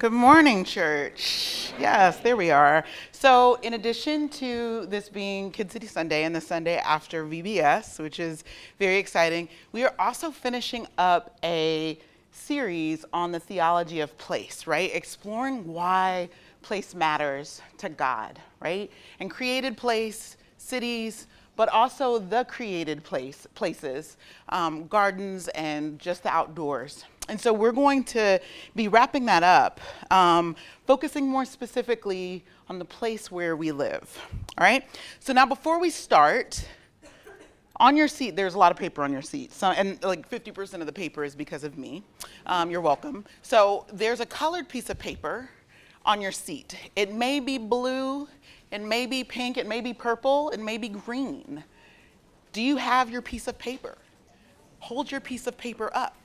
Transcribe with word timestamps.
Good 0.00 0.12
morning, 0.12 0.64
church. 0.64 1.74
Yes, 1.78 2.20
there 2.20 2.34
we 2.34 2.50
are. 2.50 2.84
So, 3.12 3.56
in 3.56 3.74
addition 3.74 4.30
to 4.30 4.86
this 4.86 5.10
being 5.10 5.50
Kid 5.50 5.70
City 5.70 5.86
Sunday 5.86 6.24
and 6.24 6.34
the 6.34 6.40
Sunday 6.40 6.78
after 6.78 7.26
VBS, 7.26 7.98
which 7.98 8.18
is 8.18 8.42
very 8.78 8.96
exciting, 8.96 9.50
we 9.72 9.84
are 9.84 9.92
also 9.98 10.30
finishing 10.30 10.86
up 10.96 11.36
a 11.44 11.98
series 12.32 13.04
on 13.12 13.30
the 13.30 13.38
theology 13.38 14.00
of 14.00 14.16
place, 14.16 14.66
right? 14.66 14.90
Exploring 14.94 15.70
why 15.70 16.30
place 16.62 16.94
matters 16.94 17.60
to 17.76 17.90
God, 17.90 18.40
right? 18.58 18.90
And 19.18 19.30
created 19.30 19.76
place, 19.76 20.38
cities, 20.56 21.26
but 21.56 21.68
also 21.68 22.18
the 22.18 22.44
created 22.44 23.04
place, 23.04 23.46
places, 23.54 24.16
um, 24.48 24.86
gardens, 24.86 25.48
and 25.48 25.98
just 25.98 26.22
the 26.22 26.30
outdoors. 26.30 27.04
And 27.30 27.40
so 27.40 27.52
we're 27.52 27.70
going 27.70 28.02
to 28.04 28.40
be 28.74 28.88
wrapping 28.88 29.26
that 29.26 29.44
up, 29.44 29.80
um, 30.10 30.56
focusing 30.84 31.28
more 31.28 31.44
specifically 31.44 32.44
on 32.68 32.80
the 32.80 32.84
place 32.84 33.30
where 33.30 33.54
we 33.54 33.70
live. 33.70 34.18
All 34.58 34.64
right? 34.64 34.84
So 35.20 35.32
now, 35.32 35.46
before 35.46 35.78
we 35.78 35.90
start, 35.90 36.66
on 37.76 37.96
your 37.96 38.08
seat, 38.08 38.34
there's 38.34 38.54
a 38.54 38.58
lot 38.58 38.72
of 38.72 38.76
paper 38.76 39.04
on 39.04 39.12
your 39.12 39.22
seat. 39.22 39.52
So, 39.52 39.68
and 39.68 40.02
like 40.02 40.28
50% 40.28 40.80
of 40.80 40.86
the 40.86 40.92
paper 40.92 41.22
is 41.22 41.36
because 41.36 41.62
of 41.62 41.78
me. 41.78 42.02
Um, 42.46 42.68
you're 42.68 42.80
welcome. 42.80 43.24
So 43.42 43.86
there's 43.92 44.18
a 44.18 44.26
colored 44.26 44.68
piece 44.68 44.90
of 44.90 44.98
paper 44.98 45.48
on 46.04 46.20
your 46.20 46.32
seat. 46.32 46.76
It 46.96 47.14
may 47.14 47.38
be 47.38 47.58
blue, 47.58 48.26
it 48.72 48.82
may 48.82 49.06
be 49.06 49.22
pink, 49.22 49.56
it 49.56 49.68
may 49.68 49.80
be 49.80 49.94
purple, 49.94 50.50
it 50.50 50.58
may 50.58 50.78
be 50.78 50.88
green. 50.88 51.62
Do 52.52 52.60
you 52.60 52.76
have 52.76 53.08
your 53.08 53.22
piece 53.22 53.46
of 53.46 53.56
paper? 53.56 53.96
Hold 54.80 55.12
your 55.12 55.20
piece 55.20 55.46
of 55.46 55.56
paper 55.56 55.90
up 55.94 56.16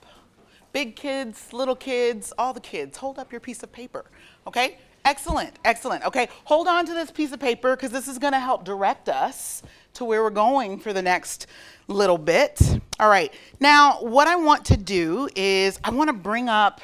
big 0.76 0.94
kids, 0.94 1.54
little 1.54 1.74
kids, 1.74 2.34
all 2.36 2.52
the 2.52 2.60
kids, 2.60 2.98
hold 2.98 3.18
up 3.18 3.32
your 3.32 3.40
piece 3.40 3.62
of 3.62 3.72
paper, 3.72 4.04
okay? 4.46 4.76
Excellent, 5.06 5.58
excellent. 5.64 6.04
Okay, 6.04 6.28
hold 6.44 6.68
on 6.68 6.84
to 6.84 6.92
this 6.92 7.10
piece 7.10 7.32
of 7.32 7.40
paper 7.40 7.74
because 7.74 7.90
this 7.90 8.06
is 8.06 8.18
going 8.18 8.34
to 8.34 8.38
help 8.38 8.62
direct 8.62 9.08
us 9.08 9.62
to 9.94 10.04
where 10.04 10.22
we're 10.22 10.28
going 10.28 10.78
for 10.78 10.92
the 10.92 11.00
next 11.00 11.46
little 11.88 12.18
bit. 12.18 12.60
All 13.00 13.08
right, 13.08 13.32
now 13.58 14.02
what 14.02 14.28
I 14.28 14.36
want 14.36 14.66
to 14.66 14.76
do 14.76 15.30
is 15.34 15.80
I 15.82 15.88
want 15.88 16.08
to 16.08 16.12
bring 16.12 16.50
up 16.50 16.82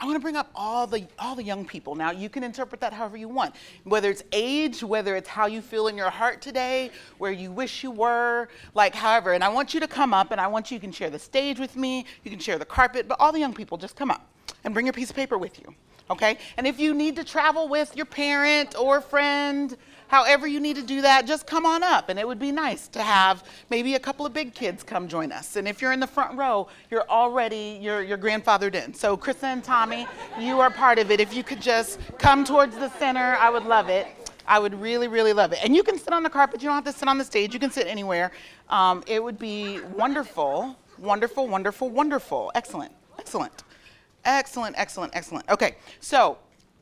I 0.00 0.06
want 0.06 0.16
to 0.16 0.20
bring 0.20 0.36
up 0.36 0.50
all 0.54 0.86
the 0.86 1.06
all 1.18 1.34
the 1.34 1.42
young 1.42 1.66
people. 1.66 1.94
Now 1.94 2.10
you 2.10 2.30
can 2.30 2.42
interpret 2.42 2.80
that 2.80 2.94
however 2.94 3.18
you 3.18 3.28
want, 3.28 3.54
whether 3.84 4.08
it's 4.10 4.22
age, 4.32 4.82
whether 4.82 5.14
it's 5.14 5.28
how 5.28 5.44
you 5.44 5.60
feel 5.60 5.88
in 5.88 5.96
your 5.96 6.08
heart 6.08 6.40
today, 6.40 6.90
where 7.18 7.32
you 7.32 7.52
wish 7.52 7.84
you 7.84 7.90
were, 7.90 8.48
like 8.74 8.94
however. 8.94 9.34
And 9.34 9.44
I 9.44 9.50
want 9.50 9.74
you 9.74 9.80
to 9.80 9.86
come 9.86 10.14
up, 10.14 10.30
and 10.30 10.40
I 10.40 10.46
want 10.46 10.70
you, 10.70 10.76
you 10.76 10.80
can 10.80 10.90
share 10.90 11.10
the 11.10 11.18
stage 11.18 11.60
with 11.60 11.76
me, 11.76 12.06
you 12.24 12.30
can 12.30 12.40
share 12.40 12.58
the 12.58 12.64
carpet, 12.64 13.08
but 13.08 13.20
all 13.20 13.30
the 13.30 13.40
young 13.40 13.52
people 13.52 13.76
just 13.76 13.94
come 13.94 14.10
up 14.10 14.26
and 14.64 14.72
bring 14.72 14.86
your 14.86 14.94
piece 14.94 15.10
of 15.10 15.16
paper 15.16 15.36
with 15.36 15.58
you, 15.58 15.74
okay? 16.10 16.38
And 16.56 16.66
if 16.66 16.80
you 16.80 16.94
need 16.94 17.14
to 17.16 17.24
travel 17.24 17.68
with 17.68 17.94
your 17.94 18.06
parent 18.06 18.74
or 18.78 19.02
friend, 19.02 19.76
however 20.10 20.46
you 20.46 20.58
need 20.58 20.76
to 20.76 20.82
do 20.82 21.00
that, 21.02 21.26
just 21.26 21.46
come 21.46 21.64
on 21.64 21.82
up. 21.82 22.08
And 22.08 22.18
it 22.18 22.26
would 22.26 22.38
be 22.38 22.50
nice 22.50 22.88
to 22.88 23.02
have 23.02 23.44
maybe 23.70 23.94
a 23.94 24.00
couple 24.00 24.26
of 24.26 24.32
big 24.32 24.52
kids 24.54 24.82
come 24.82 25.06
join 25.06 25.30
us. 25.30 25.54
And 25.54 25.68
if 25.68 25.80
you're 25.80 25.92
in 25.92 26.00
the 26.00 26.06
front 26.06 26.36
row, 26.36 26.66
you're 26.90 27.08
already, 27.08 27.78
you're, 27.80 28.02
you're 28.02 28.18
grandfathered 28.18 28.74
in. 28.74 28.92
So 28.92 29.16
Krista 29.16 29.44
and 29.44 29.62
Tommy, 29.62 30.06
you 30.38 30.58
are 30.60 30.68
part 30.70 30.98
of 30.98 31.12
it. 31.12 31.20
If 31.20 31.32
you 31.32 31.44
could 31.44 31.62
just 31.62 32.00
come 32.18 32.44
towards 32.44 32.76
the 32.76 32.90
center, 32.98 33.36
I 33.40 33.50
would 33.50 33.64
love 33.64 33.88
it. 33.88 34.08
I 34.46 34.58
would 34.58 34.74
really, 34.80 35.06
really 35.06 35.32
love 35.32 35.52
it. 35.52 35.60
And 35.62 35.76
you 35.76 35.84
can 35.84 35.96
sit 35.96 36.12
on 36.12 36.24
the 36.24 36.30
carpet. 36.30 36.60
You 36.60 36.68
don't 36.68 36.74
have 36.74 36.92
to 36.92 36.98
sit 36.98 37.06
on 37.06 37.18
the 37.18 37.24
stage. 37.24 37.54
You 37.54 37.60
can 37.60 37.70
sit 37.70 37.86
anywhere. 37.86 38.32
Um, 38.68 39.04
it 39.06 39.22
would 39.22 39.38
be 39.38 39.78
wonderful, 39.96 40.76
wonderful, 40.98 41.46
wonderful, 41.46 41.88
wonderful. 41.88 42.50
Excellent, 42.56 42.92
excellent, 43.16 43.62
excellent, 44.24 44.74
excellent, 44.76 45.14
excellent. 45.14 45.48
Okay, 45.48 45.76
so 46.00 46.36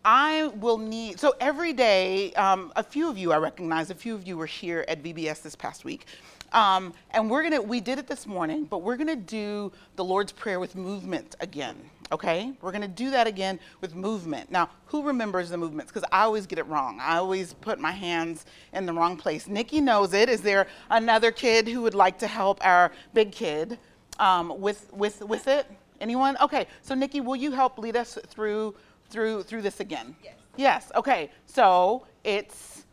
I 0.04 0.48
will 0.56 0.78
need, 0.78 1.18
so 1.18 1.34
every 1.40 1.72
day, 1.72 2.32
um, 2.34 2.72
a 2.76 2.82
few 2.82 3.08
of 3.10 3.18
you 3.18 3.32
I 3.32 3.38
recognize, 3.38 3.90
a 3.90 3.94
few 3.94 4.14
of 4.14 4.26
you 4.26 4.36
were 4.36 4.46
here 4.46 4.84
at 4.88 5.02
VBS 5.02 5.42
this 5.42 5.56
past 5.56 5.84
week. 5.84 6.06
Um, 6.52 6.94
and 7.10 7.30
we're 7.30 7.42
gonna, 7.42 7.60
we 7.60 7.80
did 7.80 7.98
it 7.98 8.06
this 8.06 8.26
morning, 8.26 8.64
but 8.64 8.82
we're 8.82 8.96
gonna 8.96 9.16
do 9.16 9.70
the 9.96 10.04
Lord's 10.04 10.32
Prayer 10.32 10.60
with 10.60 10.76
movement 10.76 11.36
again, 11.40 11.76
okay? 12.10 12.52
We're 12.62 12.72
gonna 12.72 12.88
do 12.88 13.10
that 13.10 13.26
again 13.26 13.60
with 13.80 13.94
movement. 13.94 14.50
Now, 14.50 14.70
who 14.86 15.02
remembers 15.02 15.50
the 15.50 15.58
movements? 15.58 15.92
Because 15.92 16.08
I 16.10 16.22
always 16.22 16.46
get 16.46 16.58
it 16.58 16.66
wrong. 16.66 16.98
I 17.00 17.18
always 17.18 17.52
put 17.54 17.78
my 17.78 17.92
hands 17.92 18.46
in 18.72 18.86
the 18.86 18.92
wrong 18.92 19.16
place. 19.16 19.46
Nikki 19.46 19.80
knows 19.80 20.14
it. 20.14 20.30
Is 20.30 20.40
there 20.40 20.68
another 20.90 21.32
kid 21.32 21.68
who 21.68 21.82
would 21.82 21.94
like 21.94 22.18
to 22.20 22.26
help 22.26 22.64
our 22.64 22.92
big 23.12 23.30
kid 23.32 23.78
um, 24.18 24.58
with, 24.58 24.90
with, 24.92 25.20
with 25.22 25.48
it? 25.48 25.66
Anyone? 26.00 26.36
Okay, 26.40 26.66
so 26.80 26.94
Nikki, 26.94 27.20
will 27.20 27.36
you 27.36 27.50
help 27.50 27.76
lead 27.76 27.96
us 27.96 28.16
through 28.28 28.74
through 29.10 29.42
through 29.44 29.62
this 29.62 29.80
again? 29.80 30.14
Yes. 30.22 30.34
Yes. 30.56 30.92
Okay. 30.94 31.30
So 31.46 32.06
it's 32.24 32.84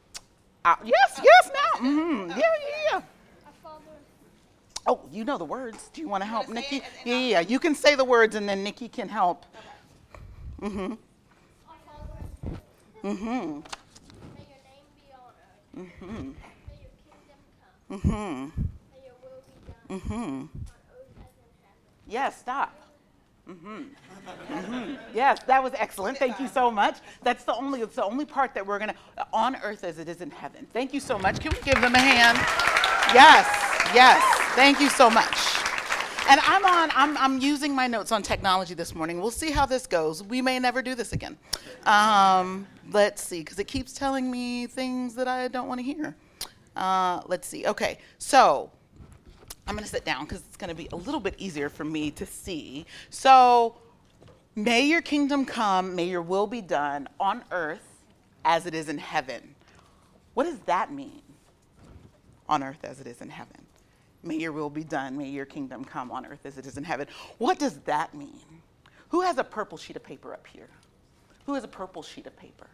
uh, 0.64 0.76
yes, 0.84 1.20
yes. 1.24 1.52
Now. 1.54 1.80
Mm-hmm. 1.88 2.30
Yeah, 2.32 2.38
yeah, 2.38 2.92
yeah. 2.94 3.02
Oh, 4.88 5.02
you 5.12 5.24
know 5.24 5.38
the 5.40 5.46
words. 5.46 5.90
Do 5.94 6.02
you 6.02 6.08
want 6.08 6.22
to 6.22 6.28
help, 6.28 6.48
Nikki? 6.48 6.84
Yeah, 7.04 7.18
yeah, 7.18 7.40
You 7.40 7.58
can 7.60 7.74
say 7.74 7.96
the 7.96 8.06
words, 8.06 8.36
and 8.36 8.48
then 8.48 8.64
Nikki 8.64 8.88
can 8.88 9.10
help. 9.10 9.44
Mm-hmm. 10.62 10.94
Mm-hmm. 13.04 13.26
May 13.26 13.34
your 13.34 13.62
name 14.64 14.86
be 14.96 15.12
honored. 15.12 15.90
Mm-hmm. 16.00 16.14
May 16.14 16.78
your 16.82 16.94
kingdom 17.02 17.40
come. 17.90 18.00
Mm-hmm. 18.00 18.62
May 18.92 19.06
your 19.06 19.16
will 19.24 19.42
be 19.48 19.56
done 19.90 20.00
Mm-hmm. 20.00 20.14
on 20.14 20.50
earth 20.54 21.18
as 21.18 21.34
in 21.38 21.52
heaven. 21.64 22.08
Yes. 22.08 22.38
Stop. 22.40 22.74
Mm-hmm. 23.50 23.84
Mm-hmm. 24.50 24.96
Yes, 25.14 25.44
that 25.44 25.62
was 25.64 25.74
excellent. 25.78 26.18
Thank 26.18 26.40
you 26.40 26.48
so 26.48 26.72
much. 26.72 26.98
That's 27.22 27.44
the 27.44 27.54
only 27.54 27.82
it's 27.82 27.96
the 27.96 28.04
only 28.04 28.26
part 28.26 28.54
that 28.56 28.66
we're 28.66 28.80
gonna 28.80 28.96
on 29.32 29.56
earth 29.58 29.84
as 29.84 30.00
it 30.00 30.10
is 30.10 30.22
in 30.22 30.32
heaven. 30.32 30.66
Thank 30.74 30.94
you 30.94 31.00
so 31.00 31.20
much. 31.20 31.40
Can 31.40 31.52
we 31.52 31.60
give 31.62 31.80
them 31.80 31.94
a 31.94 32.00
hand? 32.00 32.38
Yes, 33.14 33.48
yes. 33.94 34.22
Thank 34.56 34.80
you 34.80 34.90
so 34.90 35.10
much. 35.10 35.56
And 36.28 36.40
I'm 36.44 36.66
on, 36.66 36.90
I'm, 36.96 37.16
I'm 37.18 37.38
using 37.38 37.76
my 37.76 37.86
notes 37.86 38.12
on 38.12 38.24
technology 38.24 38.74
this 38.74 38.96
morning. 38.96 39.22
We'll 39.22 39.30
see 39.30 39.52
how 39.52 39.68
this 39.68 39.86
goes. 39.86 40.24
We 40.24 40.42
may 40.42 40.58
never 40.58 40.82
do 40.82 40.96
this 40.96 41.14
again. 41.14 41.38
Um, 41.86 42.66
let's 42.92 43.22
see, 43.22 43.42
because 43.42 43.60
it 43.60 43.68
keeps 43.68 43.94
telling 43.94 44.32
me 44.32 44.66
things 44.66 45.14
that 45.16 45.28
I 45.28 45.50
don't 45.50 45.68
want 45.68 45.82
to 45.82 45.84
hear. 45.84 46.16
Uh, 46.76 47.22
let's 47.28 47.48
see. 47.48 47.68
Okay, 47.68 48.00
so 48.18 48.72
I'm 49.68 49.76
going 49.76 49.84
to 49.84 49.90
sit 49.90 50.06
down 50.06 50.26
because 50.26 50.42
it's 50.46 50.58
going 50.58 50.70
to 50.70 50.76
be 50.76 50.88
a 50.92 50.96
little 50.96 51.20
bit 51.20 51.36
easier 51.38 51.70
for 51.70 51.84
me 51.84 52.12
to 52.12 52.26
see. 52.26 52.86
So, 53.10 53.76
may 54.56 54.86
your 54.86 55.02
kingdom 55.02 55.46
come, 55.46 55.96
may 55.96 56.06
your 56.06 56.22
will 56.22 56.48
be 56.48 56.62
done 56.62 57.08
on 57.20 57.44
earth 57.52 58.04
as 58.44 58.68
it 58.68 58.76
is 58.76 58.90
in 58.90 59.00
heaven. 59.00 59.56
What 60.36 60.44
does 60.44 60.60
that 60.62 60.92
mean? 60.92 61.22
On 62.48 62.62
earth 62.62 62.84
as 62.84 63.00
it 63.00 63.08
is 63.08 63.22
in 63.22 63.30
heaven. 63.30 63.66
May 64.22 64.38
your 64.38 64.52
will 64.52 64.70
be 64.70 64.84
done, 64.84 65.18
may 65.18 65.30
your 65.30 65.46
kingdom 65.46 65.84
come 65.84 66.12
on 66.12 66.26
earth 66.26 66.46
as 66.46 66.58
it 66.58 66.66
is 66.66 66.78
in 66.78 66.84
heaven. 66.84 67.08
What 67.38 67.58
does 67.58 67.80
that 67.82 68.14
mean? 68.14 68.62
Who 69.10 69.22
has 69.22 69.38
a 69.38 69.44
purple 69.44 69.78
sheet 69.78 69.96
of 69.96 70.04
paper 70.04 70.34
up 70.34 70.46
here? 70.48 70.70
Who 71.46 71.54
has 71.54 71.64
a 71.64 71.68
purple 71.68 72.04
sheet 72.04 72.28
of 72.28 72.36
paper? 72.38 72.68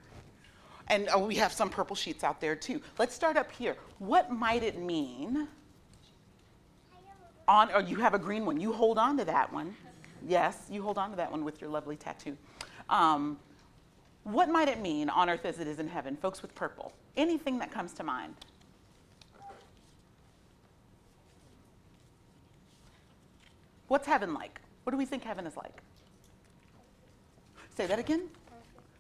And 0.88 1.07
oh, 1.13 1.25
we 1.25 1.35
have 1.35 1.53
some 1.53 1.69
purple 1.69 1.96
sheets 1.96 2.24
out 2.24 2.41
there 2.41 2.56
too. 2.56 2.81
Let's 2.97 3.13
start 3.13 3.38
up 3.38 3.51
here. 3.51 3.75
What 4.00 4.31
might 4.31 4.63
it 4.63 4.80
mean? 4.80 5.47
On, 7.51 7.69
or 7.73 7.81
you 7.81 7.97
have 7.97 8.13
a 8.13 8.19
green 8.19 8.45
one. 8.45 8.62
You 8.62 8.72
hold 8.72 8.97
on 8.97 9.17
to 9.17 9.25
that 9.25 9.51
one. 9.51 9.75
Yes, 10.25 10.67
you 10.69 10.81
hold 10.81 10.97
on 10.97 11.09
to 11.09 11.17
that 11.17 11.29
one 11.29 11.44
with 11.44 11.59
your 11.59 11.69
lovely 11.69 11.97
tattoo. 11.97 12.38
Um, 12.89 13.38
what 14.23 14.47
might 14.47 14.69
it 14.69 14.79
mean 14.79 15.09
on 15.09 15.29
earth 15.29 15.44
as 15.44 15.59
it 15.59 15.67
is 15.67 15.78
in 15.78 15.89
heaven? 15.89 16.16
Folks 16.16 16.41
with 16.41 16.56
purple. 16.56 16.94
Anything 17.17 17.59
that 17.59 17.69
comes 17.69 17.91
to 17.94 18.06
mind. 18.06 18.35
What's 23.89 24.07
heaven 24.07 24.33
like? 24.33 24.62
What 24.85 24.91
do 24.91 24.97
we 24.97 25.06
think 25.06 25.23
heaven 25.25 25.45
is 25.45 25.57
like? 25.57 25.81
Say 27.75 27.85
that 27.85 28.00
again. 28.00 28.29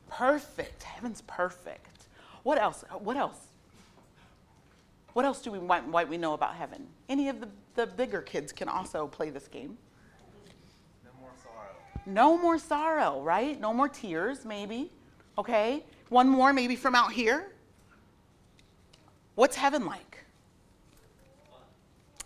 Perfect. 0.09 0.83
Heaven's 0.83 1.21
perfect. 1.21 2.07
What 2.43 2.57
else? 2.57 2.83
What 2.99 3.15
else? 3.15 3.37
What 5.13 5.23
else 5.23 5.41
do 5.41 5.51
we 5.51 5.59
might, 5.59 5.87
might 5.87 6.09
we 6.09 6.17
know 6.17 6.33
about 6.33 6.55
heaven? 6.55 6.87
Any 7.07 7.29
of 7.29 7.39
the, 7.39 7.47
the 7.75 7.87
bigger 7.87 8.21
kids 8.21 8.51
can 8.51 8.67
also 8.67 9.07
play 9.07 9.29
this 9.29 9.47
game. 9.47 9.77
No 11.03 11.11
more 11.19 11.31
sorrow. 11.43 11.75
No 12.05 12.37
more 12.37 12.57
sorrow, 12.57 13.21
right? 13.21 13.59
No 13.59 13.73
more 13.73 13.89
tears, 13.89 14.45
maybe. 14.45 14.91
Okay? 15.37 15.83
One 16.09 16.27
more, 16.27 16.53
maybe 16.53 16.75
from 16.75 16.95
out 16.95 17.11
here. 17.11 17.51
What's 19.35 19.55
heaven 19.55 19.85
like? 19.85 20.23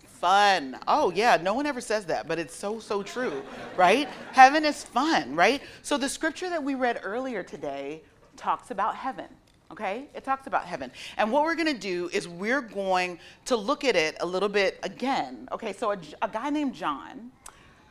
Fun. 0.05 0.79
Oh, 0.87 1.11
yeah, 1.11 1.37
no 1.41 1.53
one 1.53 1.65
ever 1.65 1.81
says 1.81 2.05
that, 2.05 2.27
but 2.27 2.39
it's 2.39 2.55
so, 2.55 2.79
so 2.79 3.03
true, 3.03 3.43
right? 3.75 4.09
Heaven 4.31 4.65
is 4.65 4.83
fun, 4.83 5.35
right? 5.35 5.61
So 5.83 5.97
the 5.97 6.09
scripture 6.09 6.49
that 6.49 6.63
we 6.63 6.73
read 6.73 6.99
earlier 7.03 7.43
today 7.43 8.01
talks 8.35 8.71
about 8.71 8.95
heaven, 8.95 9.27
okay? 9.71 10.05
It 10.13 10.23
talks 10.23 10.47
about 10.47 10.65
heaven. 10.65 10.91
And 11.17 11.31
what 11.31 11.43
we're 11.43 11.55
to 11.67 11.73
do 11.73 12.09
is 12.13 12.27
we're 12.27 12.61
going 12.61 13.19
to 13.45 13.55
look 13.55 13.83
at 13.83 13.95
it 13.95 14.17
a 14.19 14.25
little 14.25 14.49
bit 14.49 14.79
again. 14.83 15.47
Okay, 15.51 15.73
so 15.73 15.91
a, 15.91 15.97
a 16.21 16.27
guy 16.27 16.49
named 16.49 16.73
John 16.73 17.31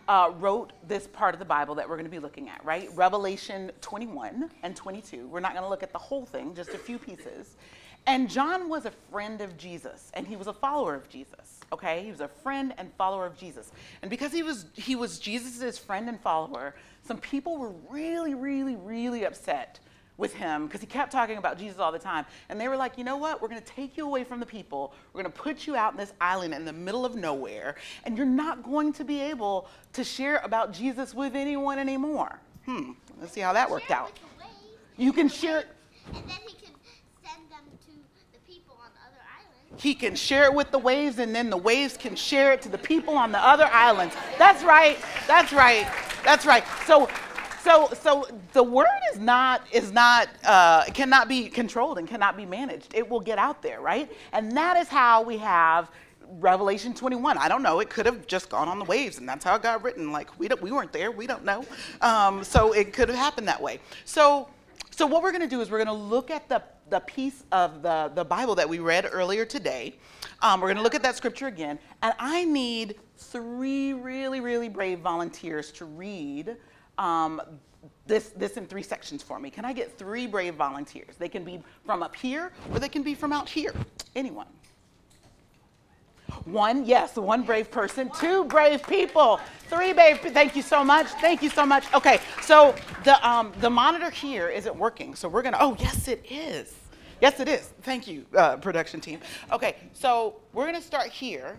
uh, 0.08 0.32
wrote 0.38 0.72
this 0.86 1.06
part 1.06 1.34
of 1.34 1.38
the 1.38 1.44
Bible 1.44 1.74
that 1.76 1.88
we're 1.88 1.96
to 2.04 2.10
be 2.10 2.18
looking 2.18 2.48
at, 2.48 2.64
right? 2.64 2.90
Revelation 2.94 3.70
21 3.80 4.50
and 4.62 4.76
22. 4.76 5.26
We're 5.28 5.40
not 5.40 5.52
to 5.64 5.68
look 5.68 5.82
at 5.82 5.92
the 5.92 5.98
whole 5.98 6.26
thing, 6.26 6.54
just 6.54 6.70
a 6.70 6.78
few 6.78 6.98
pieces. 6.98 7.56
And 8.06 8.28
John 8.28 8.68
was 8.68 8.84
a 8.84 8.92
friend 9.10 9.40
of 9.40 9.56
Jesus, 9.56 10.10
and 10.12 10.26
he 10.26 10.36
was 10.36 10.46
a 10.46 10.52
follower 10.52 10.94
of 10.94 11.08
Jesus. 11.08 11.60
Okay, 11.72 12.04
he 12.04 12.10
was 12.10 12.20
a 12.20 12.28
friend 12.28 12.74
and 12.76 12.92
follower 12.98 13.24
of 13.24 13.36
Jesus, 13.38 13.72
and 14.02 14.10
because 14.10 14.30
he 14.30 14.42
was 14.42 14.66
he 14.74 14.94
was 14.94 15.18
Jesus' 15.18 15.78
friend 15.78 16.08
and 16.08 16.20
follower, 16.20 16.74
some 17.02 17.16
people 17.16 17.56
were 17.56 17.72
really, 17.88 18.34
really, 18.34 18.76
really 18.76 19.24
upset 19.24 19.80
with 20.16 20.32
him 20.34 20.66
because 20.66 20.80
he 20.80 20.86
kept 20.86 21.10
talking 21.10 21.38
about 21.38 21.58
Jesus 21.58 21.78
all 21.78 21.90
the 21.90 21.98
time. 21.98 22.24
And 22.48 22.60
they 22.60 22.68
were 22.68 22.76
like, 22.76 22.96
you 22.96 23.04
know 23.04 23.16
what? 23.16 23.42
We're 23.42 23.48
going 23.48 23.60
to 23.60 23.66
take 23.66 23.96
you 23.96 24.06
away 24.06 24.24
from 24.24 24.40
the 24.40 24.46
people. 24.46 24.92
We're 25.12 25.22
going 25.22 25.32
to 25.32 25.38
put 25.38 25.66
you 25.66 25.74
out 25.76 25.92
in 25.92 25.98
this 25.98 26.12
island 26.20 26.54
in 26.54 26.64
the 26.64 26.72
middle 26.72 27.04
of 27.04 27.14
nowhere, 27.16 27.76
and 28.04 28.16
you're 28.16 28.26
not 28.26 28.62
going 28.62 28.92
to 28.94 29.04
be 29.04 29.20
able 29.20 29.68
to 29.94 30.04
share 30.04 30.40
about 30.44 30.72
Jesus 30.72 31.14
with 31.14 31.34
anyone 31.34 31.78
anymore. 31.78 32.38
Hmm, 32.64 32.92
let's 33.20 33.32
see 33.32 33.40
how 33.40 33.52
that 33.52 33.70
worked 33.70 33.90
out. 33.90 34.12
with 34.12 34.14
the 34.14 34.44
waves, 34.44 34.78
You 34.96 35.12
can 35.12 35.28
share 35.28 35.60
it. 35.60 35.66
And 36.06 36.16
then 36.16 36.38
he 36.46 36.54
can 36.54 36.74
send 37.24 37.50
them 37.50 37.64
to 37.86 37.92
the 38.32 38.38
people 38.46 38.76
on 38.82 38.90
the 38.94 39.00
other 39.00 39.20
island. 39.36 39.80
He 39.80 39.94
can 39.94 40.14
share 40.14 40.44
it 40.44 40.54
with 40.54 40.70
the 40.70 40.78
waves, 40.78 41.18
and 41.18 41.34
then 41.34 41.50
the 41.50 41.56
waves 41.56 41.96
can 41.96 42.14
share 42.14 42.52
it 42.52 42.62
to 42.62 42.68
the 42.68 42.78
people 42.78 43.16
on 43.16 43.32
the 43.32 43.38
other 43.38 43.66
islands. 43.66 44.14
That's 44.38 44.62
right. 44.62 44.98
That's 45.26 45.52
right. 45.52 45.86
That's 46.24 46.46
right. 46.46 46.64
So, 46.86 47.08
so, 47.64 47.88
so 48.02 48.26
the 48.52 48.62
word 48.62 48.86
is 49.12 49.18
not 49.18 49.62
is 49.72 49.90
not 49.90 50.28
uh, 50.44 50.84
cannot 50.92 51.28
be 51.28 51.48
controlled 51.48 51.98
and 51.98 52.06
cannot 52.06 52.36
be 52.36 52.44
managed. 52.44 52.94
It 52.94 53.08
will 53.08 53.20
get 53.20 53.38
out 53.38 53.62
there, 53.62 53.80
right? 53.80 54.12
And 54.32 54.54
that 54.56 54.76
is 54.76 54.88
how 54.88 55.22
we 55.22 55.38
have 55.38 55.90
Revelation 56.28 56.92
21. 56.92 57.38
I 57.38 57.48
don't 57.48 57.62
know. 57.62 57.80
It 57.80 57.88
could 57.88 58.04
have 58.04 58.26
just 58.26 58.50
gone 58.50 58.68
on 58.68 58.78
the 58.78 58.84
waves, 58.84 59.18
and 59.18 59.26
that's 59.26 59.44
how 59.44 59.54
it 59.54 59.62
got 59.62 59.82
written. 59.82 60.12
Like 60.12 60.38
we 60.38 60.46
don't, 60.46 60.60
we 60.60 60.72
weren't 60.72 60.92
there. 60.92 61.10
We 61.10 61.26
don't 61.26 61.44
know. 61.44 61.64
Um, 62.02 62.44
so 62.44 62.72
it 62.72 62.92
could 62.92 63.08
have 63.08 63.16
happened 63.16 63.48
that 63.48 63.62
way. 63.62 63.80
So, 64.04 64.48
so 64.90 65.06
what 65.06 65.22
we're 65.22 65.32
going 65.32 65.42
to 65.42 65.48
do 65.48 65.62
is 65.62 65.70
we're 65.70 65.82
going 65.82 65.86
to 65.86 66.04
look 66.04 66.30
at 66.30 66.48
the 66.48 66.62
the 66.90 67.00
piece 67.00 67.44
of 67.50 67.82
the 67.82 68.12
the 68.14 68.24
Bible 68.24 68.54
that 68.56 68.68
we 68.68 68.78
read 68.78 69.08
earlier 69.10 69.46
today. 69.46 69.94
Um, 70.42 70.60
we're 70.60 70.68
going 70.68 70.76
to 70.76 70.82
look 70.82 70.94
at 70.94 71.02
that 71.02 71.16
scripture 71.16 71.46
again, 71.46 71.78
and 72.02 72.12
I 72.18 72.44
need 72.44 72.96
three 73.16 73.94
really 73.94 74.40
really 74.40 74.68
brave 74.68 74.98
volunteers 74.98 75.72
to 75.72 75.86
read. 75.86 76.58
Um, 76.98 77.40
this, 78.06 78.30
this 78.30 78.56
in 78.56 78.66
three 78.66 78.82
sections 78.82 79.22
for 79.22 79.38
me. 79.38 79.50
Can 79.50 79.64
I 79.64 79.72
get 79.72 79.98
three 79.98 80.26
brave 80.26 80.54
volunteers? 80.54 81.16
They 81.18 81.28
can 81.28 81.44
be 81.44 81.60
from 81.86 82.02
up 82.02 82.14
here 82.14 82.52
or 82.72 82.78
they 82.78 82.88
can 82.88 83.02
be 83.02 83.14
from 83.14 83.32
out 83.32 83.48
here. 83.48 83.72
Anyone? 84.14 84.46
One, 86.44 86.84
yes, 86.84 87.16
one 87.16 87.42
brave 87.42 87.70
person. 87.70 88.10
Two 88.18 88.44
brave 88.44 88.86
people. 88.86 89.40
Three 89.68 89.92
brave. 89.92 90.18
Thank 90.18 90.56
you 90.56 90.62
so 90.62 90.84
much. 90.84 91.06
Thank 91.20 91.42
you 91.42 91.48
so 91.48 91.64
much. 91.64 91.84
Okay, 91.94 92.18
so 92.42 92.74
the 93.04 93.26
um, 93.26 93.52
the 93.60 93.70
monitor 93.70 94.10
here 94.10 94.48
isn't 94.48 94.74
working, 94.74 95.14
so 95.14 95.28
we're 95.28 95.42
gonna. 95.42 95.58
Oh, 95.60 95.76
yes, 95.78 96.08
it 96.08 96.24
is. 96.30 96.74
Yes, 97.20 97.40
it 97.40 97.48
is. 97.48 97.72
Thank 97.82 98.06
you, 98.06 98.26
uh, 98.36 98.56
production 98.56 99.00
team. 99.00 99.20
Okay, 99.52 99.76
so 99.92 100.36
we're 100.52 100.66
gonna 100.66 100.82
start 100.82 101.08
here, 101.08 101.56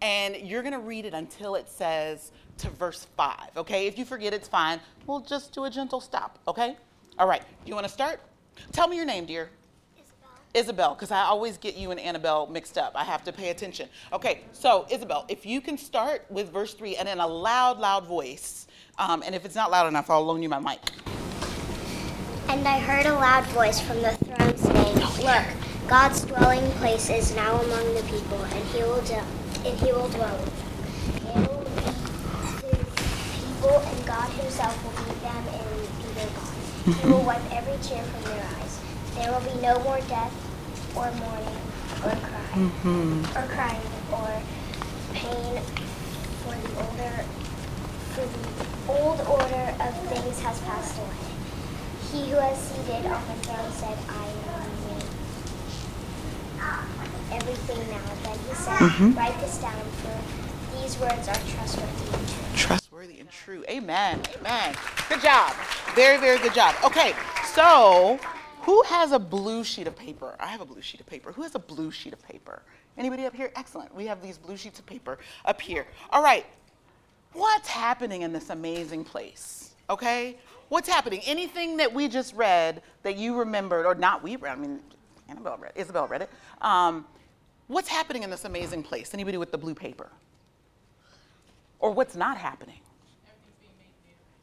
and 0.00 0.36
you're 0.36 0.62
gonna 0.62 0.80
read 0.80 1.04
it 1.04 1.14
until 1.14 1.54
it 1.54 1.68
says 1.68 2.32
to 2.58 2.70
verse 2.70 3.06
five. 3.16 3.50
Okay, 3.56 3.86
if 3.86 3.98
you 3.98 4.04
forget, 4.04 4.32
it's 4.32 4.48
fine. 4.48 4.80
We'll 5.06 5.20
just 5.20 5.52
do 5.52 5.64
a 5.64 5.70
gentle 5.70 6.00
stop. 6.00 6.38
Okay. 6.46 6.76
All 7.18 7.28
right. 7.28 7.42
You 7.64 7.74
want 7.74 7.86
to 7.86 7.92
start? 7.92 8.20
Tell 8.72 8.88
me 8.88 8.96
your 8.96 9.06
name, 9.06 9.24
dear. 9.24 9.50
Isabel. 9.96 10.30
Isabel, 10.54 10.94
because 10.94 11.10
I 11.10 11.22
always 11.22 11.58
get 11.58 11.76
you 11.76 11.90
and 11.90 12.00
Annabelle 12.00 12.46
mixed 12.46 12.78
up. 12.78 12.92
I 12.94 13.04
have 13.04 13.22
to 13.24 13.32
pay 13.32 13.50
attention. 13.50 13.88
Okay, 14.12 14.40
so 14.52 14.86
Isabel, 14.90 15.24
if 15.28 15.46
you 15.46 15.60
can 15.60 15.78
start 15.78 16.24
with 16.30 16.52
verse 16.52 16.74
three 16.74 16.96
and 16.96 17.08
in 17.08 17.20
a 17.20 17.26
loud, 17.26 17.78
loud 17.78 18.06
voice, 18.06 18.66
um, 18.98 19.22
and 19.24 19.34
if 19.34 19.44
it's 19.44 19.54
not 19.54 19.70
loud 19.70 19.86
enough, 19.88 20.10
I'll 20.10 20.24
loan 20.24 20.42
you 20.42 20.48
my 20.48 20.58
mic. 20.58 20.80
And 22.48 22.66
I 22.68 22.78
heard 22.78 23.06
a 23.06 23.14
loud 23.14 23.44
voice 23.46 23.80
from 23.80 24.00
the 24.02 24.12
throne 24.12 24.56
saying, 24.56 24.96
Look, 25.24 25.44
God's 25.88 26.24
dwelling 26.24 26.68
place 26.72 27.10
is 27.10 27.34
now 27.34 27.60
among 27.60 27.94
the 27.94 28.02
people, 28.02 28.38
and 28.42 28.64
he 28.68 28.82
will 28.82 29.00
dwell, 29.02 29.26
and 29.64 29.78
he 29.78 29.92
will 29.92 30.08
dwell 30.08 30.36
with 30.38 30.54
them. 30.58 30.70
They 31.24 31.40
will 31.46 31.64
be 31.64 31.80
his 31.80 32.04
people, 33.64 33.80
and 33.80 34.06
God 34.06 34.30
himself 34.30 34.76
will 34.84 35.04
be 35.04 35.10
them 35.20 35.44
and 35.48 35.64
be 35.98 36.08
their 36.14 36.28
God. 36.28 36.54
He 36.84 37.08
will 37.08 37.24
wipe 37.24 37.52
every 37.52 37.78
tear 37.82 38.02
from 38.02 38.22
their 38.24 38.44
eyes. 38.60 38.80
There 39.14 39.32
will 39.32 39.40
be 39.40 39.54
no 39.62 39.78
more 39.80 40.00
death, 40.08 40.32
or 40.94 41.10
mourning, 41.12 41.60
or 42.04 42.12
crying, 42.12 42.70
mm-hmm. 42.70 43.24
or 43.36 43.46
crying, 43.48 43.88
or 44.12 44.42
pain, 45.12 45.62
for 46.44 46.54
the 46.54 46.70
older, 46.84 47.24
for 48.12 48.26
the 48.28 48.44
old 48.92 49.20
order 49.20 49.74
of 49.80 49.92
things 50.08 50.40
has 50.40 50.60
passed 50.62 50.98
away. 50.98 51.08
He 52.12 52.30
who 52.30 52.36
has 52.36 52.58
seated 52.58 53.06
on 53.06 53.22
the 53.26 53.34
throne 53.42 53.72
said, 53.72 53.98
I 54.08 54.26
am. 54.28 54.72
Everything 57.32 57.90
now. 57.90 57.98
Then 58.22 58.38
he 58.38 58.54
said, 58.54 58.78
mm-hmm. 58.78 59.18
Write 59.18 59.38
this 59.40 59.58
down, 59.58 59.82
for 60.00 60.16
these 60.76 60.98
words 60.98 61.28
are 61.28 61.34
trustworthy 61.34 62.13
and 63.24 63.32
true. 63.32 63.64
Amen. 63.70 64.20
Amen. 64.38 64.74
Good 65.08 65.22
job. 65.22 65.54
Very, 65.94 66.18
very 66.18 66.38
good 66.38 66.52
job. 66.52 66.74
Okay, 66.84 67.14
so 67.54 68.18
who 68.60 68.82
has 68.82 69.12
a 69.12 69.18
blue 69.18 69.64
sheet 69.64 69.86
of 69.86 69.96
paper? 69.96 70.36
I 70.38 70.48
have 70.48 70.60
a 70.60 70.66
blue 70.66 70.82
sheet 70.82 71.00
of 71.00 71.06
paper. 71.06 71.32
Who 71.32 71.42
has 71.42 71.54
a 71.54 71.58
blue 71.58 71.90
sheet 71.90 72.12
of 72.12 72.22
paper? 72.22 72.62
Anybody 72.98 73.24
up 73.24 73.34
here? 73.34 73.50
Excellent. 73.56 73.94
We 73.94 74.04
have 74.06 74.20
these 74.20 74.36
blue 74.36 74.58
sheets 74.58 74.78
of 74.78 74.84
paper 74.84 75.16
up 75.46 75.58
here. 75.58 75.86
All 76.10 76.22
right. 76.22 76.44
What's 77.32 77.68
happening 77.68 78.22
in 78.22 78.32
this 78.32 78.50
amazing 78.50 79.04
place? 79.04 79.74
Okay? 79.88 80.36
What's 80.68 80.88
happening? 80.88 81.22
Anything 81.24 81.78
that 81.78 81.92
we 81.92 82.08
just 82.08 82.34
read 82.34 82.82
that 83.04 83.16
you 83.16 83.36
remembered, 83.36 83.86
or 83.86 83.94
not 83.94 84.22
we 84.22 84.36
read, 84.36 84.52
I 84.52 84.56
mean, 84.56 84.80
Annabelle 85.30 85.56
read, 85.56 85.72
Isabel 85.76 86.06
read 86.08 86.22
it. 86.22 86.30
Um, 86.60 87.06
what's 87.68 87.88
happening 87.88 88.22
in 88.22 88.28
this 88.28 88.44
amazing 88.44 88.82
place? 88.82 89.14
Anybody 89.14 89.38
with 89.38 89.50
the 89.50 89.58
blue 89.58 89.74
paper? 89.74 90.10
Or 91.78 91.90
what's 91.90 92.14
not 92.14 92.36
happening? 92.36 92.80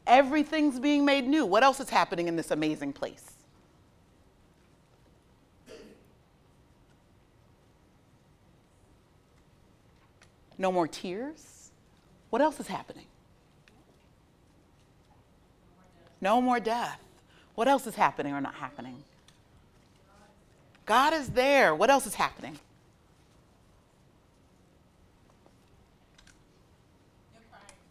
Everything's 0.06 0.78
being 0.78 1.04
made 1.04 1.26
new. 1.26 1.46
What 1.46 1.62
else 1.62 1.80
is 1.80 1.90
happening 1.90 2.28
in 2.28 2.36
this 2.36 2.50
amazing 2.50 2.92
place? 2.92 3.24
No 10.58 10.70
more 10.70 10.86
tears? 10.86 11.70
What 12.30 12.42
else 12.42 12.60
is 12.60 12.68
happening? 12.68 13.06
No 16.20 16.40
more 16.40 16.60
death. 16.60 17.00
What 17.54 17.68
else 17.68 17.86
is 17.86 17.96
happening 17.96 18.32
or 18.32 18.40
not 18.40 18.54
happening? 18.54 19.02
God 20.86 21.14
is 21.14 21.30
there. 21.30 21.74
What 21.74 21.90
else 21.90 22.06
is 22.06 22.14
happening? 22.14 22.58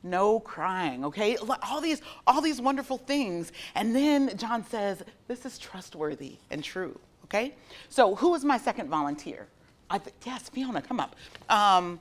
No 0.03 0.39
crying 0.39 1.05
okay? 1.05 1.37
All 1.63 1.81
these 1.81 2.01
all 2.25 2.41
these 2.41 2.61
wonderful 2.61 2.97
things. 2.97 3.51
And 3.75 3.95
then 3.95 4.35
john 4.37 4.65
says 4.65 5.03
this 5.27 5.45
is 5.45 5.57
trustworthy 5.57 6.37
and 6.49 6.63
true 6.63 6.99
okay? 7.25 7.55
So 7.89 8.15
who 8.15 8.35
is 8.35 8.43
my 8.43 8.57
second 8.57 8.89
volunteer? 8.89 9.47
I 9.89 9.97
th- 9.97 10.15
yes 10.25 10.49
fiona 10.49 10.81
come 10.81 10.99
up. 10.99 11.15
Um, 11.49 11.99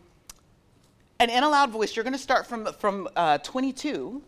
and 1.20 1.30
in 1.30 1.44
a 1.44 1.48
loud 1.48 1.70
voice 1.70 1.94
you're 1.94 2.02
going 2.02 2.14
to 2.14 2.18
start 2.18 2.46
from 2.46 2.66
from 2.74 3.08
uh, 3.14 3.38
22 3.38 4.22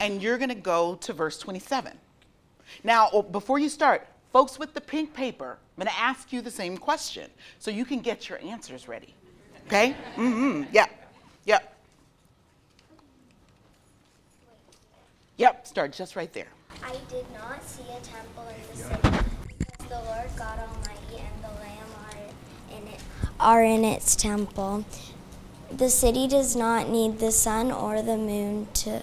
and 0.00 0.22
you're 0.22 0.38
going 0.38 0.48
to 0.48 0.54
go 0.54 0.96
to 0.96 1.12
verse 1.12 1.38
27 1.38 1.92
now 2.82 3.08
oh, 3.12 3.22
before 3.22 3.58
you 3.58 3.68
start 3.68 4.08
folks 4.32 4.58
with 4.58 4.74
the 4.74 4.80
pink 4.80 5.14
paper 5.14 5.58
i'm 5.60 5.84
going 5.84 5.94
to 5.94 6.00
ask 6.00 6.32
you 6.32 6.40
the 6.40 6.50
same 6.50 6.76
question 6.76 7.30
so 7.58 7.70
you 7.70 7.84
can 7.84 8.00
get 8.00 8.28
your 8.28 8.38
answers 8.42 8.88
ready 8.88 9.14
okay? 9.66 9.94
Mm-hmm 10.16 10.64
yeah 10.72 10.86
yep 11.44 11.69
Yep, 15.40 15.66
start 15.66 15.92
just 15.92 16.16
right 16.16 16.30
there. 16.34 16.48
I 16.84 16.92
did 17.08 17.24
not 17.32 17.64
see 17.64 17.84
a 17.84 18.00
temple 18.04 18.46
in 18.48 18.60
the 18.70 18.76
city, 18.76 19.24
the 19.88 19.94
Lord 19.94 20.28
God 20.36 20.58
Almighty 20.58 21.16
and 21.16 21.42
the 21.42 21.48
Lamb 21.62 21.88
are 21.98 22.76
in 22.76 22.86
it. 22.86 23.00
Are 23.40 23.64
in 23.64 23.82
its 23.82 24.14
temple. 24.14 24.84
The 25.72 25.88
city 25.88 26.28
does 26.28 26.54
not 26.54 26.90
need 26.90 27.20
the 27.20 27.32
sun 27.32 27.72
or 27.72 28.02
the 28.02 28.18
moon 28.18 28.68
to 28.74 29.00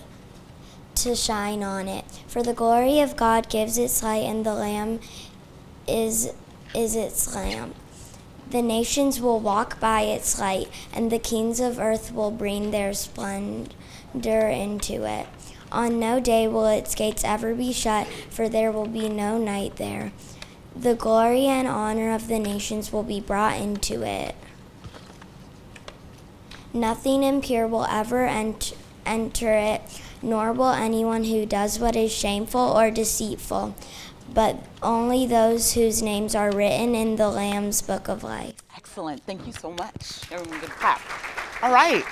to 0.97 1.15
shine 1.15 1.63
on 1.63 1.87
it, 1.87 2.05
for 2.27 2.43
the 2.43 2.53
glory 2.53 2.99
of 2.99 3.17
God 3.17 3.49
gives 3.49 3.79
its 3.79 4.03
light, 4.03 4.25
and 4.25 4.45
the 4.45 4.53
Lamb 4.53 4.99
is 5.87 6.33
is 6.75 6.95
its 6.95 7.33
lamp. 7.33 7.75
The 8.51 8.61
nations 8.61 9.19
will 9.19 9.39
walk 9.39 9.79
by 9.79 10.01
its 10.01 10.39
light, 10.39 10.69
and 10.93 11.11
the 11.11 11.17
kings 11.17 11.59
of 11.59 11.79
earth 11.79 12.13
will 12.13 12.29
bring 12.29 12.69
their 12.69 12.93
splendor 12.93 13.69
into 14.47 15.03
it. 15.03 15.25
On 15.71 15.99
no 15.99 16.19
day 16.19 16.47
will 16.47 16.67
its 16.67 16.95
gates 16.95 17.23
ever 17.23 17.53
be 17.53 17.73
shut, 17.73 18.07
for 18.29 18.47
there 18.47 18.71
will 18.71 18.87
be 18.87 19.09
no 19.09 19.37
night 19.37 19.75
there. 19.75 20.11
The 20.75 20.95
glory 20.95 21.45
and 21.45 21.67
honor 21.67 22.13
of 22.13 22.27
the 22.27 22.39
nations 22.39 22.93
will 22.93 23.03
be 23.03 23.19
brought 23.19 23.57
into 23.59 24.03
it. 24.03 24.35
Nothing 26.73 27.23
impure 27.23 27.67
will 27.67 27.85
ever 27.85 28.25
ent- 28.25 28.73
enter 29.05 29.53
it, 29.53 29.81
nor 30.21 30.53
will 30.53 30.69
anyone 30.69 31.23
who 31.23 31.45
does 31.45 31.79
what 31.79 31.95
is 31.95 32.11
shameful 32.11 32.61
or 32.61 32.91
deceitful, 32.91 33.75
but 34.33 34.57
only 34.83 35.25
those 35.25 35.73
whose 35.73 36.01
names 36.01 36.35
are 36.35 36.51
written 36.51 36.93
in 36.93 37.15
the 37.15 37.29
Lamb's 37.29 37.81
book 37.81 38.07
of 38.07 38.23
life. 38.23 38.55
Excellent. 38.75 39.23
Thank 39.25 39.47
you 39.47 39.53
so 39.53 39.71
much. 39.71 40.21
Everyone, 40.31 40.59
good 40.59 40.69
clap. 40.69 41.01
All 41.63 41.71
right. 41.73 42.03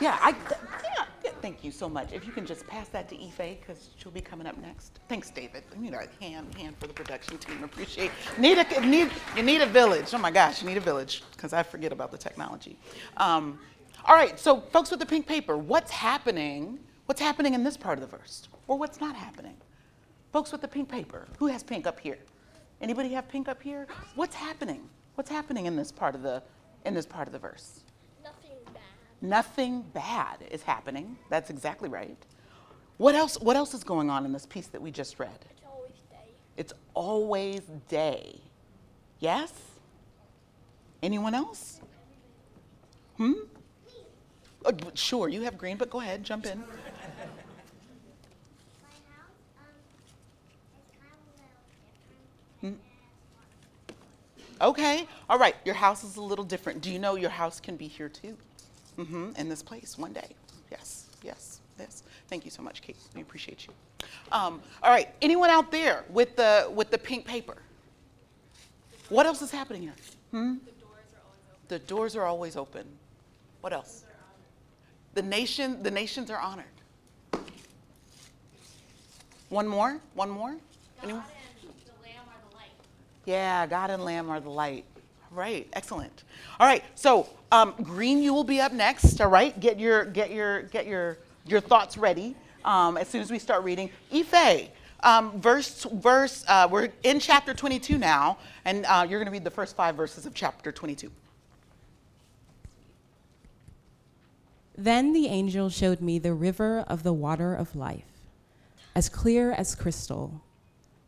Yeah, 0.00 0.18
I. 0.20 0.34
thank 1.46 1.62
you 1.62 1.70
so 1.70 1.88
much. 1.88 2.10
If 2.12 2.26
you 2.26 2.32
can 2.32 2.44
just 2.44 2.66
pass 2.66 2.88
that 2.88 3.08
to 3.10 3.14
Ife, 3.14 3.60
because 3.60 3.90
she'll 3.96 4.10
be 4.10 4.20
coming 4.20 4.48
up 4.48 4.58
next. 4.60 4.98
Thanks, 5.08 5.30
David. 5.30 5.62
You 5.80 5.92
know, 5.92 6.00
hand, 6.20 6.52
hand 6.56 6.74
for 6.80 6.88
the 6.88 6.92
production 6.92 7.38
team. 7.38 7.62
Appreciate. 7.62 8.10
Need 8.36 8.58
a 8.58 8.80
need. 8.80 9.12
You 9.36 9.44
need 9.44 9.60
a 9.60 9.66
village. 9.66 10.12
Oh 10.12 10.18
my 10.18 10.32
gosh, 10.32 10.60
you 10.60 10.68
need 10.68 10.76
a 10.76 10.80
village, 10.80 11.22
because 11.30 11.52
I 11.52 11.62
forget 11.62 11.92
about 11.92 12.10
the 12.10 12.18
technology. 12.18 12.76
Um, 13.16 13.60
all 14.06 14.16
right, 14.16 14.40
so 14.40 14.60
folks 14.60 14.90
with 14.90 14.98
the 14.98 15.06
pink 15.06 15.28
paper, 15.28 15.56
what's 15.56 15.92
happening? 15.92 16.80
What's 17.04 17.20
happening 17.20 17.54
in 17.54 17.62
this 17.62 17.76
part 17.76 17.96
of 17.96 18.10
the 18.10 18.16
verse, 18.16 18.48
or 18.66 18.76
what's 18.76 19.00
not 19.00 19.14
happening? 19.14 19.54
Folks 20.32 20.50
with 20.50 20.62
the 20.62 20.68
pink 20.68 20.88
paper, 20.88 21.28
who 21.38 21.46
has 21.46 21.62
pink 21.62 21.86
up 21.86 22.00
here? 22.00 22.18
Anybody 22.80 23.10
have 23.10 23.28
pink 23.28 23.48
up 23.48 23.62
here? 23.62 23.86
What's 24.16 24.34
happening? 24.34 24.88
What's 25.14 25.30
happening 25.30 25.66
in 25.66 25.76
this 25.76 25.92
part 25.92 26.16
of 26.16 26.22
the 26.22 26.42
in 26.84 26.92
this 26.92 27.06
part 27.06 27.28
of 27.28 27.32
the 27.32 27.38
verse? 27.38 27.84
Nothing 29.20 29.82
bad. 29.82 30.44
Is 30.50 30.62
happening. 30.62 31.16
That's 31.30 31.50
exactly 31.50 31.88
right. 31.88 32.16
What 32.98 33.14
else 33.14 33.38
what 33.40 33.56
else 33.56 33.74
is 33.74 33.84
going 33.84 34.10
on 34.10 34.24
in 34.24 34.32
this 34.32 34.46
piece 34.46 34.68
that 34.68 34.80
we 34.80 34.90
just 34.90 35.18
read? 35.18 35.44
It's 35.50 35.62
always 35.66 35.92
day. 36.10 36.30
It's 36.56 36.72
always 36.94 37.60
day. 37.88 38.40
Yes? 39.20 39.52
Anyone 41.02 41.34
else? 41.34 41.80
Hmm? 43.16 43.32
Uh, 44.64 44.72
sure, 44.94 45.28
you 45.28 45.42
have 45.42 45.56
green, 45.56 45.76
but 45.76 45.90
go 45.90 46.00
ahead, 46.00 46.24
jump 46.24 46.44
in. 46.46 46.58
My 46.58 46.64
house, 46.64 46.80
um, 49.58 49.74
is 50.74 50.90
kind 50.98 51.12
of 51.12 51.38
a 52.60 52.66
little 52.66 52.78
different. 54.50 54.60
Okay, 54.60 55.06
all 55.30 55.38
right. 55.38 55.54
Your 55.64 55.74
house 55.76 56.02
is 56.02 56.16
a 56.16 56.22
little 56.22 56.44
different. 56.44 56.80
Do 56.80 56.90
you 56.90 56.98
know 56.98 57.14
your 57.14 57.30
house 57.30 57.60
can 57.60 57.76
be 57.76 57.86
here 57.86 58.08
too? 58.08 58.36
Mm-hmm. 58.98 59.32
In 59.36 59.48
this 59.48 59.62
place 59.62 59.98
one 59.98 60.12
day. 60.12 60.28
Yes, 60.70 61.06
yes, 61.22 61.60
yes. 61.78 62.02
Thank 62.28 62.44
you 62.44 62.50
so 62.50 62.62
much, 62.62 62.82
Kate. 62.82 62.96
We 63.14 63.20
appreciate 63.20 63.66
you. 63.66 63.72
Um, 64.32 64.62
all 64.82 64.90
right. 64.90 65.08
Anyone 65.22 65.50
out 65.50 65.70
there 65.70 66.04
with 66.08 66.36
the 66.36 66.70
with 66.74 66.90
the 66.90 66.98
pink 66.98 67.26
paper? 67.26 67.56
What 69.08 69.26
else 69.26 69.42
is 69.42 69.50
happening 69.50 69.82
here? 69.82 69.94
Hmm? 70.30 70.54
The 71.68 71.78
doors 71.80 72.16
are 72.16 72.24
always 72.24 72.56
open. 72.56 72.86
What 73.60 73.72
else? 73.72 74.04
The 75.14 75.22
nation. 75.22 75.82
The 75.82 75.90
nations 75.90 76.30
are 76.30 76.38
honored. 76.38 76.64
One 79.48 79.68
more. 79.68 80.00
One 80.14 80.30
more. 80.30 80.56
Anyone? 81.02 81.22
Yeah, 83.26 83.66
God 83.66 83.90
and 83.90 84.04
Lamb 84.04 84.30
are 84.30 84.40
the 84.40 84.48
light. 84.48 84.84
Right, 85.32 85.68
excellent. 85.72 86.22
All 86.58 86.66
right, 86.66 86.82
so 86.94 87.28
um, 87.52 87.74
Green, 87.82 88.22
you 88.22 88.32
will 88.32 88.44
be 88.44 88.60
up 88.60 88.72
next. 88.72 89.20
All 89.20 89.28
right, 89.28 89.58
get 89.60 89.78
your 89.78 90.04
get 90.04 90.30
your 90.30 90.62
get 90.62 90.86
your 90.86 91.18
your 91.46 91.60
thoughts 91.60 91.96
ready 91.96 92.34
um, 92.64 92.96
as 92.96 93.08
soon 93.08 93.20
as 93.20 93.30
we 93.30 93.38
start 93.38 93.62
reading. 93.62 93.90
Ife, 94.12 94.68
um, 95.00 95.40
verse 95.40 95.86
verse. 95.92 96.44
Uh, 96.48 96.68
we're 96.70 96.88
in 97.02 97.20
chapter 97.20 97.54
22 97.54 97.98
now, 97.98 98.38
and 98.64 98.84
uh, 98.86 99.06
you're 99.08 99.18
going 99.18 99.26
to 99.26 99.32
read 99.32 99.44
the 99.44 99.50
first 99.50 99.76
five 99.76 99.94
verses 99.94 100.26
of 100.26 100.34
chapter 100.34 100.72
22. 100.72 101.10
Then 104.76 105.12
the 105.12 105.28
angel 105.28 105.70
showed 105.70 106.00
me 106.00 106.18
the 106.18 106.34
river 106.34 106.80
of 106.80 107.02
the 107.02 107.12
water 107.12 107.54
of 107.54 107.74
life, 107.74 108.26
as 108.94 109.08
clear 109.08 109.52
as 109.52 109.74
crystal, 109.74 110.42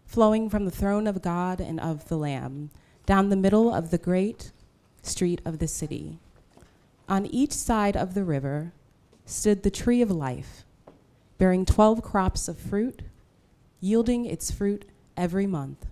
flowing 0.07 0.49
from 0.49 0.65
the 0.65 0.71
throne 0.71 1.07
of 1.07 1.21
God 1.21 1.61
and 1.61 1.79
of 1.79 2.09
the 2.09 2.17
Lamb, 2.17 2.71
down 3.05 3.29
the 3.29 3.37
middle 3.37 3.75
of 3.75 3.91
the 3.91 3.99
great 3.99 4.53
street 5.09 5.41
of 5.45 5.59
the 5.59 5.69
city. 5.69 6.19
On 7.09 7.27
each 7.27 7.53
side 7.53 7.97
of 7.97 8.15
the 8.15 8.25
river 8.25 8.73
stood 9.25 9.63
the 9.63 9.71
tree 9.71 10.03
of 10.03 10.11
life, 10.11 10.65
bearing 11.39 11.65
twelve 11.65 12.03
crops 12.03 12.49
of 12.49 12.59
fruit, 12.59 13.03
yielding 13.81 14.27
its 14.27 14.51
fruit 14.51 14.85
every 15.17 15.47
month. 15.47 15.87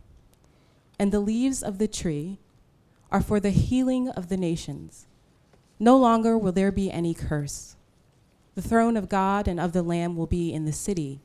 And 0.98 1.12
the 1.12 1.20
leaves 1.20 1.62
of 1.62 1.78
the 1.78 1.88
tree 1.88 2.38
are 3.10 3.20
for 3.20 3.38
the 3.38 3.50
healing 3.50 4.08
of 4.08 4.28
the 4.28 4.36
nations. 4.36 5.06
No 5.78 5.96
longer 5.96 6.36
will 6.38 6.52
there 6.52 6.72
be 6.72 6.90
any 6.90 7.14
curse. 7.14 7.76
The 8.54 8.62
throne 8.62 8.96
of 8.96 9.08
God 9.08 9.46
and 9.46 9.60
of 9.60 9.72
the 9.72 9.82
Lamb 9.82 10.16
will 10.16 10.26
be 10.26 10.52
in 10.52 10.64
the 10.64 10.72
city, 10.72 11.20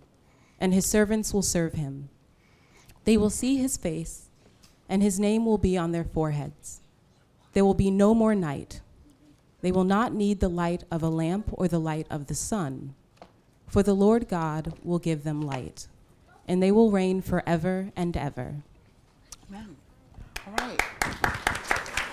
and 0.60 0.74
his 0.74 0.86
servants 0.86 1.33
will 1.33 1.41
serve 1.41 1.74
him. 1.74 2.10
They 3.05 3.15
will 3.15 3.29
see 3.29 3.55
his 3.55 3.77
face, 3.77 4.29
and 4.89 5.01
his 5.01 5.19
name 5.19 5.45
will 5.45 5.57
be 5.57 5.77
on 5.77 5.93
their 5.93 6.03
foreheads. 6.03 6.80
There 7.53 7.65
will 7.65 7.74
be 7.74 7.91
no 7.91 8.13
more 8.13 8.36
night. 8.36 8.81
They 9.62 9.72
will 9.72 9.84
not 9.84 10.13
need 10.13 10.39
the 10.39 10.50
light 10.50 10.84
of 10.89 11.03
a 11.03 11.10
lamp 11.10 11.50
or 11.51 11.67
the 11.67 11.79
light 11.79 12.08
of 12.10 12.27
the 12.27 12.36
sun, 12.36 12.96
for 13.67 13.84
the 13.84 13.93
Lord 13.93 14.27
God 14.27 14.74
will 14.84 15.00
give 15.00 15.24
them 15.24 15.41
light, 15.41 15.88
and 16.48 16.62
they 16.62 16.72
will 16.72 16.91
reign 16.91 17.22
forever 17.22 17.91
and 17.96 18.17
ever. 18.17 18.55
Amen. 19.50 19.75
All 20.48 20.53
right. 20.53 20.81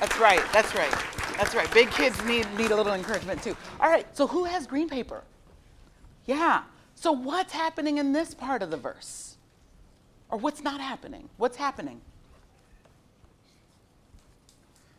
That's 0.00 0.18
right. 0.18 0.42
That's 0.52 0.74
right. 0.74 0.94
That's 1.36 1.54
right. 1.54 1.72
Big 1.72 1.90
kids 1.90 2.22
need 2.24 2.46
need 2.58 2.70
a 2.70 2.76
little 2.76 2.92
encouragement 2.92 3.42
too. 3.42 3.56
All 3.80 3.88
right. 3.88 4.06
So 4.16 4.26
who 4.26 4.44
has 4.44 4.66
green 4.66 4.88
paper? 4.88 5.22
Yeah. 6.26 6.62
So 6.94 7.12
what's 7.12 7.52
happening 7.52 7.98
in 7.98 8.12
this 8.12 8.34
part 8.34 8.62
of 8.62 8.70
the 8.70 8.76
verse? 8.76 9.36
Or 10.30 10.38
what's 10.38 10.62
not 10.62 10.80
happening? 10.80 11.28
What's 11.36 11.56
happening? 11.56 12.00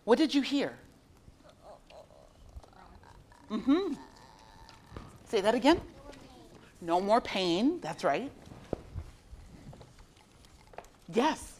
What 0.10 0.18
did 0.18 0.34
you 0.34 0.42
hear? 0.42 0.74
Mm-hmm. 3.52 3.94
Say 5.28 5.40
that 5.42 5.54
again. 5.54 5.80
No 6.82 7.00
more 7.00 7.22
pain. 7.22 7.80
That's 7.80 8.04
right. 8.04 8.32
Yes. 11.14 11.60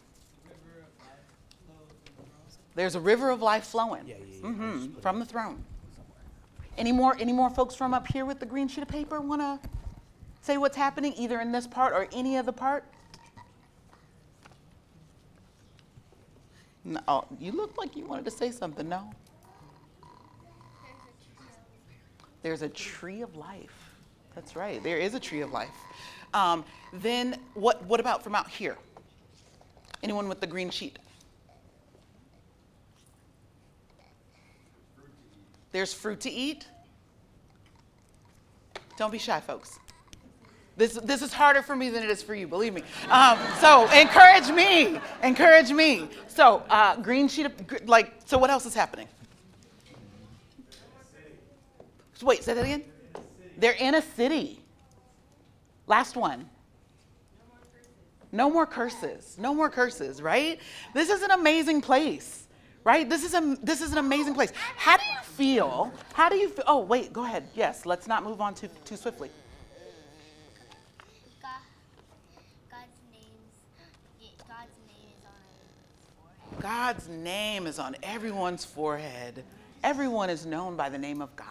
There's 2.74 2.96
a 2.96 3.00
river 3.00 3.30
of 3.30 3.44
life 3.44 3.66
flowing 3.66 4.06
Mm-hmm. 4.42 4.96
from 5.00 5.20
the 5.20 5.26
throne. 5.26 5.64
Any 6.76 6.92
more, 6.92 7.16
any 7.20 7.34
more 7.34 7.52
folks 7.52 7.76
from 7.76 7.94
up 7.94 8.08
here 8.08 8.26
with 8.26 8.40
the 8.40 8.48
green 8.48 8.68
sheet 8.68 8.82
of 8.82 8.88
paper 8.88 9.22
want 9.22 9.42
to 9.42 9.60
say 10.42 10.58
what's 10.58 10.76
happening 10.76 11.14
either 11.18 11.40
in 11.40 11.52
this 11.52 11.68
part 11.68 11.94
or 11.94 12.08
any 12.12 12.36
other 12.36 12.52
part? 12.52 12.84
No, 16.84 17.00
oh, 17.08 17.26
you 17.40 17.52
look 17.52 17.78
like 17.78 17.96
you 17.96 18.06
wanted 18.06 18.26
to 18.26 18.32
say 18.32 18.52
something. 18.52 18.88
No. 18.88 19.12
There's 22.42 22.62
a 22.62 22.70
tree 22.70 23.22
of 23.22 23.36
life. 23.36 23.92
That's 24.34 24.56
right. 24.56 24.82
There 24.82 24.98
is 24.98 25.14
a 25.14 25.20
tree 25.20 25.42
of 25.42 25.52
life. 25.52 25.70
Um, 26.34 26.64
then 26.94 27.38
what? 27.54 27.84
What 27.86 28.00
about 28.00 28.24
from 28.24 28.36
out 28.36 28.50
here? 28.50 28.78
Anyone 30.04 30.30
with 30.30 30.40
the 30.40 30.48
green 30.48 30.70
sheet? 30.70 31.00
There's 35.72 35.94
fruit 35.94 36.22
to 36.22 36.32
eat. 36.32 36.66
Don't 38.98 39.12
be 39.12 39.18
shy, 39.18 39.40
folks. 39.40 39.80
This, 40.80 40.94
this 40.94 41.22
is 41.22 41.34
harder 41.34 41.62
for 41.62 41.76
me 41.76 41.90
than 41.90 42.04
it 42.04 42.10
is 42.10 42.24
for 42.24 42.34
you, 42.34 42.48
believe 42.48 42.74
me. 42.74 42.84
Um, 43.10 43.38
so 43.60 43.86
encourage 43.92 44.50
me, 44.50 44.98
encourage 45.22 45.72
me. 45.72 46.08
So 46.30 46.64
uh, 46.70 46.96
green 46.96 47.28
sheet 47.28 47.48
of, 47.48 47.54
like, 47.86 48.14
so 48.26 48.38
what 48.38 48.50
else 48.50 48.66
is 48.66 48.74
happening? 48.74 49.10
So 52.14 52.26
wait, 52.26 52.46
say 52.46 52.54
that 52.54 52.64
again? 52.64 52.86
They're 53.58 53.74
in 53.74 53.96
a 53.96 54.02
city. 54.02 54.62
Last 55.86 56.16
one. 56.16 56.50
No 58.32 58.50
more 58.50 58.66
curses. 58.66 59.36
No 59.38 59.54
more 59.54 59.70
curses, 59.70 60.22
right? 60.22 60.60
This 60.94 61.10
is 61.10 61.24
an 61.24 61.32
amazing 61.32 61.82
place, 61.82 62.48
right? 62.86 63.10
This 63.10 63.26
is 63.26 63.34
a 63.34 63.58
this 63.62 63.82
is 63.82 63.92
an 63.92 63.98
amazing 63.98 64.34
place. 64.34 64.54
How 64.78 64.96
do 64.96 65.04
you 65.04 65.20
feel? 65.24 65.92
How 66.14 66.30
do 66.30 66.38
you 66.38 66.48
feel? 66.48 66.64
Oh, 66.68 66.80
wait, 66.80 67.12
go 67.12 67.26
ahead. 67.26 67.50
Yes, 67.54 67.86
let's 67.86 68.08
not 68.08 68.24
move 68.24 68.40
on 68.40 68.54
too 68.54 68.70
too 68.86 68.98
swiftly. 68.98 69.30
God, 71.42 71.50
God's 72.70 73.02
name's, 73.12 74.38
God's 74.48 74.78
name 74.88 75.10
is 75.18 75.26
on 75.26 75.42
his 75.58 76.06
forehead. 76.16 76.49
God's 76.62 77.08
name 77.08 77.68
is 77.68 77.80
on 77.80 77.96
everyone's 78.04 78.66
forehead. 78.66 79.44
Everyone 79.84 80.30
is 80.30 80.46
known 80.46 80.76
by 80.76 80.90
the 80.90 80.98
name 80.98 81.22
of 81.22 81.34
God. 81.36 81.48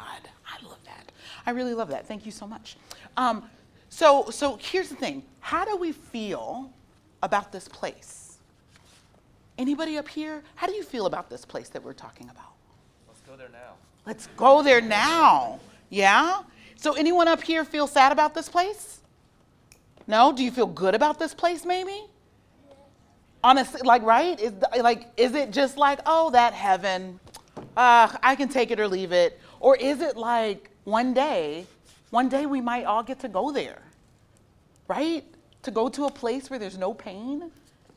I 0.46 0.64
love 0.66 0.78
that. 0.84 1.12
I 1.46 1.50
really 1.52 1.74
love 1.74 1.88
that. 1.88 2.06
Thank 2.06 2.26
you 2.26 2.32
so 2.32 2.46
much. 2.46 2.76
Um, 3.16 3.48
so, 3.88 4.28
so 4.30 4.58
here's 4.60 4.88
the 4.90 4.96
thing. 4.96 5.22
How 5.40 5.64
do 5.64 5.76
we 5.76 5.92
feel 5.92 6.70
about 7.22 7.52
this 7.52 7.68
place? 7.68 8.38
Anybody 9.56 9.96
up 9.96 10.08
here? 10.08 10.42
How 10.54 10.66
do 10.66 10.74
you 10.74 10.82
feel 10.82 11.06
about 11.06 11.30
this 11.30 11.44
place 11.44 11.68
that 11.70 11.82
we're 11.82 11.94
talking 11.94 12.28
about? 12.30 12.52
Let's 13.08 13.20
go 13.22 13.36
there 13.36 13.48
now. 13.50 13.74
Let's 14.06 14.28
go 14.36 14.62
there 14.62 14.80
now. 14.80 15.58
Yeah? 15.88 16.42
So 16.76 16.92
anyone 16.92 17.28
up 17.28 17.42
here 17.42 17.64
feel 17.64 17.86
sad 17.86 18.12
about 18.12 18.34
this 18.34 18.48
place? 18.48 19.00
No? 20.06 20.32
Do 20.32 20.44
you 20.44 20.50
feel 20.50 20.66
good 20.66 20.94
about 20.94 21.18
this 21.18 21.34
place 21.34 21.64
maybe? 21.64 22.04
Honestly, 23.42 23.80
like 23.84 24.02
right? 24.02 24.38
Is 24.40 24.52
like 24.80 25.06
is 25.16 25.34
it 25.34 25.50
just 25.50 25.76
like, 25.76 26.00
oh, 26.06 26.30
that 26.30 26.54
heaven? 26.54 27.20
Uh, 27.76 28.12
I 28.22 28.34
can 28.34 28.48
take 28.48 28.70
it 28.70 28.80
or 28.80 28.88
leave 28.88 29.12
it. 29.12 29.40
Or 29.60 29.76
is 29.76 30.00
it 30.00 30.16
like 30.16 30.70
one 30.84 31.14
day, 31.14 31.66
one 32.10 32.28
day 32.28 32.46
we 32.46 32.60
might 32.60 32.84
all 32.84 33.02
get 33.02 33.20
to 33.20 33.28
go 33.28 33.52
there? 33.52 33.82
Right? 34.88 35.24
To 35.62 35.70
go 35.70 35.88
to 35.88 36.06
a 36.06 36.10
place 36.10 36.50
where 36.50 36.58
there's 36.58 36.78
no 36.78 36.94
pain 36.94 37.50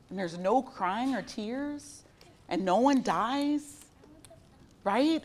and 0.09 0.19
there's 0.19 0.37
no 0.37 0.61
crying 0.61 1.15
or 1.15 1.21
tears 1.21 2.03
and 2.49 2.65
no 2.65 2.77
one 2.77 3.01
dies, 3.01 3.77
right? 4.83 5.23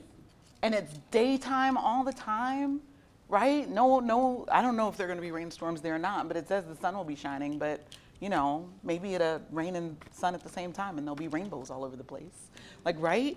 And 0.62 0.74
it's 0.74 0.92
daytime 1.10 1.76
all 1.76 2.04
the 2.04 2.12
time, 2.12 2.80
right? 3.28 3.68
No, 3.68 4.00
no, 4.00 4.46
I 4.50 4.62
don't 4.62 4.76
know 4.76 4.88
if 4.88 4.96
there 4.96 5.06
are 5.06 5.08
going 5.08 5.18
to 5.18 5.22
be 5.22 5.32
rainstorms 5.32 5.80
there 5.80 5.96
or 5.96 5.98
not, 5.98 6.28
but 6.28 6.36
it 6.36 6.46
says 6.46 6.64
the 6.64 6.76
sun 6.76 6.96
will 6.96 7.04
be 7.04 7.16
shining, 7.16 7.58
but 7.58 7.84
you 8.20 8.28
know, 8.28 8.68
maybe 8.82 9.14
it'll 9.14 9.42
rain 9.50 9.76
and 9.76 9.96
sun 10.12 10.34
at 10.34 10.42
the 10.42 10.48
same 10.48 10.72
time 10.72 10.98
and 10.98 11.06
there'll 11.06 11.16
be 11.16 11.28
rainbows 11.28 11.70
all 11.70 11.84
over 11.84 11.96
the 11.96 12.04
place. 12.04 12.50
Like, 12.84 12.96
right? 12.98 13.36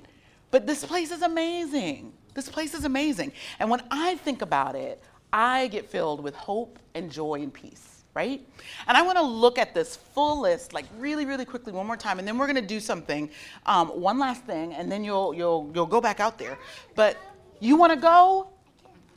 But 0.52 0.66
this 0.66 0.86
place 0.86 1.12
is 1.12 1.22
amazing. 1.22 2.14
This 2.34 2.50
place 2.50 2.74
is 2.74 2.86
amazing. 2.86 3.34
And 3.60 3.70
when 3.70 3.82
I 3.92 4.16
think 4.16 4.42
about 4.42 4.76
it, 4.76 5.04
I 5.32 5.68
get 5.68 5.90
filled 5.90 6.24
with 6.24 6.36
hope 6.36 6.80
and 6.96 7.12
joy 7.12 7.42
and 7.42 7.54
peace, 7.54 8.04
right? 8.14 8.42
And 8.88 8.98
I 8.98 9.02
want 9.02 9.18
to 9.18 9.24
look 9.24 9.60
at 9.60 9.74
this 9.74 9.96
full 9.96 10.42
list, 10.42 10.74
like 10.74 10.86
really, 10.98 11.26
really 11.26 11.46
quickly, 11.46 11.72
one 11.72 11.86
more 11.86 11.98
time, 11.98 12.18
and 12.18 12.28
then 12.28 12.38
we're 12.38 12.48
going 12.48 12.56
to 12.56 12.62
do 12.62 12.80
something, 12.80 13.30
um, 13.66 13.90
one 13.90 14.18
last 14.18 14.44
thing, 14.46 14.74
and 14.74 14.92
then 14.92 15.04
you'll 15.04 15.34
you'll 15.36 15.70
you'll 15.76 15.86
go 15.86 16.02
back 16.02 16.20
out 16.20 16.40
there. 16.40 16.58
But 16.96 17.18
you 17.60 17.76
want 17.76 17.94
to 17.94 18.00
go? 18.00 18.50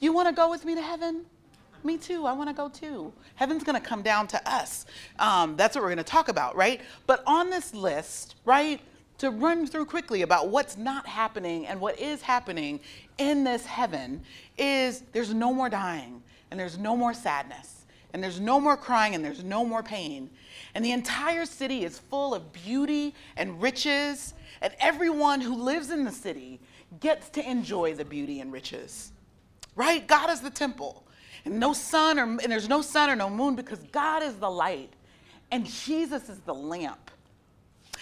You 0.01 0.13
want 0.13 0.29
to 0.29 0.35
go 0.35 0.51
with 0.51 0.65
me 0.65 0.75
to 0.75 0.83
heaven? 0.83 1.25
Me 1.85 1.97
too. 1.97 2.27
I 2.27 2.33
want 2.33 2.49
to 2.49 2.55
go 2.55 2.69
too. 2.69 3.13
Heaven's 3.35 3.65
going 3.65 3.81
to 3.81 3.87
come 3.87 4.03
down 4.03 4.27
to 4.29 4.51
us. 4.51 4.87
Um, 5.19 5.57
that's 5.57 5.75
what 5.75 5.83
we're 5.83 5.89
going 5.89 5.99
to 5.99 6.05
talk 6.05 6.29
about, 6.29 6.55
right? 6.57 6.81
But 7.07 7.23
on 7.27 7.51
this 7.51 7.75
list, 7.75 8.37
right, 8.45 8.81
to 9.19 9.31
run 9.31 9.67
through 9.67 9.87
quickly 9.87 10.23
about 10.23 10.49
what's 10.49 10.77
not 10.77 11.07
happening 11.07 11.67
and 11.67 11.81
what 11.81 11.99
is 11.99 12.23
happening 12.23 12.81
in 13.19 13.45
this 13.45 13.65
heaven 13.67 14.23
is 14.59 15.03
there's 15.13 15.35
no 15.35 15.53
more 15.53 15.69
dying 15.69 16.23
and 16.51 16.59
there's 16.59 16.79
no 16.79 16.97
more 16.97 17.15
sadness 17.15 17.83
and 18.13 18.23
there's 18.23 18.41
no 18.41 18.61
more 18.61 18.77
crying 18.77 19.15
and 19.15 19.25
there's 19.25 19.45
no 19.45 19.65
more 19.65 19.83
pain. 19.83 20.31
And 20.75 20.85
the 20.85 20.93
entire 20.93 21.47
city 21.47 21.85
is 21.85 21.99
full 21.99 22.35
of 22.35 22.53
beauty 22.53 23.15
and 23.37 23.61
riches, 23.61 24.35
and 24.61 24.75
everyone 24.81 25.41
who 25.41 25.55
lives 25.55 25.91
in 25.91 26.05
the 26.05 26.13
city 26.13 26.61
gets 27.01 27.29
to 27.31 27.49
enjoy 27.49 27.95
the 27.95 28.05
beauty 28.05 28.41
and 28.41 28.53
riches. 28.53 29.13
Right? 29.75 30.07
God 30.07 30.31
is 30.31 30.41
the 30.41 30.51
temple. 30.51 31.07
And 31.45 31.59
no 31.59 31.73
sun 31.73 32.19
or 32.19 32.23
and 32.23 32.41
there's 32.41 32.69
no 32.69 32.83
sun 32.83 33.11
or 33.11 33.17
no 33.17 33.29
moon 33.29 33.55
because 33.55 33.81
God 33.91 34.23
is 34.23 34.35
the 34.37 34.51
light 34.51 34.93
and 35.51 35.67
Jesus 35.67 36.29
is 36.29 36.39
the 36.41 36.55
lamp. 36.55 37.11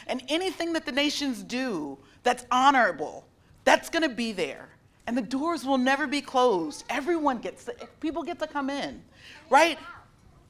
And 0.06 0.22
anything 0.28 0.72
that 0.72 0.86
the 0.86 0.92
nations 0.92 1.42
do 1.42 1.98
that's 2.22 2.46
honorable, 2.50 3.26
that's 3.64 3.90
going 3.90 4.02
to 4.02 4.14
be 4.14 4.32
there. 4.32 4.68
And 5.06 5.16
the 5.16 5.22
doors 5.22 5.64
will 5.64 5.78
never 5.78 6.06
be 6.06 6.20
closed. 6.20 6.84
Everyone 6.88 7.38
gets 7.38 7.64
to, 7.64 7.74
people 8.00 8.22
get 8.22 8.38
to 8.38 8.46
come 8.46 8.70
in. 8.70 9.02
Right? 9.48 9.78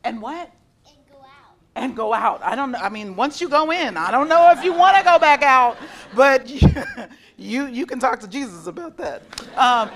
And 0.05 0.21
what? 0.21 0.51
And 0.87 0.97
go 1.11 1.19
out. 1.19 1.57
and 1.77 1.97
go 1.97 2.15
out. 2.15 2.43
I 2.43 2.55
don't 2.55 2.73
know. 2.73 2.79
I 2.79 2.89
mean, 2.89 3.17
once 3.17 3.41
you 3.41 3.49
go 3.49 3.71
in, 3.71 3.97
I 3.97 4.11
don't 4.11 4.29
know 4.29 4.51
if 4.51 4.63
you 4.65 4.73
want 4.73 4.97
to 4.97 5.03
go 5.03 5.19
back 5.19 5.43
out, 5.43 5.77
but 6.15 6.51
you 7.39 7.67
you 7.67 7.87
can 7.87 7.99
talk 7.99 8.21
to 8.21 8.29
Jesus 8.29 8.67
about 8.67 8.97
that. 8.99 9.23
Um, 9.57 9.91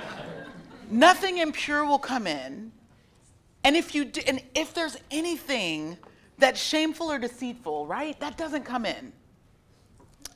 nothing 0.90 1.38
impure 1.38 1.84
will 1.84 1.98
come 1.98 2.26
in, 2.26 2.72
and 3.64 3.76
if 3.76 3.94
you 3.94 4.04
do, 4.04 4.20
and 4.26 4.40
if 4.54 4.74
there's 4.74 4.96
anything 5.10 5.96
that's 6.38 6.60
shameful 6.60 7.10
or 7.10 7.18
deceitful, 7.18 7.86
right, 7.86 8.18
that 8.20 8.36
doesn't 8.36 8.64
come 8.64 8.86
in. 8.86 9.12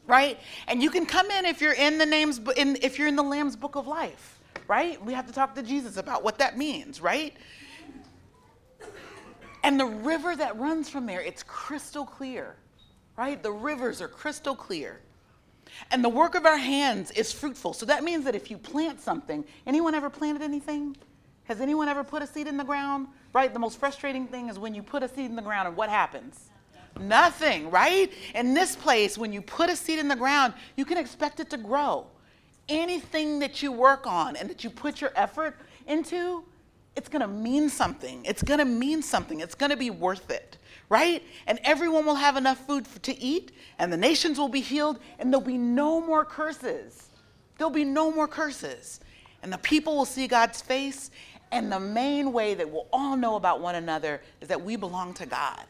Right, 0.06 0.38
and 0.66 0.82
you 0.82 0.88
can 0.88 1.04
come 1.04 1.30
in 1.30 1.44
if 1.44 1.60
you're 1.60 1.74
in 1.74 1.98
the 1.98 2.06
names, 2.06 2.40
in, 2.56 2.78
if 2.80 2.98
you're 2.98 3.08
in 3.08 3.16
the 3.16 3.22
Lamb's 3.22 3.56
Book 3.56 3.76
of 3.76 3.86
Life, 3.86 4.40
right? 4.66 5.02
We 5.04 5.12
have 5.12 5.26
to 5.26 5.34
talk 5.34 5.54
to 5.56 5.62
Jesus 5.62 5.98
about 5.98 6.24
what 6.24 6.38
that 6.38 6.56
means, 6.56 7.02
right? 7.02 7.36
And 9.62 9.78
the 9.78 9.84
river 9.84 10.34
that 10.34 10.58
runs 10.58 10.88
from 10.88 11.04
there, 11.04 11.20
it's 11.20 11.42
crystal 11.42 12.06
clear, 12.06 12.56
right? 13.18 13.42
The 13.42 13.52
rivers 13.52 14.00
are 14.00 14.08
crystal 14.08 14.54
clear. 14.54 15.00
And 15.90 16.02
the 16.02 16.08
work 16.08 16.34
of 16.34 16.46
our 16.46 16.56
hands 16.56 17.10
is 17.10 17.30
fruitful. 17.30 17.74
So 17.74 17.84
that 17.86 18.02
means 18.02 18.24
that 18.24 18.34
if 18.34 18.50
you 18.50 18.56
plant 18.56 19.00
something, 19.00 19.44
anyone 19.66 19.94
ever 19.94 20.08
planted 20.08 20.42
anything? 20.42 20.96
Has 21.48 21.62
anyone 21.62 21.88
ever 21.88 22.04
put 22.04 22.22
a 22.22 22.26
seed 22.26 22.46
in 22.46 22.58
the 22.58 22.64
ground? 22.64 23.08
Right? 23.32 23.52
The 23.52 23.58
most 23.58 23.80
frustrating 23.80 24.26
thing 24.26 24.50
is 24.50 24.58
when 24.58 24.74
you 24.74 24.82
put 24.82 25.02
a 25.02 25.08
seed 25.08 25.26
in 25.26 25.34
the 25.34 25.42
ground 25.42 25.66
and 25.66 25.76
what 25.76 25.88
happens? 25.88 26.50
Nothing, 27.00 27.70
right? 27.70 28.12
In 28.34 28.54
this 28.54 28.76
place, 28.76 29.16
when 29.16 29.32
you 29.32 29.40
put 29.40 29.70
a 29.70 29.76
seed 29.76 29.98
in 29.98 30.08
the 30.08 30.16
ground, 30.16 30.52
you 30.76 30.84
can 30.84 30.98
expect 30.98 31.40
it 31.40 31.48
to 31.50 31.56
grow. 31.56 32.06
Anything 32.68 33.38
that 33.38 33.62
you 33.62 33.72
work 33.72 34.06
on 34.06 34.36
and 34.36 34.50
that 34.50 34.62
you 34.62 34.68
put 34.68 35.00
your 35.00 35.10
effort 35.16 35.56
into, 35.86 36.44
it's 36.96 37.08
to 37.08 37.26
mean 37.26 37.70
something. 37.70 38.24
It's 38.24 38.42
to 38.42 38.64
mean 38.64 39.00
something. 39.00 39.40
It's 39.40 39.54
to 39.54 39.76
be 39.76 39.88
worth 39.88 40.30
it, 40.30 40.58
right? 40.90 41.22
And 41.46 41.60
everyone 41.64 42.04
will 42.04 42.16
have 42.16 42.36
enough 42.36 42.58
food 42.66 42.84
to 43.04 43.18
eat, 43.18 43.52
and 43.78 43.90
the 43.90 43.96
nations 43.96 44.38
will 44.38 44.48
be 44.48 44.60
healed, 44.60 44.98
and 45.18 45.32
there'll 45.32 45.46
be 45.46 45.56
no 45.56 46.00
more 46.00 46.24
curses. 46.24 47.08
There'll 47.56 47.70
be 47.70 47.84
no 47.84 48.10
more 48.10 48.28
curses. 48.28 49.00
And 49.42 49.52
the 49.52 49.58
people 49.58 49.96
will 49.96 50.04
see 50.04 50.26
God's 50.26 50.60
face, 50.60 51.12
and 51.50 51.72
the 51.72 51.80
main 51.80 52.32
way 52.32 52.54
that 52.54 52.68
we'll 52.70 52.88
all 52.92 53.16
know 53.16 53.36
about 53.36 53.60
one 53.60 53.74
another 53.74 54.20
is 54.40 54.48
that 54.48 54.62
we 54.62 54.76
belong 54.76 55.14
to 55.14 55.26
God. 55.26 55.64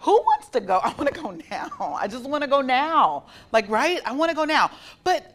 Who 0.00 0.12
wants 0.12 0.48
to 0.50 0.60
go? 0.60 0.76
I 0.84 0.92
want 0.94 1.12
to 1.12 1.20
go 1.20 1.30
now. 1.50 1.96
I 1.98 2.06
just 2.06 2.24
want 2.24 2.42
to 2.42 2.48
go 2.48 2.60
now. 2.60 3.24
Like, 3.52 3.68
right? 3.68 4.00
I 4.04 4.12
want 4.12 4.30
to 4.30 4.36
go 4.36 4.44
now. 4.44 4.70
But 5.04 5.32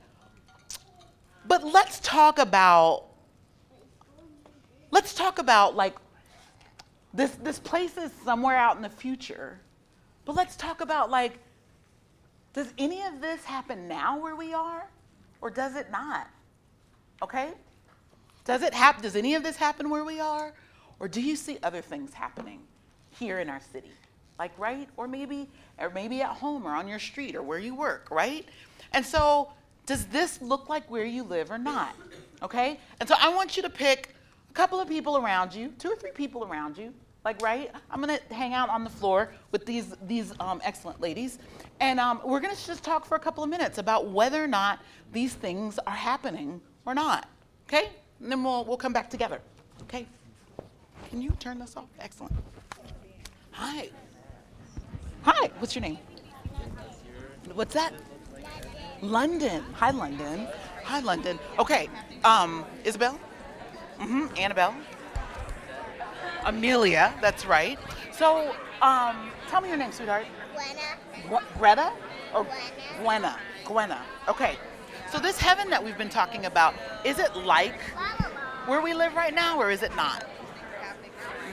but 1.48 1.64
let's 1.66 2.00
talk 2.00 2.40
about 2.40 3.06
let's 4.92 5.14
talk 5.14 5.40
about 5.40 5.76
like 5.76 5.96
this 7.14 7.32
this 7.44 7.60
place 7.60 7.98
is 7.98 8.12
somewhere 8.24 8.56
out 8.56 8.76
in 8.76 8.82
the 8.82 8.90
future. 8.90 9.60
But 10.24 10.36
let's 10.36 10.56
talk 10.56 10.82
about 10.82 11.10
like 11.10 11.40
does 12.54 12.74
any 12.78 13.02
of 13.04 13.22
this 13.22 13.44
happen 13.44 13.88
now 13.88 14.20
where 14.20 14.36
we 14.36 14.54
are 14.54 14.90
or 15.42 15.50
does 15.50 15.76
it 15.76 15.90
not? 15.92 16.28
Okay? 17.22 17.52
Does 18.46 18.64
it 18.64 18.74
happen 18.74 19.04
does 19.04 19.16
any 19.16 19.36
of 19.36 19.44
this 19.44 19.56
happen 19.56 19.90
where 19.90 20.04
we 20.04 20.20
are 20.20 20.54
or 21.00 21.08
do 21.08 21.22
you 21.22 21.36
see 21.36 21.58
other 21.64 21.82
things 21.82 22.14
happening 22.14 22.60
here 23.12 23.40
in 23.40 23.50
our 23.50 23.62
city? 23.74 23.92
Like 24.40 24.58
right? 24.58 24.88
Or 24.98 25.08
maybe 25.08 25.50
or 25.80 25.90
maybe 25.90 26.22
at 26.22 26.30
home 26.30 26.66
or 26.66 26.76
on 26.76 26.88
your 26.88 27.00
street 27.00 27.36
or 27.36 27.44
where 27.44 27.60
you 27.60 27.76
work, 27.76 28.10
right? 28.12 28.46
And 28.94 29.06
so 29.06 29.52
does 29.86 30.06
this 30.08 30.42
look 30.42 30.70
like 30.70 30.90
where 30.90 31.06
you 31.06 31.24
live 31.24 31.52
or 31.52 31.58
not? 31.58 31.96
Okay? 32.42 32.80
And 33.00 33.08
so 33.08 33.16
I 33.20 33.30
want 33.30 33.58
you 33.58 33.64
to 33.64 33.70
pick 33.70 34.16
a 34.50 34.54
couple 34.54 34.80
of 34.80 34.88
people 34.88 35.18
around 35.18 35.54
you, 35.54 35.74
two 35.78 35.90
or 35.90 35.96
three 35.96 36.12
people 36.12 36.44
around 36.44 36.78
you, 36.78 36.94
like 37.24 37.42
right. 37.42 37.72
I'm 37.90 38.00
gonna 38.00 38.20
hang 38.32 38.54
out 38.54 38.70
on 38.70 38.84
the 38.84 38.90
floor 38.90 39.32
with 39.52 39.66
these 39.66 39.96
these 40.08 40.34
um, 40.40 40.60
excellent 40.64 41.00
ladies, 41.02 41.38
and 41.80 42.00
um, 42.00 42.20
we're 42.26 42.40
gonna 42.40 42.56
just 42.56 42.84
talk 42.84 43.06
for 43.06 43.16
a 43.16 43.20
couple 43.20 43.44
of 43.44 43.50
minutes 43.50 43.78
about 43.78 44.08
whether 44.08 44.44
or 44.44 44.48
not 44.48 44.80
these 45.12 45.34
things 45.34 45.78
are 45.86 45.94
happening 45.94 46.62
or 46.86 46.96
not. 46.96 47.30
Okay? 47.68 47.90
And 48.22 48.32
then 48.32 48.44
we'll 48.44 48.64
we'll 48.66 48.78
come 48.78 48.94
back 48.94 49.10
together. 49.10 49.40
Okay? 49.84 50.06
Can 51.10 51.22
you 51.22 51.32
turn 51.40 51.60
this 51.60 51.76
off? 51.76 51.90
Excellent. 52.00 52.34
Hi. 53.52 53.90
Hi. 55.24 55.48
What's 55.60 55.76
your 55.76 55.82
name? 55.82 55.98
What's 57.54 57.74
that? 57.74 57.94
London. 59.02 59.64
Hi, 59.74 59.90
London. 59.92 60.48
Hi, 60.84 61.00
London. 61.00 61.40
Okay. 61.60 61.90
Um, 62.24 62.64
Isabel. 62.86 63.20
Mm-hmm. 64.00 64.28
Annabelle. 64.38 64.76
Amelia. 66.46 67.14
That's 67.22 67.46
right. 67.46 67.78
So, 68.12 68.54
um, 68.82 69.32
tell 69.48 69.62
me 69.62 69.70
your 69.70 69.78
name, 69.78 69.92
sweetheart. 69.92 70.26
Gwenna. 70.54 71.30
Gw- 71.30 71.58
Greta 71.58 71.92
or 72.34 72.46
Gwenna? 73.02 73.38
Gwenna. 73.66 74.02
Okay. 74.28 74.58
So 75.12 75.20
this 75.20 75.38
heaven 75.38 75.70
that 75.72 75.84
we've 75.84 75.98
been 75.98 76.10
talking 76.10 76.46
about, 76.46 76.74
is 77.04 77.20
it 77.20 77.36
like 77.36 77.80
where 78.66 78.82
we 78.82 78.94
live 78.94 79.14
right 79.14 79.34
now, 79.34 79.60
or 79.60 79.70
is 79.70 79.84
it 79.84 79.94
not? 79.96 80.26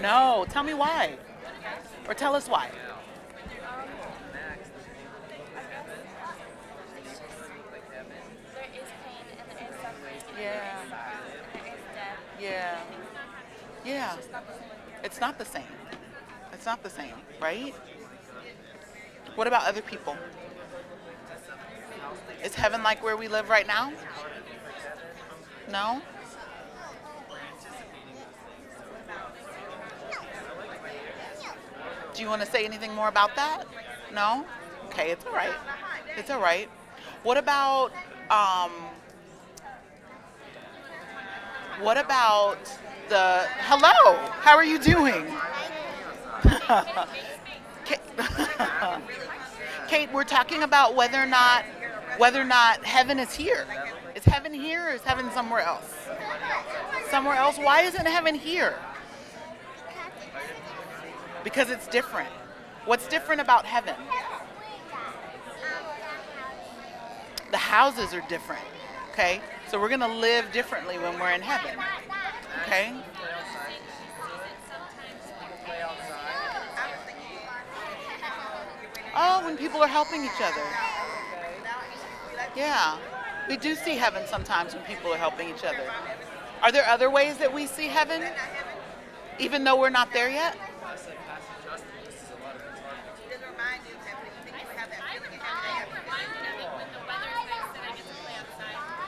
No. 0.01 0.47
Tell 0.49 0.63
me 0.63 0.75
why. 0.75 1.17
Or 2.07 2.15
tell 2.15 2.37
us 2.37 2.49
why. 2.49 2.71
There 8.55 8.65
is 8.75 8.89
pain 9.05 9.25
and 9.41 9.51
there 9.51 9.69
is 9.69 9.77
suffering 9.83 10.23
Yeah. 10.41 10.53
there 10.53 10.85
is 10.85 10.89
sorrow 10.89 11.35
and 11.43 11.65
there 11.65 11.75
is 11.75 11.81
death. 11.95 12.19
Yeah. 12.41 12.81
Yeah. 13.85 14.17
It's 15.03 15.21
not 15.21 15.37
the 15.37 15.45
same. 15.45 15.65
It's 16.53 16.65
not 16.67 16.83
the 16.85 16.91
same, 16.91 17.15
right? 17.41 17.75
What 19.35 19.49
about 19.49 19.67
other 19.67 19.83
people? 19.83 20.17
Is 22.43 22.55
heaven 22.55 22.83
like 22.83 23.03
where 23.03 23.17
we 23.17 23.29
live 23.29 23.49
right 23.49 23.67
now? 23.67 23.93
No? 25.71 26.01
Do 32.15 32.23
you 32.23 32.29
want 32.29 32.43
to 32.43 32.51
say 32.51 32.65
anything 32.65 32.95
more 32.95 33.09
about 33.09 33.35
that? 33.37 33.65
No? 34.15 34.45
Okay, 34.87 35.11
it's 35.11 35.25
all 35.27 35.33
right. 35.33 35.55
It's 36.17 36.31
all 36.31 36.41
right. 36.41 36.69
What 37.23 37.37
about 37.37 37.93
um, 38.31 38.71
what 41.81 41.99
about 41.99 42.59
the 43.09 43.47
hello? 43.61 44.17
How 44.41 44.57
are 44.57 44.65
you 44.65 44.79
doing? 44.79 45.27
Kate, 49.89 50.13
we're 50.13 50.25
talking 50.25 50.63
about 50.65 50.95
whether 50.95 51.19
or 51.19 51.27
not 51.27 51.65
whether 52.19 52.41
or 52.41 52.45
not 52.45 52.85
heaven 52.85 53.19
is 53.19 53.35
here. 53.35 53.65
Is 54.15 54.25
heaven 54.25 54.53
here 54.53 54.89
or 54.89 54.93
is 54.93 55.03
heaven 55.03 55.31
somewhere 55.31 55.61
else? 55.61 55.95
Somewhere 57.11 57.37
else? 57.37 57.57
Why 57.57 57.83
isn't 57.83 58.07
heaven 58.07 58.35
here? 58.35 58.79
Because 61.45 61.71
it's 61.71 61.87
different. 61.87 62.29
What's 62.85 63.07
different 63.07 63.41
about 63.41 63.65
heaven? 63.65 63.95
The 67.51 67.57
houses 67.57 68.13
are 68.13 68.23
different. 68.29 68.65
Okay? 69.13 69.41
So 69.69 69.81
we're 69.81 69.89
going 69.89 70.01
to 70.01 70.09
live 70.09 70.53
differently 70.53 70.99
when 70.99 71.19
we're 71.19 71.31
in 71.31 71.41
heaven. 71.41 71.79
Okay? 72.65 72.93
Oh, 79.15 79.45
when 79.45 79.57
people 79.57 79.83
are 79.83 79.89
helping 79.89 80.25
each 80.25 80.41
other. 80.43 80.88
Yeah. 82.59 82.99
We 83.49 83.57
do 83.57 83.77
see 83.77 83.95
heaven 83.95 84.25
sometimes 84.27 84.75
when 84.75 84.83
people 84.83 85.13
are 85.13 85.17
helping 85.17 85.49
each 85.49 85.65
other. 85.65 85.89
Are 86.61 86.73
there 86.73 86.85
other 86.87 87.09
ways 87.09 87.39
that 87.39 87.55
we 87.55 87.67
see 87.69 87.87
heaven? 87.87 88.21
Even 89.39 89.63
though 89.63 89.79
we're 89.79 89.91
not 89.91 90.13
there 90.13 90.29
yet? 90.29 90.57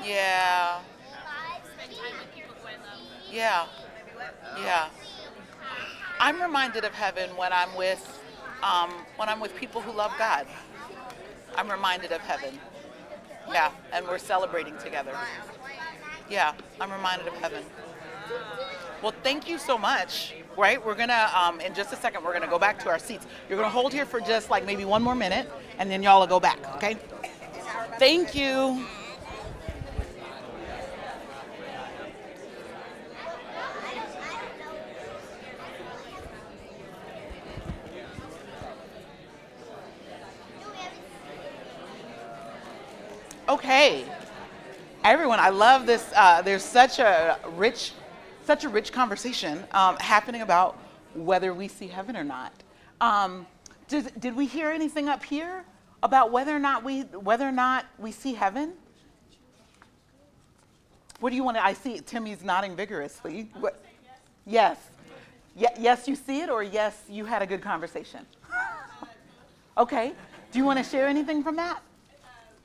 Yeah. 0.07 0.81
Yeah. 3.33 3.67
Yeah. 4.63 4.89
I'm 6.21 6.41
reminded 6.41 6.85
of 6.85 6.95
heaven 6.95 7.31
when 7.37 7.53
I'm 7.53 7.75
with 7.75 8.23
um, 8.63 8.91
when 9.17 9.29
I'm 9.29 9.41
with 9.41 9.57
people 9.57 9.81
who 9.81 9.91
love 9.91 10.13
God. 10.19 10.47
I'm 11.57 11.69
reminded 11.69 12.13
of 12.13 12.21
heaven. 12.21 12.59
Yeah, 13.49 13.71
and 13.93 14.07
we're 14.07 14.19
celebrating 14.19 14.77
together. 14.79 15.13
Yeah, 16.29 16.55
I'm 16.81 16.93
reminded 16.93 17.29
of 17.29 17.35
heaven. 17.35 17.65
Well, 19.03 19.15
thank 19.23 19.49
you 19.49 19.59
so 19.59 19.79
much. 19.79 20.35
Right, 20.57 20.85
we're 20.85 20.95
gonna 20.95 21.31
um, 21.35 21.61
in 21.61 21.75
just 21.75 21.93
a 21.93 21.97
second. 21.97 22.23
We're 22.25 22.35
gonna 22.35 22.47
go 22.47 22.59
back 22.59 22.79
to 22.81 22.91
our 22.91 22.99
seats. 22.99 23.27
You're 23.49 23.59
gonna 23.59 23.71
hold 23.71 23.93
here 23.93 24.05
for 24.05 24.21
just 24.21 24.51
like 24.51 24.67
maybe 24.67 24.85
one 24.85 25.03
more 25.03 25.15
minute, 25.15 25.51
and 25.79 25.91
then 25.91 26.03
y'all 26.03 26.21
will 26.21 26.27
go 26.27 26.41
back. 26.41 26.59
Okay? 26.77 26.97
Thank 27.99 28.35
you. 28.35 28.85
Okay, 43.51 44.05
everyone, 45.03 45.41
I 45.41 45.49
love 45.49 45.85
this. 45.85 46.13
Uh, 46.15 46.41
there's 46.41 46.63
such 46.63 47.01
a 47.01 47.37
rich, 47.57 47.95
such 48.45 48.63
a 48.63 48.69
rich 48.69 48.93
conversation 48.93 49.65
um, 49.73 49.97
happening 49.97 50.43
about 50.43 50.79
whether 51.15 51.53
we 51.53 51.67
see 51.67 51.89
heaven 51.89 52.17
or 52.17 52.23
not. 52.23 52.53
Um, 53.01 53.49
did, 53.89 54.13
did 54.21 54.37
we 54.37 54.47
hear 54.47 54.71
anything 54.71 55.09
up 55.09 55.25
here 55.25 55.65
about 56.05 56.31
whether 56.31 56.55
or 56.55 56.61
not 56.61 56.85
we 56.85 57.01
whether 57.01 57.45
or 57.45 57.51
not 57.51 57.87
we 57.99 58.13
see 58.13 58.35
heaven? 58.35 58.75
What 61.19 61.31
do 61.31 61.37
you 61.37 61.43
want 61.43 61.57
to? 61.57 61.65
I 61.65 61.73
see 61.73 61.99
Timmy's 61.99 62.45
nodding 62.45 62.77
vigorously. 62.77 63.51
What? 63.59 63.83
Yes. 64.47 64.79
Ye- 65.57 65.67
yes, 65.77 66.07
you 66.07 66.15
see 66.15 66.43
it, 66.43 66.51
or 66.51 66.63
yes, 66.63 67.03
you 67.09 67.25
had 67.25 67.43
a 67.43 67.47
good 67.47 67.63
conversation. 67.63 68.25
okay. 69.77 70.13
Do 70.53 70.59
you 70.61 70.65
want 70.65 70.79
to 70.79 70.85
share 70.85 71.09
anything 71.09 71.43
from 71.43 71.57
that? 71.57 71.83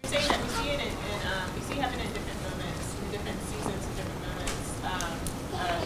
Saying 0.08 0.28
that 0.30 0.39
we 0.41 0.50
see 0.58 0.70
it 0.74 0.80
in, 0.82 0.91
in 0.94 1.20
um, 1.30 1.46
we 1.56 1.62
see 1.65 1.78
heaven 1.82 2.00
in 2.00 2.10
different 2.13 2.39
moments, 2.46 2.86
in 3.02 3.08
different 3.12 3.39
seasons, 3.50 3.82
in 3.86 3.94
different 3.98 4.22
moments. 4.26 4.65
Um, 4.86 5.12
uh, 5.56 5.82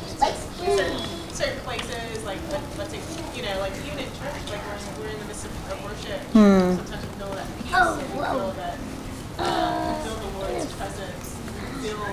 certain, 0.60 0.99
certain 1.34 1.60
places, 1.63 2.23
like 2.25 2.39
let, 2.51 2.62
let's 2.77 2.91
say, 2.91 3.01
you 3.36 3.43
know, 3.47 3.55
like 3.60 3.73
even 3.86 3.99
in 3.99 4.10
church, 4.19 4.39
like 4.51 4.62
we're, 4.65 4.75
in- 4.75 4.95
we're 4.99 5.12
in 5.13 5.19
the 5.19 5.27
midst 5.29 5.45
of, 5.45 5.53
of 5.71 5.77
worship. 5.86 6.19
Sometimes 6.34 7.03
we 7.05 7.12
feel 7.19 7.32
that 7.36 7.47
peace, 7.63 7.73
and 7.73 7.97
we 7.97 8.17
feel 8.19 8.51
that 8.60 8.77
um, 9.39 9.88
we 9.88 9.93
feel 10.03 10.17
the 10.19 10.29
Lord's 10.39 10.71
presence. 10.75 11.27
We 11.79 11.88
feel, 11.88 12.03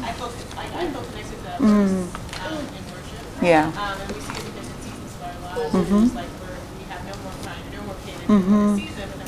I 0.00 0.12
feel 0.16 0.30
like 0.56 0.72
I 0.72 0.88
feel 0.88 1.02
connected 1.02 1.36
to 1.36 1.44
that 1.44 1.58
verse 1.60 2.08
um, 2.40 2.56
in 2.72 2.84
worship. 2.88 3.24
Yeah. 3.42 3.68
Um, 3.76 4.00
and 4.00 4.08
we 4.16 4.20
see 4.22 4.32
it 4.32 4.44
in 4.48 4.52
different 4.56 4.80
seasons 4.80 5.12
of 5.12 5.22
our 5.28 5.36
lives. 5.44 5.74
It's 5.76 5.90
just 5.90 6.14
like 6.14 6.32
we're, 6.40 6.56
we 6.78 6.84
have 6.88 7.02
no 7.04 7.14
more 7.20 7.36
time, 7.44 7.62
no 7.74 7.80
more 7.84 7.98
pain 8.06 8.16
in 8.16 8.26
mm 8.28 8.76
season, 8.78 9.04
but 9.12 9.18
then 9.18 9.27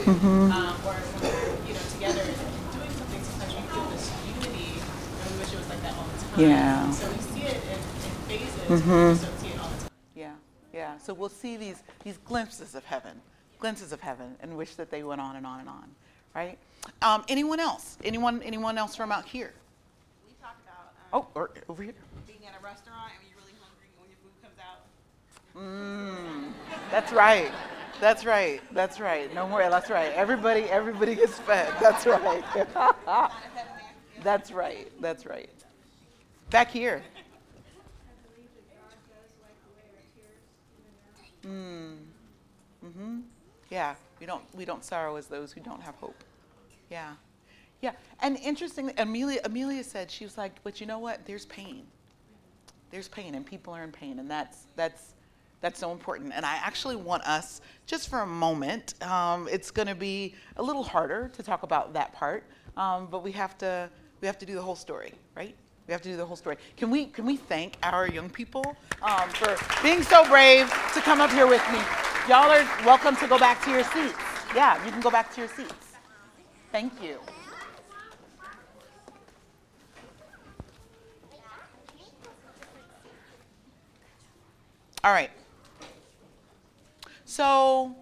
of 0.00 0.22
mourning. 0.22 0.52
Um, 0.52 0.74
or 0.86 0.94
when 0.94 1.22
we're, 1.22 1.68
you 1.68 1.74
know, 1.74 1.84
together 1.94 2.22
and 2.22 2.36
doing 2.74 2.92
something, 2.98 3.22
sometimes 3.22 3.54
we 3.54 3.62
feel 3.72 3.86
this 3.90 4.06
unity, 4.26 4.70
and 4.78 5.30
we 5.32 5.38
wish 5.40 5.52
it 5.52 5.58
was 5.58 5.68
like 5.68 5.82
that 5.82 5.94
all 5.94 6.06
the 6.06 6.18
time. 6.24 6.40
Yeah. 6.40 6.90
So 6.90 7.10
we 7.10 7.18
see 7.18 7.42
it 7.46 7.60
in, 7.64 7.78
in 7.78 8.12
phases, 8.28 8.54
but 8.68 8.70
we 8.70 9.14
just 9.14 9.40
see 9.40 9.48
it 9.48 9.58
all 9.60 9.68
the 9.70 9.78
time. 9.82 9.90
Yeah, 10.14 10.32
yeah. 10.72 10.98
So 10.98 11.14
we'll 11.14 11.28
see 11.28 11.56
these 11.56 11.82
these 12.02 12.18
glimpses 12.24 12.74
of 12.74 12.84
heaven, 12.84 13.20
glimpses 13.58 13.92
of 13.92 14.00
heaven, 14.00 14.36
and 14.40 14.56
wish 14.56 14.74
that 14.76 14.90
they 14.90 15.02
went 15.02 15.20
on 15.20 15.36
and 15.36 15.46
on 15.46 15.60
and 15.60 15.68
on, 15.68 15.84
right? 16.34 16.58
Um, 17.02 17.24
anyone 17.28 17.60
else? 17.60 17.96
Anyone? 18.04 18.42
Anyone 18.42 18.76
else 18.78 18.94
from 18.96 19.10
out 19.12 19.24
here? 19.24 19.52
We 20.26 20.34
talked 20.42 20.60
about 20.62 20.92
um, 21.12 21.26
Oh, 21.34 21.38
or 21.40 21.50
over 21.68 21.82
here. 21.82 21.94
being 22.26 22.40
at 22.46 22.58
a 22.60 22.62
restaurant 22.62 23.12
and 23.16 23.24
you're 23.28 23.38
really 23.40 23.56
hungry 23.60 23.88
when 23.98 24.10
your 24.10 24.18
food 24.20 24.36
comes 24.42 24.58
out. 24.60 24.84
Mm, 25.56 26.52
that's 26.90 27.12
right. 27.12 27.52
That's 28.04 28.26
right. 28.26 28.60
That's 28.72 29.00
right. 29.00 29.34
No 29.34 29.48
more. 29.48 29.60
That's 29.70 29.88
right. 29.88 30.12
Everybody, 30.12 30.64
everybody 30.64 31.14
gets 31.14 31.38
fed. 31.38 31.72
That's 31.80 32.04
right. 32.04 32.44
that's 34.22 34.52
right. 34.52 34.92
That's 35.00 35.24
right. 35.24 35.48
Back 36.50 36.70
here. 36.70 37.02
Mm. 41.46 41.96
Mm-hmm. 42.84 43.20
Yeah. 43.70 43.94
We 44.20 44.26
don't. 44.26 44.44
We 44.54 44.66
don't 44.66 44.84
sorrow 44.84 45.16
as 45.16 45.26
those 45.28 45.50
who 45.50 45.62
don't 45.62 45.80
have 45.80 45.94
hope. 45.94 46.22
Yeah. 46.90 47.14
Yeah. 47.80 47.92
And 48.20 48.36
interestingly, 48.36 48.92
Amelia. 48.98 49.40
Amelia 49.44 49.82
said 49.82 50.10
she 50.10 50.24
was 50.24 50.36
like, 50.36 50.62
but 50.62 50.78
you 50.78 50.86
know 50.86 50.98
what? 50.98 51.24
There's 51.24 51.46
pain 51.46 51.86
there's 52.90 53.08
pain 53.08 53.34
and 53.34 53.44
people 53.44 53.72
are 53.72 53.82
in 53.82 53.90
pain 53.90 54.20
and 54.20 54.30
that's 54.30 54.68
that's 54.76 55.13
that's 55.64 55.80
so 55.80 55.92
important. 55.92 56.30
And 56.34 56.44
i 56.44 56.56
actually 56.56 56.96
want 56.96 57.22
us 57.24 57.62
just 57.86 58.10
for 58.10 58.20
a 58.20 58.26
moment 58.26 59.02
um, 59.02 59.48
it's 59.50 59.70
going 59.70 59.88
to 59.88 59.94
be 59.94 60.34
a 60.58 60.62
little 60.62 60.82
harder 60.82 61.30
to 61.32 61.42
talk 61.42 61.62
about 61.62 61.94
that 61.94 62.12
part 62.12 62.44
um, 62.76 63.08
but 63.10 63.24
we 63.24 63.32
have 63.32 63.56
to 63.58 63.88
we 64.20 64.26
have 64.26 64.38
to 64.38 64.46
do 64.46 64.54
the 64.54 64.60
whole 64.60 64.76
story 64.76 65.14
right? 65.34 65.54
We 65.86 65.92
have 65.92 66.02
to 66.02 66.08
do 66.08 66.16
the 66.16 66.24
whole 66.24 66.36
story. 66.36 66.56
Can 66.76 66.90
we 66.90 67.06
can 67.06 67.24
we 67.24 67.36
thank 67.36 67.76
our 67.82 68.06
young 68.06 68.28
people 68.28 68.76
um, 69.02 69.28
for 69.30 69.56
being 69.82 70.02
so 70.02 70.26
brave 70.28 70.68
to 70.94 71.00
come 71.00 71.20
up 71.22 71.30
here 71.30 71.46
with 71.46 71.64
me? 71.72 71.78
Y'all 72.28 72.50
are 72.50 72.64
welcome 72.84 73.16
to 73.16 73.26
go 73.26 73.38
back 73.38 73.64
to 73.64 73.70
your 73.70 73.84
seats. 73.84 74.18
Yeah 74.54 74.84
you 74.84 74.92
can 74.92 75.00
go 75.00 75.10
back 75.10 75.32
to 75.34 75.40
your 75.40 75.48
seats. 75.48 75.74
Thank 76.72 77.02
you. 77.02 77.18
All 85.02 85.12
right. 85.12 85.30
So, 87.34 87.96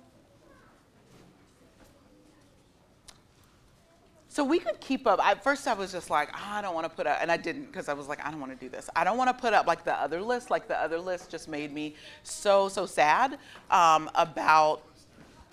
so 4.28 4.44
we 4.44 4.58
could 4.58 4.78
keep 4.78 5.06
up. 5.06 5.24
At 5.24 5.42
first, 5.42 5.66
I 5.66 5.72
was 5.72 5.90
just 5.90 6.10
like, 6.10 6.28
"Ah, 6.34 6.58
I 6.58 6.60
don't 6.60 6.74
want 6.74 6.84
to 6.84 6.94
put 6.94 7.06
up, 7.06 7.16
and 7.18 7.32
I 7.32 7.38
didn't 7.38 7.64
because 7.64 7.88
I 7.88 7.94
was 7.94 8.08
like, 8.08 8.22
I 8.22 8.30
don't 8.30 8.40
want 8.40 8.52
to 8.52 8.62
do 8.62 8.68
this. 8.68 8.90
I 8.94 9.04
don't 9.04 9.16
want 9.16 9.34
to 9.34 9.40
put 9.40 9.54
up 9.54 9.66
like 9.66 9.84
the 9.84 9.94
other 9.94 10.20
list. 10.20 10.50
Like 10.50 10.68
the 10.68 10.78
other 10.78 10.98
list 10.98 11.30
just 11.30 11.48
made 11.48 11.72
me 11.72 11.94
so 12.24 12.68
so 12.68 12.84
sad 12.84 13.38
um, 13.70 14.10
about. 14.16 14.82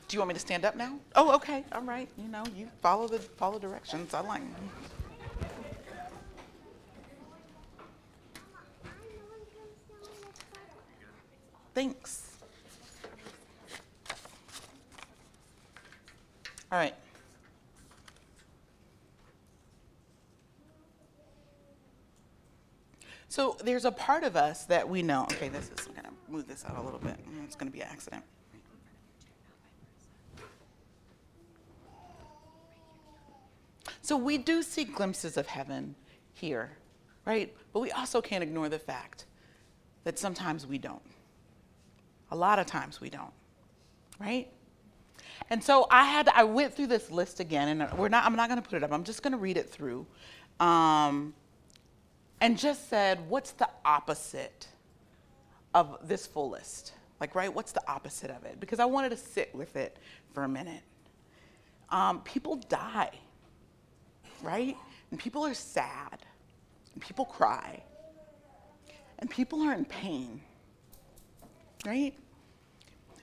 Do 0.09 0.15
you 0.17 0.19
want 0.19 0.27
me 0.27 0.33
to 0.33 0.41
stand 0.41 0.65
up 0.65 0.75
now? 0.75 0.99
Oh, 1.15 1.33
okay. 1.35 1.63
All 1.71 1.83
right. 1.83 2.09
You 2.17 2.27
know, 2.27 2.43
you 2.57 2.67
follow 2.81 3.07
the 3.07 3.19
follow 3.19 3.59
directions. 3.59 4.13
I 4.13 4.19
like. 4.19 4.41
Thanks. 11.73 12.28
All 16.71 16.77
right. 16.77 16.93
So 23.27 23.57
there's 23.63 23.85
a 23.85 23.91
part 23.91 24.23
of 24.23 24.35
us 24.35 24.65
that 24.65 24.87
we 24.89 25.01
know. 25.03 25.23
Okay, 25.23 25.49
this 25.49 25.69
is. 25.69 25.87
I'm 25.87 25.93
gonna 25.93 26.09
move 26.27 26.47
this 26.47 26.65
out 26.65 26.77
a 26.77 26.81
little 26.81 26.99
bit. 26.99 27.15
It's 27.43 27.55
gonna 27.55 27.71
be 27.71 27.81
an 27.81 27.87
accident. 27.89 28.23
So 34.01 34.17
we 34.17 34.39
do 34.39 34.63
see 34.63 34.83
glimpses 34.83 35.37
of 35.37 35.45
heaven 35.45 35.93
here, 36.33 36.71
right? 37.25 37.55
But 37.73 37.81
we 37.81 37.91
also 37.91 38.21
can't 38.21 38.43
ignore 38.43 38.67
the 38.67 38.79
fact 38.79 39.25
that 40.03 40.17
sometimes 40.17 40.65
we 40.65 40.79
don't. 40.79 41.01
A 42.31 42.35
lot 42.35 42.57
of 42.57 42.65
times 42.65 42.99
we 42.99 43.11
don't, 43.11 43.33
right? 44.19 44.51
And 45.49 45.63
so 45.63 45.87
I 45.89 46.03
had 46.03 46.29
I 46.29 46.43
went 46.43 46.75
through 46.75 46.87
this 46.87 47.09
list 47.09 47.39
again, 47.39 47.81
and 47.81 47.97
we're 47.97 48.09
not. 48.09 48.25
I'm 48.25 48.35
not 48.35 48.49
going 48.49 48.61
to 48.61 48.67
put 48.67 48.77
it 48.77 48.83
up. 48.83 48.91
I'm 48.91 49.03
just 49.03 49.23
going 49.23 49.31
to 49.31 49.37
read 49.37 49.57
it 49.57 49.69
through, 49.69 50.05
um, 50.59 51.33
and 52.41 52.57
just 52.57 52.89
said, 52.89 53.29
what's 53.29 53.51
the 53.51 53.69
opposite 53.83 54.67
of 55.73 55.97
this 56.07 56.27
full 56.27 56.49
list? 56.49 56.93
Like, 57.19 57.35
right? 57.35 57.53
What's 57.53 57.71
the 57.71 57.81
opposite 57.89 58.29
of 58.29 58.43
it? 58.45 58.59
Because 58.59 58.79
I 58.79 58.85
wanted 58.85 59.09
to 59.09 59.17
sit 59.17 59.53
with 59.53 59.75
it 59.75 59.97
for 60.33 60.43
a 60.43 60.47
minute. 60.47 60.83
Um, 61.89 62.21
people 62.21 62.55
die, 62.55 63.11
right? 64.41 64.77
And 65.11 65.19
people 65.19 65.45
are 65.45 65.53
sad, 65.55 66.19
and 66.93 67.01
people 67.01 67.25
cry, 67.25 67.81
and 69.17 69.29
people 69.29 69.63
are 69.63 69.73
in 69.73 69.85
pain, 69.85 70.41
right? 71.85 72.13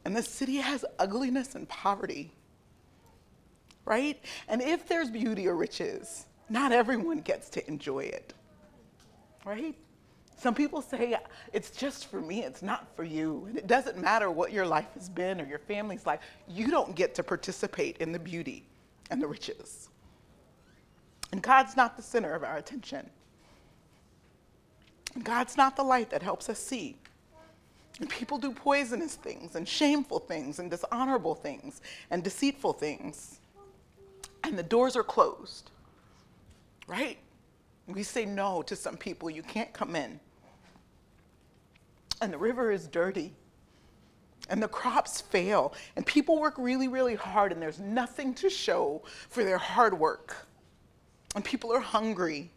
And 0.07 0.14
the 0.14 0.23
city 0.23 0.59
has 0.59 0.85
ugliness 1.01 1.57
and 1.57 1.69
poverty, 1.69 2.31
right? 3.85 4.23
And 4.47 4.62
if 4.62 4.87
there's 4.87 5.11
beauty 5.11 5.49
or 5.49 5.57
riches, 5.57 6.27
not 6.49 6.71
everyone 6.71 7.23
gets 7.23 7.51
to 7.51 7.69
enjoy 7.69 8.05
it, 8.05 8.33
right? 9.45 9.75
Some 10.38 10.55
people 10.55 10.81
say 10.81 11.16
it's 11.53 11.73
just 11.73 12.07
for 12.07 12.21
me, 12.21 12.45
it's 12.45 12.62
not 12.62 12.87
for 12.95 13.03
you. 13.03 13.47
And 13.49 13.59
it 13.59 13.66
doesn't 13.66 13.99
matter 13.99 14.31
what 14.31 14.53
your 14.53 14.64
life 14.64 14.87
has 14.95 15.09
been 15.09 15.40
or 15.40 15.45
your 15.45 15.59
family's 15.59 16.07
life, 16.07 16.21
you 16.47 16.71
don't 16.71 16.95
get 16.95 17.12
to 17.16 17.25
participate 17.25 17.97
in 17.97 18.12
the 18.12 18.21
beauty 18.21 18.64
and 19.11 19.21
the 19.21 19.27
riches. 19.27 19.88
And 21.33 21.42
God's 21.42 21.77
not 21.77 21.97
the 21.97 22.03
center 22.05 22.33
of 22.33 22.45
our 22.45 22.59
attention. 22.59 23.11
And 25.16 25.25
God's 25.25 25.57
not 25.57 25.75
the 25.75 25.83
light 25.83 26.11
that 26.11 26.23
helps 26.23 26.49
us 26.49 26.61
see. 26.61 26.97
And 28.00 28.11
people 28.11 28.37
do 28.38 28.52
poisonous 28.52 29.14
things 29.14 29.56
and 29.56 29.66
shameful 29.66 30.18
things 30.18 30.59
and 30.59 30.70
dishonorable 30.70 31.35
things 31.35 31.80
and 32.11 32.22
deceitful 32.22 32.74
things. 32.74 33.40
And 34.44 34.59
the 34.59 34.62
doors 34.62 34.96
are 34.96 35.02
closed, 35.02 35.70
right? 36.87 37.16
We 37.87 38.02
say 38.02 38.26
no 38.26 38.62
to 38.62 38.76
some 38.76 38.96
people, 38.96 39.30
you 39.30 39.42
can't 39.42 39.72
come 39.72 39.96
in. 39.96 40.20
And 42.20 42.32
the 42.32 42.38
river 42.38 42.70
is 42.70 42.87
dirty. 42.87 43.32
And 44.48 44.62
the 44.62 44.68
crops 44.68 45.20
fail. 45.20 45.74
And 45.96 46.06
people 46.06 46.38
work 46.38 46.54
really, 46.59 46.88
really 46.88 47.14
hard, 47.14 47.50
and 47.50 47.61
there's 47.61 47.80
nothing 47.80 48.35
to 48.35 48.50
show 48.50 49.02
for 49.28 49.42
their 49.42 49.59
hard 49.59 49.98
work. 49.98 50.46
And 51.35 51.44
people 51.44 51.72
are 51.72 51.80
hungry. 51.80 52.50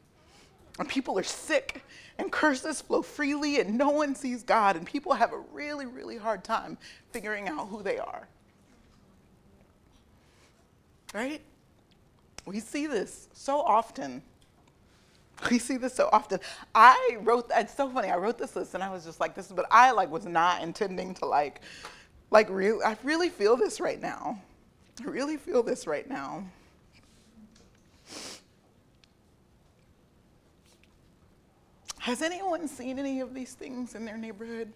And 0.78 0.88
people 0.88 1.18
are 1.18 1.24
sick 1.24 1.84
and 2.20 2.32
curses 2.32 2.82
flow 2.82 3.02
freely 3.02 3.62
and 3.62 3.78
no 3.78 3.90
one 3.90 4.14
sees 4.14 4.44
God 4.44 4.76
and 4.76 4.86
people 4.86 5.14
have 5.14 5.32
a 5.32 5.40
really, 5.54 5.86
really 5.86 6.18
hard 6.18 6.44
time 6.44 6.78
figuring 7.12 7.48
out 7.48 7.70
who 7.70 7.82
they 7.82 7.98
are. 7.98 8.28
Right? 11.14 11.42
We 12.46 12.60
see 12.60 12.88
this 12.88 13.30
so 13.34 13.62
often. 13.62 14.22
We 15.50 15.58
see 15.58 15.78
this 15.78 15.94
so 15.94 16.10
often. 16.12 16.42
I 16.76 17.18
wrote 17.22 17.50
it's 17.56 17.74
so 17.74 17.90
funny. 17.90 18.10
I 18.10 18.18
wrote 18.18 18.38
this 18.38 18.58
list 18.58 18.74
and 18.74 18.84
I 18.84 18.90
was 18.90 19.06
just 19.06 19.22
like 19.22 19.34
this 19.34 19.48
but 19.48 19.66
I 19.72 19.92
like 19.92 20.12
was 20.12 20.26
not 20.26 20.62
intending 20.62 21.14
to 21.16 21.26
like 21.26 21.62
like 22.30 22.50
really 22.50 22.84
I 22.84 22.98
really 23.04 23.30
feel 23.30 23.56
this 23.56 23.80
right 23.80 24.02
now. 24.02 24.42
I 25.02 25.06
really 25.06 25.38
feel 25.38 25.64
this 25.64 25.88
right 25.88 26.08
now. 26.08 26.44
Has 32.10 32.24
anyone 32.24 32.68
seen 32.68 32.98
any 32.98 33.20
of 33.20 33.36
these 33.36 33.54
things 33.54 33.94
in 33.94 34.04
their 34.04 34.18
neighborhood? 34.18 34.74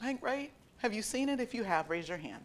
I 0.00 0.06
think, 0.06 0.22
right? 0.22 0.50
Have 0.78 0.94
you 0.94 1.02
seen 1.02 1.28
it? 1.28 1.38
If 1.38 1.52
you 1.52 1.64
have, 1.64 1.90
raise 1.90 2.08
your 2.08 2.16
hand. 2.16 2.42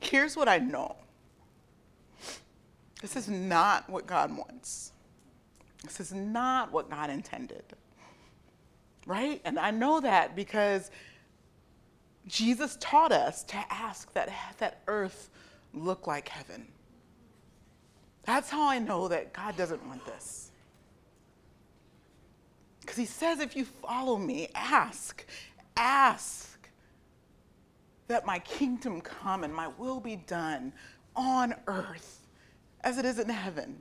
Here's 0.00 0.36
what 0.36 0.48
I 0.48 0.58
know 0.58 0.96
this 3.00 3.14
is 3.14 3.28
not 3.28 3.88
what 3.88 4.08
God 4.08 4.36
wants, 4.36 4.90
this 5.84 6.00
is 6.00 6.12
not 6.12 6.72
what 6.72 6.90
God 6.90 7.10
intended. 7.10 7.62
Right? 9.06 9.40
And 9.44 9.56
I 9.56 9.70
know 9.70 10.00
that 10.00 10.34
because 10.34 10.90
Jesus 12.26 12.76
taught 12.80 13.12
us 13.12 13.42
to 13.44 13.56
ask 13.70 14.12
that 14.14 14.30
that 14.58 14.82
earth 14.86 15.30
look 15.74 16.06
like 16.06 16.28
heaven. 16.28 16.66
That's 18.24 18.50
how 18.50 18.68
I 18.68 18.78
know 18.78 19.08
that 19.08 19.32
God 19.32 19.56
doesn't 19.56 19.84
want 19.86 20.04
this. 20.06 20.50
Because 22.80 22.96
he 22.96 23.06
says, 23.06 23.40
if 23.40 23.56
you 23.56 23.64
follow 23.64 24.16
me, 24.16 24.48
ask, 24.54 25.24
ask 25.76 26.68
that 28.08 28.26
my 28.26 28.38
kingdom 28.40 29.00
come 29.00 29.44
and 29.44 29.54
my 29.54 29.68
will 29.78 30.00
be 30.00 30.16
done 30.16 30.72
on 31.16 31.54
earth 31.66 32.26
as 32.82 32.98
it 32.98 33.04
is 33.04 33.18
in 33.18 33.28
heaven. 33.28 33.78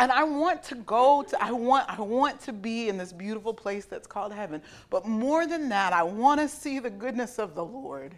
And 0.00 0.10
I 0.10 0.24
want 0.24 0.62
to 0.64 0.74
go 0.74 1.22
to, 1.22 1.42
I 1.42 1.52
want, 1.52 1.88
I 1.88 2.00
want 2.00 2.40
to 2.42 2.52
be 2.52 2.88
in 2.88 2.98
this 2.98 3.12
beautiful 3.12 3.54
place 3.54 3.84
that's 3.84 4.06
called 4.06 4.32
heaven. 4.32 4.60
But 4.90 5.06
more 5.06 5.46
than 5.46 5.68
that, 5.68 5.92
I 5.92 6.02
want 6.02 6.40
to 6.40 6.48
see 6.48 6.80
the 6.80 6.90
goodness 6.90 7.38
of 7.38 7.54
the 7.54 7.64
Lord 7.64 8.14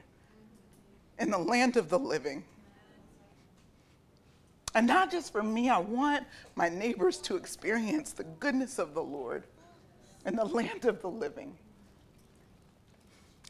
in 1.19 1.31
the 1.31 1.39
land 1.39 1.77
of 1.77 1.89
the 1.89 1.99
living. 1.99 2.45
And 4.75 4.87
not 4.87 5.11
just 5.11 5.33
for 5.33 5.43
me, 5.43 5.69
I 5.71 5.79
want 5.79 6.27
my 6.55 6.69
neighbors 6.69 7.19
to 7.19 7.37
experience 7.37 8.13
the 8.13 8.25
goodness 8.25 8.79
of 8.79 8.95
the 8.95 9.03
Lord 9.03 9.45
in 10.25 10.37
the 10.37 10.45
land 10.45 10.85
of 10.87 11.01
the 11.01 11.09
living. 11.09 11.57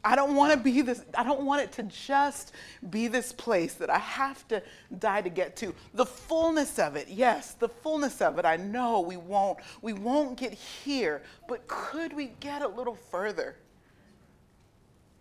I 0.07 0.15
don't 0.15 0.37
want 0.37 0.53
to 0.53 0.59
be 0.59 0.83
this, 0.83 1.03
I 1.19 1.25
don't 1.25 1.43
want 1.43 1.63
it 1.63 1.73
to 1.73 1.83
just 1.83 2.53
be 2.91 3.09
this 3.09 3.33
place 3.33 3.75
that 3.75 3.91
I 3.91 3.99
have 3.99 4.47
to 4.49 4.63
die 5.01 5.21
to 5.21 5.29
get 5.29 5.57
to. 5.57 5.75
The 5.95 6.07
fullness 6.07 6.79
of 6.79 6.95
it, 6.95 7.09
yes, 7.09 7.55
the 7.55 7.69
fullness 7.69 8.23
of 8.23 8.39
it, 8.39 8.45
I 8.45 8.57
know 8.57 9.01
we 9.01 9.17
won't, 9.17 9.59
we 9.83 9.93
won't 9.93 10.39
get 10.39 10.55
here, 10.55 11.23
but 11.49 11.67
could 11.67 12.13
we 12.13 12.27
get 12.39 12.63
a 12.63 12.69
little 12.69 12.95
further? 12.95 13.57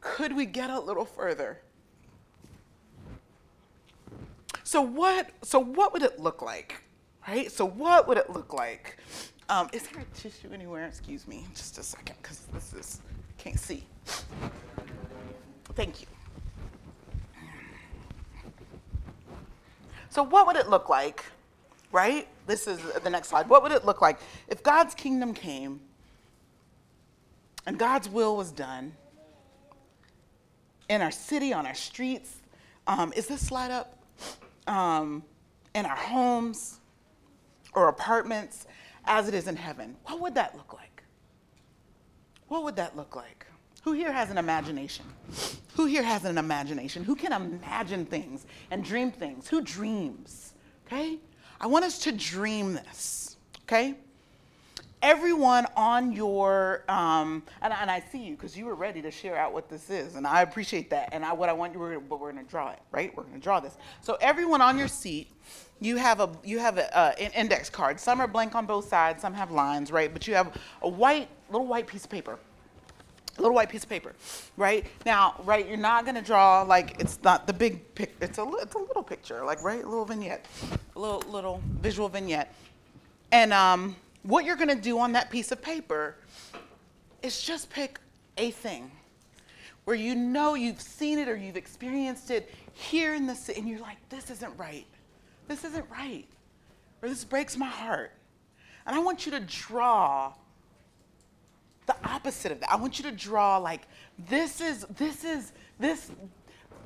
Could 0.01 0.35
we 0.35 0.45
get 0.45 0.69
a 0.69 0.79
little 0.79 1.05
further? 1.05 1.57
So 4.63 4.83
what, 4.83 5.31
so 5.41 5.57
what 5.57 5.93
would 5.93 6.03
it 6.03 6.19
look 6.19 6.43
like? 6.43 6.83
Right? 7.27 7.51
So 7.51 7.65
what 7.65 8.07
would 8.07 8.19
it 8.19 8.29
look 8.29 8.53
like? 8.53 8.97
Um, 9.49 9.67
is 9.73 9.81
there 9.87 10.03
a 10.03 10.15
tissue 10.15 10.49
anywhere? 10.53 10.85
Excuse 10.85 11.27
me, 11.27 11.47
just 11.55 11.79
a 11.79 11.83
second, 11.83 12.17
because 12.21 12.41
this 12.53 12.71
is, 12.73 13.01
can't 13.45 13.59
see. 13.59 13.83
Thank 15.75 16.01
you. 16.01 16.07
So, 20.09 20.23
what 20.23 20.47
would 20.47 20.55
it 20.55 20.67
look 20.67 20.89
like, 20.89 21.23
right? 21.91 22.27
This 22.47 22.65
is 22.65 22.79
the 23.03 23.09
next 23.09 23.27
slide. 23.27 23.47
What 23.47 23.61
would 23.61 23.71
it 23.71 23.85
look 23.85 24.01
like 24.01 24.17
if 24.47 24.63
God's 24.63 24.95
kingdom 24.95 25.35
came 25.35 25.79
and 27.67 27.77
God's 27.77 28.09
will 28.09 28.35
was 28.35 28.51
done 28.51 28.93
in 30.89 31.03
our 31.03 31.11
city, 31.11 31.53
on 31.53 31.67
our 31.67 31.75
streets? 31.75 32.37
Um, 32.87 33.13
is 33.15 33.27
this 33.27 33.45
slide 33.45 33.69
up? 33.69 33.99
Um, 34.65 35.21
in 35.75 35.85
our 35.85 35.95
homes 35.95 36.79
or 37.75 37.89
apartments 37.89 38.65
as 39.05 39.27
it 39.27 39.35
is 39.35 39.47
in 39.47 39.55
heaven? 39.55 39.97
What 40.05 40.19
would 40.21 40.33
that 40.33 40.55
look 40.55 40.73
like? 40.73 40.94
What 42.47 42.63
would 42.63 42.75
that 42.75 42.95
look 42.95 43.15
like? 43.15 43.45
Who 43.83 43.93
here 43.93 44.11
has 44.11 44.31
an 44.31 44.37
imagination? 44.37 45.05
Who 45.75 45.85
here 45.85 46.03
has 46.03 46.25
an 46.25 46.37
imagination? 46.37 47.03
Who 47.03 47.15
can 47.15 47.33
imagine 47.33 48.05
things 48.05 48.45
and 48.71 48.83
dream 48.83 49.11
things? 49.11 49.47
Who 49.47 49.61
dreams? 49.61 50.53
Okay? 50.87 51.19
I 51.59 51.67
want 51.67 51.85
us 51.85 51.99
to 51.99 52.11
dream 52.11 52.73
this. 52.73 53.37
Okay? 53.63 53.95
Everyone 55.05 55.67
on 55.77 56.13
your, 56.13 56.83
um, 56.89 57.43
and, 57.61 57.71
and 57.71 57.91
I 57.91 58.03
see 58.11 58.17
you 58.17 58.35
because 58.35 58.57
you 58.57 58.65
were 58.65 58.73
ready 58.73 59.03
to 59.03 59.11
share 59.11 59.37
out 59.37 59.53
what 59.53 59.69
this 59.69 59.91
is, 59.91 60.15
and 60.15 60.25
I 60.25 60.41
appreciate 60.41 60.89
that. 60.89 61.09
And 61.11 61.23
I, 61.23 61.31
what 61.31 61.47
I 61.47 61.53
want 61.53 61.75
you, 61.75 61.79
we're, 61.79 61.99
but 61.99 62.19
we're 62.19 62.31
going 62.31 62.43
to 62.43 62.49
draw 62.49 62.71
it, 62.71 62.79
right? 62.91 63.15
We're 63.15 63.21
going 63.21 63.35
to 63.35 63.39
draw 63.39 63.59
this. 63.59 63.77
So 64.01 64.17
everyone 64.19 64.61
on 64.61 64.79
your 64.79 64.87
seat, 64.87 65.27
you 65.79 65.97
have 65.97 66.21
a 66.21 66.31
you 66.43 66.57
have 66.57 66.79
a, 66.79 66.97
uh, 66.97 67.13
an 67.19 67.29
index 67.33 67.69
card. 67.69 67.99
Some 67.99 68.19
are 68.19 68.25
blank 68.25 68.55
on 68.55 68.65
both 68.65 68.87
sides, 68.87 69.21
some 69.21 69.35
have 69.35 69.51
lines, 69.51 69.91
right? 69.91 70.11
But 70.11 70.27
you 70.27 70.33
have 70.33 70.57
a 70.81 70.89
white 70.89 71.29
little 71.51 71.67
white 71.67 71.85
piece 71.85 72.05
of 72.05 72.09
paper 72.09 72.39
a 73.37 73.41
little 73.41 73.53
white 73.53 73.69
piece 73.69 73.83
of 73.83 73.89
paper, 73.89 74.15
right? 74.57 74.87
Now, 75.05 75.35
right, 75.43 75.67
you're 75.67 75.77
not 75.77 76.05
gonna 76.05 76.21
draw 76.23 76.63
like 76.63 76.99
it's 76.99 77.19
not 77.21 77.45
the 77.45 77.53
big 77.53 77.93
pic. 77.93 78.15
It's 78.21 78.39
a 78.39 78.49
it's 78.59 78.73
a 78.73 78.79
little 78.79 79.03
picture, 79.03 79.45
like 79.45 79.61
right, 79.61 79.83
a 79.83 79.87
little 79.87 80.05
vignette, 80.05 80.47
a 80.95 80.99
little 80.99 81.19
little 81.29 81.61
visual 81.79 82.09
vignette. 82.09 82.51
And 83.31 83.53
um, 83.53 83.95
what 84.25 84.45
you're 84.45 84.55
gonna 84.55 84.75
do 84.75 84.99
on 84.99 85.13
that 85.13 85.29
piece 85.29 85.51
of 85.51 85.61
paper 85.61 86.15
is 87.21 87.41
just 87.41 87.69
pick 87.69 87.99
a 88.37 88.51
thing 88.51 88.91
where 89.85 89.95
you 89.95 90.15
know 90.15 90.55
you've 90.55 90.81
seen 90.81 91.19
it 91.19 91.29
or 91.29 91.35
you've 91.35 91.57
experienced 91.57 92.31
it 92.31 92.51
here 92.73 93.13
in 93.13 93.27
the 93.27 93.35
city, 93.35 93.59
and 93.59 93.69
you're 93.69 93.79
like, 93.79 93.97
this 94.09 94.31
isn't 94.31 94.57
right. 94.57 94.85
This 95.47 95.63
isn't 95.63 95.85
right. 95.91 96.25
Or 97.01 97.09
this 97.09 97.23
breaks 97.23 97.55
my 97.55 97.67
heart. 97.67 98.11
And 98.87 98.95
I 98.95 98.99
want 98.99 99.25
you 99.25 99.31
to 99.31 99.39
draw 99.41 100.33
the 101.85 101.95
opposite 102.03 102.51
of 102.51 102.59
that. 102.61 102.71
I 102.71 102.75
want 102.77 102.97
you 102.97 103.03
to 103.05 103.11
draw 103.11 103.57
like 103.57 103.81
this 104.27 104.59
is 104.59 104.85
this 104.97 105.23
is 105.23 105.53
this 105.79 106.11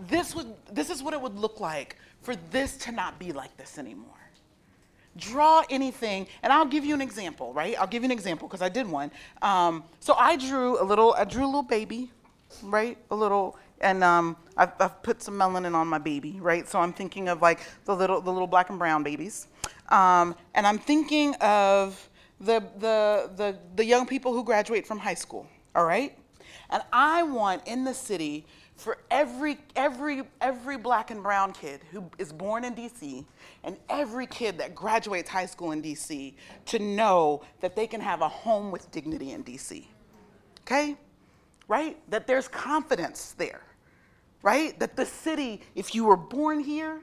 this 0.08 0.36
would 0.36 0.54
this 0.72 0.90
is 0.90 1.02
what 1.02 1.14
it 1.14 1.22
would 1.22 1.38
look 1.38 1.62
like 1.62 1.96
for 2.22 2.36
this 2.52 2.76
to 2.78 2.92
not 2.92 3.18
be 3.18 3.32
like 3.32 3.56
this 3.56 3.78
anymore. 3.78 4.19
Draw 5.20 5.64
anything, 5.70 6.28
and 6.44 6.54
I'll 6.54 6.66
give 6.66 6.86
you 6.86 6.94
an 6.94 7.02
example, 7.02 7.54
right? 7.54 7.76
I'll 7.80 7.88
give 7.88 8.04
you 8.04 8.08
an 8.08 8.12
example 8.12 8.48
because 8.48 8.62
I 8.62 8.70
did 8.70 8.88
one. 8.88 9.12
Um, 9.42 9.84
so 10.00 10.14
I 10.14 10.36
drew 10.36 10.82
a 10.82 10.86
little, 10.86 11.14
I 11.18 11.26
drew 11.26 11.44
a 11.44 11.48
little 11.48 11.64
baby, 11.64 12.12
right? 12.64 12.98
A 13.12 13.16
little, 13.16 13.58
and 13.82 14.04
um, 14.04 14.38
I've, 14.58 14.72
I've 14.80 15.04
put 15.04 15.22
some 15.22 15.36
melanin 15.36 15.74
on 15.76 15.88
my 15.88 15.98
baby, 15.98 16.40
right? 16.40 16.68
So 16.68 16.80
I'm 16.80 16.94
thinking 16.94 17.28
of 17.30 17.42
like 17.42 17.60
the 17.86 17.96
little, 17.96 18.22
the 18.22 18.32
little 18.32 18.48
black 18.48 18.70
and 18.70 18.80
brown 18.80 19.04
babies, 19.04 19.48
um, 19.90 20.36
and 20.56 20.66
I'm 20.66 20.78
thinking 20.78 21.36
of 21.36 22.10
the, 22.40 22.64
the, 22.78 23.30
the, 23.36 23.58
the 23.76 23.86
young 23.86 24.06
people 24.06 24.34
who 24.34 24.44
graduate 24.44 24.88
from 24.88 25.00
high 25.00 25.14
school, 25.16 25.48
all 25.76 25.86
right? 25.86 26.18
And 26.70 26.84
I 26.94 27.24
want 27.24 27.68
in 27.68 27.84
the 27.84 27.94
city 27.94 28.46
for 28.80 28.98
every, 29.12 29.58
every, 29.76 30.24
every 30.40 30.78
black 30.78 31.12
and 31.12 31.22
brown 31.22 31.52
kid 31.52 31.82
who 31.92 32.10
is 32.18 32.32
born 32.32 32.64
in 32.64 32.74
DC 32.74 33.26
and 33.64 33.76
every 33.90 34.26
kid 34.26 34.58
that 34.58 34.74
graduates 34.74 35.30
high 35.30 35.46
school 35.46 35.74
in 35.74 35.82
DC 35.82 36.34
to 36.68 36.80
know 36.80 37.42
that 37.60 37.76
they 37.76 37.86
can 37.86 38.00
have 38.00 38.22
a 38.22 38.30
home 38.30 38.72
with 38.72 38.90
dignity 38.92 39.32
in 39.32 39.44
DC. 39.44 39.84
Okay? 40.62 40.96
Right? 41.68 41.98
That 42.10 42.26
there's 42.26 42.48
confidence 42.48 43.34
there. 43.38 43.62
Right? 44.42 44.80
That 44.80 44.96
the 44.96 45.06
city, 45.06 45.62
if 45.76 45.94
you 45.94 46.06
were 46.06 46.18
born 46.18 46.62
here, 46.62 47.02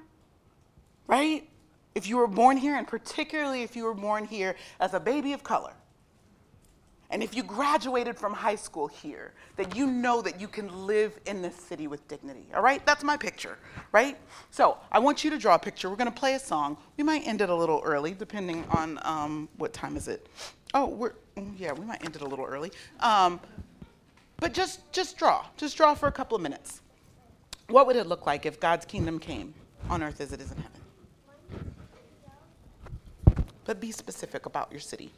right? 1.07 1.47
If 1.95 2.09
you 2.09 2.17
were 2.17 2.27
born 2.27 2.57
here, 2.57 2.77
and 2.77 2.87
particularly 2.87 3.63
if 3.63 3.77
you 3.77 3.85
were 3.85 3.95
born 3.95 4.25
here 4.25 4.57
as 4.81 4.95
a 4.95 5.01
baby 5.01 5.35
of 5.35 5.43
color, 5.43 5.75
and 7.11 7.23
if 7.23 7.37
you 7.37 7.43
graduated 7.43 8.17
from 8.17 8.33
high 8.33 8.57
school 8.57 8.89
here, 8.89 9.33
that 9.57 9.77
you 9.77 9.87
know 9.87 10.21
that 10.23 10.41
you 10.41 10.49
can 10.49 10.87
live 10.87 11.19
in 11.27 11.41
this 11.41 11.55
city 11.55 11.87
with 11.87 12.07
dignity. 12.09 12.47
All 12.55 12.63
right? 12.63 12.85
That's 12.85 13.05
my 13.05 13.17
picture, 13.17 13.59
right? 13.93 14.17
So 14.51 14.77
I 14.91 14.99
want 14.99 15.23
you 15.23 15.31
to 15.31 15.39
draw 15.39 15.55
a 15.55 15.59
picture. 15.59 15.89
We're 15.89 15.97
going 15.97 16.11
to 16.11 16.19
play 16.19 16.35
a 16.35 16.39
song. 16.39 16.77
We 16.97 17.05
might 17.05 17.27
end 17.27 17.41
it 17.41 17.49
a 17.49 17.55
little 17.55 17.81
early, 17.85 18.13
depending 18.13 18.65
on 18.71 18.99
um, 19.03 19.49
what 19.57 19.73
time 19.73 19.97
is 19.97 20.09
it. 20.09 20.29
Oh, 20.75 20.87
we're 20.87 21.13
mm, 21.37 21.55
yeah, 21.57 21.73
we 21.73 21.85
might 21.85 22.05
end 22.05 22.17
it 22.17 22.23
a 22.23 22.27
little 22.27 22.45
early. 22.45 22.73
Um, 23.01 23.41
but 24.39 24.53
just 24.53 24.93
just 24.93 25.17
draw. 25.17 25.47
Just 25.57 25.77
draw 25.77 25.95
for 25.95 26.09
a 26.09 26.13
couple 26.13 26.37
of 26.37 26.43
minutes. 26.43 26.83
What 27.69 27.87
would 27.87 27.97
it 27.97 28.07
look 28.07 28.27
like 28.27 28.47
if 28.47 28.61
God's 28.61 28.85
kingdom 28.85 29.19
came 29.19 29.55
on 29.89 30.03
earth 30.03 30.21
as 30.21 30.33
it 30.33 30.41
is 30.41 30.51
in 30.51 30.59
heaven? 30.59 30.81
But 33.65 33.81
be 33.81 33.91
specific 33.91 34.47
about 34.47 34.71
your 34.71 34.81
city, 34.81 35.13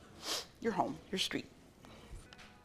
your 0.61 0.73
home, 0.73 0.97
your 1.11 1.19
street. 1.19 1.47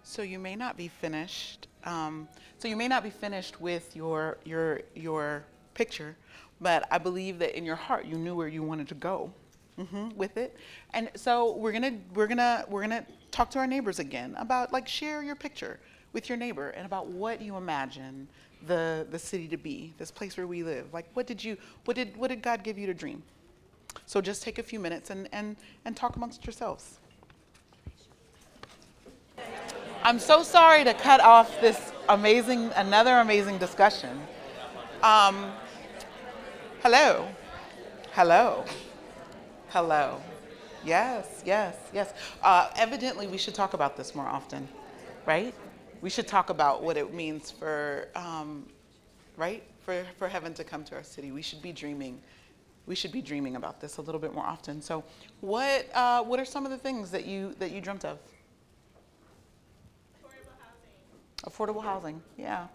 So 0.03 0.21
you 0.21 0.39
may 0.39 0.55
not 0.55 0.77
be 0.77 0.87
finished. 0.87 1.67
Um, 1.85 2.27
so 2.57 2.67
you 2.67 2.75
may 2.75 2.87
not 2.87 3.03
be 3.03 3.09
finished 3.09 3.59
with 3.61 3.95
your 3.95 4.37
your 4.45 4.81
your 4.95 5.45
picture, 5.73 6.15
but 6.61 6.87
I 6.91 6.97
believe 6.97 7.39
that 7.39 7.57
in 7.57 7.65
your 7.65 7.75
heart 7.75 8.05
you 8.05 8.17
knew 8.17 8.35
where 8.35 8.47
you 8.47 8.63
wanted 8.63 8.87
to 8.89 8.95
go 8.95 9.31
hmm 9.77 10.09
with 10.15 10.37
it. 10.37 10.55
And 10.93 11.09
so 11.15 11.55
we're 11.57 11.71
gonna 11.71 11.97
we're 12.13 12.27
gonna 12.27 12.65
we're 12.69 12.81
gonna 12.81 13.05
talk 13.31 13.49
to 13.51 13.59
our 13.59 13.67
neighbors 13.67 13.99
again 13.99 14.35
about 14.37 14.71
like 14.71 14.87
share 14.87 15.23
your 15.23 15.35
picture 15.35 15.79
with 16.13 16.29
your 16.29 16.37
neighbor 16.37 16.69
and 16.69 16.85
about 16.85 17.07
what 17.07 17.41
you 17.41 17.57
imagine 17.57 18.27
the 18.67 19.07
the 19.09 19.19
city 19.19 19.47
to 19.47 19.57
be, 19.57 19.93
this 19.97 20.11
place 20.11 20.37
where 20.37 20.47
we 20.47 20.63
live. 20.63 20.93
Like 20.93 21.07
what 21.13 21.27
did 21.27 21.43
you 21.43 21.57
what 21.85 21.95
did 21.95 22.15
what 22.17 22.27
did 22.29 22.41
God 22.41 22.63
give 22.63 22.77
you 22.77 22.87
to 22.87 22.93
dream? 22.93 23.23
So 24.05 24.21
just 24.21 24.43
take 24.43 24.59
a 24.59 24.63
few 24.63 24.79
minutes 24.79 25.09
and 25.09 25.27
and 25.31 25.55
and 25.85 25.95
talk 25.97 26.15
amongst 26.15 26.45
yourselves. 26.45 26.99
I'm 30.05 30.19
so 30.19 30.43
sorry 30.43 30.83
to 30.83 30.93
cut 30.93 31.21
off 31.21 31.61
this 31.61 31.93
amazing, 32.09 32.71
another 32.75 33.19
amazing 33.19 33.57
discussion. 33.57 34.19
Um, 35.01 35.53
hello. 36.81 37.29
Hello. 38.11 38.65
Hello. 39.69 40.19
Yes, 40.83 41.41
yes, 41.45 41.77
yes. 41.93 42.13
Uh, 42.41 42.69
evidently, 42.75 43.27
we 43.27 43.37
should 43.37 43.55
talk 43.55 43.73
about 43.73 43.95
this 43.95 44.13
more 44.13 44.25
often, 44.25 44.67
right? 45.25 45.55
We 46.01 46.09
should 46.09 46.27
talk 46.27 46.49
about 46.49 46.83
what 46.83 46.97
it 46.97 47.13
means 47.13 47.49
for, 47.49 48.09
um, 48.13 48.67
right, 49.37 49.63
for, 49.85 50.03
for 50.19 50.27
heaven 50.27 50.53
to 50.55 50.65
come 50.65 50.83
to 50.83 50.95
our 50.95 51.03
city. 51.03 51.31
We 51.31 51.41
should 51.41 51.61
be 51.61 51.71
dreaming. 51.71 52.19
We 52.87 52.95
should 52.95 53.13
be 53.13 53.21
dreaming 53.21 53.55
about 53.55 53.79
this 53.79 53.95
a 53.95 54.01
little 54.01 54.19
bit 54.19 54.33
more 54.33 54.45
often. 54.45 54.81
So, 54.81 55.05
what, 55.39 55.87
uh, 55.93 56.23
what 56.23 56.41
are 56.41 56.45
some 56.45 56.65
of 56.65 56.71
the 56.71 56.77
things 56.77 57.09
that 57.11 57.25
you 57.25 57.55
that 57.59 57.71
you 57.71 57.79
dreamt 57.79 58.03
of? 58.03 58.19
Affordable 61.45 61.83
housing, 61.83 62.21
yeah. 62.37 62.67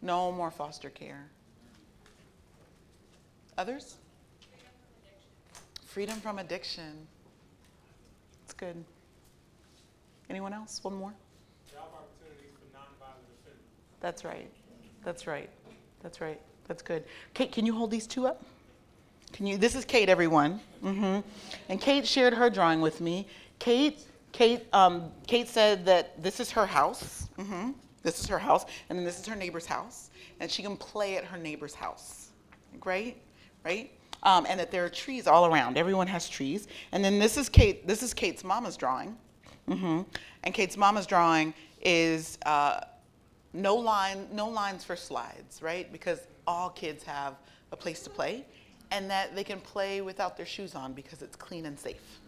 No 0.00 0.30
more 0.30 0.50
foster 0.50 0.90
care. 0.90 1.26
Others? 3.56 3.96
Freedom 5.84 6.20
from 6.20 6.38
addiction. 6.38 7.08
That's 8.42 8.54
good. 8.54 8.84
Anyone 10.30 10.52
else? 10.52 10.78
One 10.84 10.94
more? 10.94 11.12
Job 11.72 11.88
opportunities 11.92 12.52
for 12.54 12.78
nonviolent 12.78 13.24
offenders. 13.40 13.60
That's 14.00 14.24
right. 14.24 14.48
That's 15.04 15.26
right. 15.26 15.50
That's 16.02 16.20
right. 16.20 16.40
That's 16.68 16.82
good. 16.82 17.02
Kate, 17.34 17.50
can 17.50 17.66
you 17.66 17.74
hold 17.74 17.90
these 17.90 18.06
two 18.06 18.26
up? 18.26 18.44
Can 19.32 19.46
you? 19.46 19.56
This 19.56 19.74
is 19.74 19.84
Kate, 19.84 20.08
everyone. 20.08 20.60
Mm-hmm. 20.84 21.20
And 21.68 21.80
Kate 21.80 22.06
shared 22.06 22.34
her 22.34 22.48
drawing 22.48 22.80
with 22.80 23.00
me. 23.00 23.26
Kate, 23.58 24.00
Kate, 24.32 24.66
um, 24.72 25.10
Kate 25.26 25.48
said 25.48 25.84
that 25.86 26.22
this 26.22 26.40
is 26.40 26.50
her 26.50 26.66
house. 26.66 27.28
hmm 27.36 27.70
This 28.02 28.20
is 28.20 28.26
her 28.26 28.38
house, 28.38 28.64
and 28.88 28.98
then 28.98 29.04
this 29.04 29.18
is 29.18 29.26
her 29.26 29.36
neighbor's 29.36 29.66
house, 29.66 30.10
and 30.40 30.50
she 30.50 30.62
can 30.62 30.76
play 30.76 31.16
at 31.16 31.24
her 31.24 31.36
neighbor's 31.38 31.74
house. 31.74 32.28
Great, 32.80 33.16
right? 33.64 33.90
Um, 34.22 34.46
and 34.48 34.58
that 34.60 34.70
there 34.70 34.84
are 34.84 34.88
trees 34.88 35.26
all 35.26 35.46
around. 35.46 35.76
Everyone 35.76 36.06
has 36.08 36.28
trees. 36.28 36.66
And 36.92 37.04
then 37.04 37.18
this 37.18 37.36
is 37.36 37.48
Kate. 37.48 37.86
This 37.86 38.02
is 38.02 38.12
Kate's 38.12 38.42
mama's 38.44 38.76
drawing. 38.76 39.16
hmm 39.66 40.02
And 40.42 40.52
Kate's 40.54 40.76
mama's 40.76 41.06
drawing 41.06 41.54
is 41.80 42.38
uh, 42.44 42.80
no 43.52 43.76
line, 43.76 44.26
no 44.32 44.48
lines 44.48 44.84
for 44.84 44.96
slides, 44.96 45.62
right? 45.62 45.90
Because 45.92 46.20
all 46.46 46.70
kids 46.70 47.02
have 47.04 47.34
a 47.72 47.76
place 47.76 48.02
to 48.02 48.10
play, 48.10 48.44
and 48.90 49.10
that 49.10 49.34
they 49.34 49.44
can 49.44 49.60
play 49.60 50.00
without 50.00 50.36
their 50.36 50.46
shoes 50.46 50.74
on 50.74 50.92
because 50.92 51.22
it's 51.22 51.36
clean 51.36 51.66
and 51.66 51.78
safe, 51.78 52.20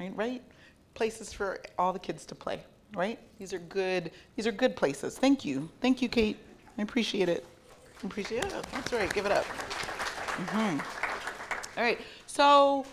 right? 0.00 0.12
Right? 0.16 0.42
Places 0.98 1.32
for 1.32 1.60
all 1.78 1.92
the 1.92 1.98
kids 2.00 2.26
to 2.26 2.34
play, 2.34 2.60
right? 2.92 3.20
These 3.38 3.52
are 3.52 3.60
good. 3.60 4.10
These 4.34 4.48
are 4.48 4.52
good 4.52 4.74
places. 4.74 5.16
Thank 5.16 5.44
you, 5.44 5.68
thank 5.80 6.02
you, 6.02 6.08
Kate. 6.08 6.36
I 6.76 6.82
appreciate 6.82 7.28
it. 7.28 7.46
I 8.02 8.06
Appreciate 8.08 8.44
it. 8.44 8.66
That's 8.72 8.92
right. 8.92 9.14
Give 9.14 9.24
it 9.24 9.30
up. 9.30 9.44
hmm 9.44 10.80
All 11.76 11.84
right. 11.84 12.00
So, 12.26 12.84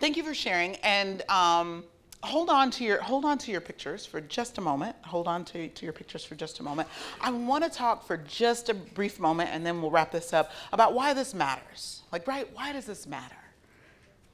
thank 0.00 0.16
you 0.16 0.24
for 0.24 0.34
sharing, 0.34 0.74
and 0.82 1.22
um, 1.30 1.84
hold 2.24 2.50
on 2.50 2.72
to 2.72 2.82
your 2.82 3.00
hold 3.00 3.24
on 3.24 3.38
to 3.38 3.52
your 3.52 3.60
pictures 3.60 4.04
for 4.04 4.20
just 4.20 4.58
a 4.58 4.60
moment. 4.60 4.96
Hold 5.04 5.28
on 5.28 5.44
to, 5.44 5.68
to 5.68 5.86
your 5.86 5.92
pictures 5.92 6.24
for 6.24 6.34
just 6.34 6.58
a 6.58 6.64
moment. 6.64 6.88
I 7.20 7.30
want 7.30 7.62
to 7.62 7.70
talk 7.70 8.04
for 8.04 8.16
just 8.16 8.70
a 8.70 8.74
brief 8.74 9.20
moment, 9.20 9.50
and 9.52 9.64
then 9.64 9.80
we'll 9.80 9.92
wrap 9.92 10.10
this 10.10 10.32
up 10.32 10.50
about 10.72 10.94
why 10.94 11.14
this 11.14 11.32
matters. 11.32 12.02
Like, 12.10 12.26
right? 12.26 12.48
Why 12.56 12.72
does 12.72 12.86
this 12.86 13.06
matter? 13.06 13.36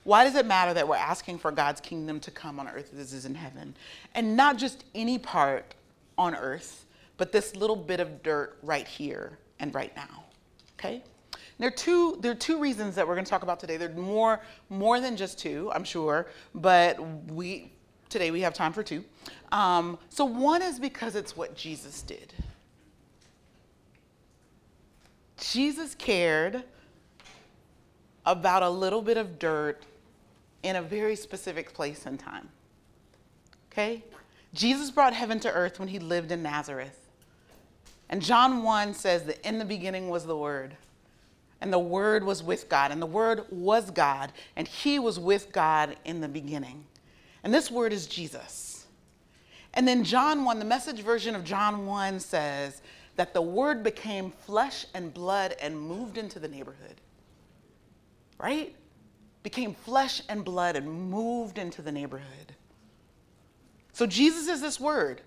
Why 0.09 0.25
does 0.25 0.37
it 0.37 0.47
matter 0.47 0.73
that 0.73 0.89
we're 0.89 0.97
asking 0.97 1.37
for 1.37 1.53
God's 1.53 1.83
kingdom 1.83 2.19
to 2.21 2.31
come 2.31 2.59
on 2.59 2.67
earth 2.67 2.95
as 2.99 3.13
it 3.13 3.17
is 3.19 3.27
in 3.27 3.35
heaven, 3.35 3.77
and 4.15 4.35
not 4.35 4.57
just 4.57 4.87
any 4.95 5.19
part 5.19 5.75
on 6.17 6.35
earth, 6.35 6.87
but 7.19 7.31
this 7.31 7.55
little 7.55 7.77
bit 7.77 8.01
of 8.01 8.23
dirt 8.23 8.57
right 8.63 8.89
here 8.89 9.37
and 9.61 9.75
right 9.75 9.95
now? 9.95 10.25
Okay. 10.79 11.03
There 11.59 11.69
are 11.69 11.71
two. 11.71 12.17
There 12.21 12.33
are 12.33 12.35
two 12.35 12.59
reasons 12.59 12.95
that 12.95 13.07
we're 13.07 13.17
going 13.17 13.27
to 13.27 13.31
talk 13.31 13.43
about 13.43 13.61
today. 13.61 13.77
There 13.77 13.91
are 13.91 14.01
more, 14.01 14.41
more 14.71 14.99
than 14.99 15.15
just 15.15 15.39
two, 15.39 15.71
I'm 15.75 15.85
sure, 15.85 16.29
but 16.55 16.99
we 17.31 17.71
today 18.09 18.31
we 18.31 18.41
have 18.41 18.55
time 18.55 18.73
for 18.73 18.83
two. 18.83 19.05
Um, 19.53 19.99
so 20.09 20.25
one 20.25 20.63
is 20.63 20.81
because 20.81 21.17
it's 21.17 21.37
what 21.37 21.55
Jesus 21.55 22.01
did. 22.01 22.33
Jesus 25.37 25.95
cared 25.95 26.65
about 28.25 28.63
a 28.63 28.71
little 28.71 29.03
bit 29.03 29.19
of 29.19 29.39
dirt 29.39 29.85
in 30.63 30.77
a 30.77 30.83
very 30.83 31.17
specific 31.17 31.73
place 31.73 32.07
and 32.07 32.19
time. 32.19 32.49
Okay? 33.73 34.05
Jesus 34.55 34.91
brought 34.91 35.13
heaven 35.13 35.39
to 35.41 35.53
earth 35.53 35.79
when 35.79 35.89
he 35.89 35.99
lived 35.99 36.33
in 36.33 36.43
Nazareth. 36.43 37.09
And 38.09 38.23
John 38.23 38.63
1 38.63 38.95
says 38.95 39.25
that 39.25 39.47
in 39.47 39.59
the 39.59 39.65
beginning 39.65 40.09
was 40.09 40.25
the 40.25 40.37
Word, 40.37 40.77
and 41.61 41.73
the 41.73 41.79
Word 41.79 42.25
was 42.25 42.43
with 42.43 42.69
God, 42.69 42.91
and 42.91 43.03
the 43.03 43.07
Word 43.07 43.45
was 43.51 43.91
God, 43.91 44.33
and 44.57 44.67
he 44.67 44.99
was 44.99 45.19
with 45.19 45.53
God 45.53 45.97
in 46.05 46.21
the 46.21 46.29
beginning. 46.29 46.87
And 47.45 47.53
this 47.53 47.71
Word 47.71 47.93
is 47.93 48.07
Jesus. 48.07 48.87
And 49.75 49.87
then 49.87 50.05
John 50.05 50.45
1, 50.45 50.59
the 50.59 50.65
message 50.65 51.01
version 51.03 51.35
of 51.35 51.45
John 51.45 51.87
1 51.87 52.21
says 52.21 52.81
that 53.17 53.35
the 53.35 53.43
Word 53.43 53.83
became 53.83 54.31
flesh 54.31 54.87
and 54.95 55.13
blood 55.13 55.55
and 55.61 55.79
moved 55.79 56.17
into 56.17 56.39
the 56.39 56.49
neighborhood. 56.49 57.01
Right? 58.39 58.75
Became 59.43 59.75
flesh 59.75 60.23
and 60.29 60.45
blood 60.45 60.77
and 60.77 61.11
moved 61.11 61.59
into 61.59 61.83
the 61.83 61.93
neighborhood. 61.93 62.55
So 63.93 64.07
Jesus 64.07 64.49
is 64.49 64.61
this 64.61 64.79
Word 64.79 65.23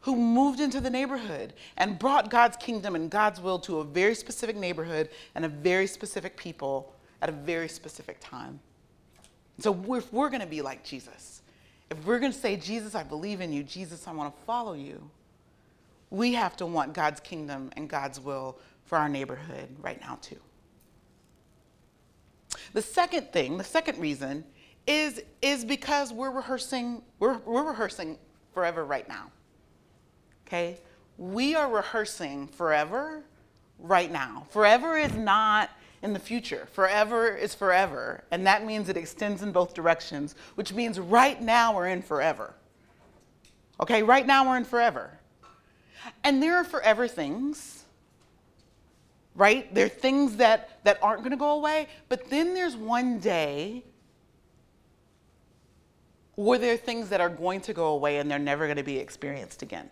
who 0.00 0.14
moved 0.16 0.60
into 0.60 0.80
the 0.80 0.90
neighborhood 0.90 1.52
and 1.76 1.98
brought 1.98 2.30
God's 2.30 2.56
kingdom 2.56 2.94
and 2.94 3.10
God's 3.10 3.40
will 3.40 3.58
to 3.60 3.80
a 3.80 3.84
very 3.84 4.14
specific 4.14 4.56
neighborhood 4.56 5.08
and 5.34 5.44
a 5.44 5.48
very 5.48 5.86
specific 5.86 6.36
people 6.36 6.94
at 7.22 7.28
a 7.28 7.32
very 7.32 7.68
specific 7.68 8.18
time. 8.20 8.60
So 9.58 9.72
if 9.94 10.12
we're 10.12 10.28
going 10.28 10.42
to 10.42 10.46
be 10.46 10.62
like 10.62 10.84
Jesus, 10.84 11.42
if 11.90 12.04
we're 12.04 12.18
going 12.18 12.32
to 12.32 12.38
say, 12.38 12.56
Jesus, 12.56 12.94
I 12.94 13.02
believe 13.02 13.40
in 13.40 13.52
you, 13.52 13.62
Jesus, 13.62 14.06
I 14.06 14.12
want 14.12 14.36
to 14.36 14.42
follow 14.44 14.74
you, 14.74 15.10
we 16.10 16.34
have 16.34 16.56
to 16.58 16.66
want 16.66 16.92
God's 16.92 17.20
kingdom 17.20 17.70
and 17.76 17.88
God's 17.88 18.20
will 18.20 18.58
for 18.84 18.98
our 18.98 19.08
neighborhood 19.08 19.68
right 19.80 20.00
now, 20.00 20.18
too. 20.20 20.38
The 22.76 22.82
second 22.82 23.32
thing, 23.32 23.56
the 23.56 23.64
second 23.64 23.98
reason, 23.98 24.44
is, 24.86 25.22
is 25.40 25.64
because 25.64 26.12
we're 26.12 26.30
rehearsing, 26.30 27.00
we're, 27.18 27.38
we're 27.38 27.66
rehearsing 27.66 28.18
forever 28.52 28.84
right 28.84 29.08
now. 29.08 29.30
Okay? 30.46 30.76
We 31.16 31.54
are 31.54 31.70
rehearsing 31.70 32.48
forever 32.48 33.22
right 33.78 34.12
now. 34.12 34.46
Forever 34.50 34.98
is 34.98 35.14
not 35.14 35.70
in 36.02 36.12
the 36.12 36.18
future. 36.18 36.68
Forever 36.70 37.34
is 37.34 37.54
forever. 37.54 38.22
And 38.30 38.46
that 38.46 38.66
means 38.66 38.90
it 38.90 38.98
extends 38.98 39.42
in 39.42 39.52
both 39.52 39.72
directions, 39.72 40.34
which 40.56 40.74
means 40.74 41.00
right 41.00 41.40
now 41.40 41.74
we're 41.74 41.88
in 41.88 42.02
forever. 42.02 42.52
Okay? 43.80 44.02
Right 44.02 44.26
now 44.26 44.50
we're 44.50 44.58
in 44.58 44.66
forever. 44.66 45.18
And 46.24 46.42
there 46.42 46.56
are 46.56 46.64
forever 46.64 47.08
things, 47.08 47.75
right? 49.36 49.72
There 49.74 49.86
are 49.86 49.90
things 49.90 50.36
that, 50.36 50.82
that 50.84 50.98
aren't 51.02 51.20
going 51.20 51.30
to 51.30 51.36
go 51.36 51.50
away, 51.50 51.88
but 52.08 52.28
then 52.30 52.54
there's 52.54 52.76
one 52.76 53.18
day 53.18 53.84
where 56.34 56.58
there 56.58 56.74
are 56.74 56.78
things 56.78 57.08
that 57.10 57.20
are 57.20 57.28
going 57.28 57.60
to 57.62 57.72
go 57.72 57.88
away 57.88 58.18
and 58.18 58.30
they're 58.30 58.38
never 58.38 58.66
going 58.66 58.76
to 58.76 58.82
be 58.82 58.98
experienced 58.98 59.62
again 59.62 59.90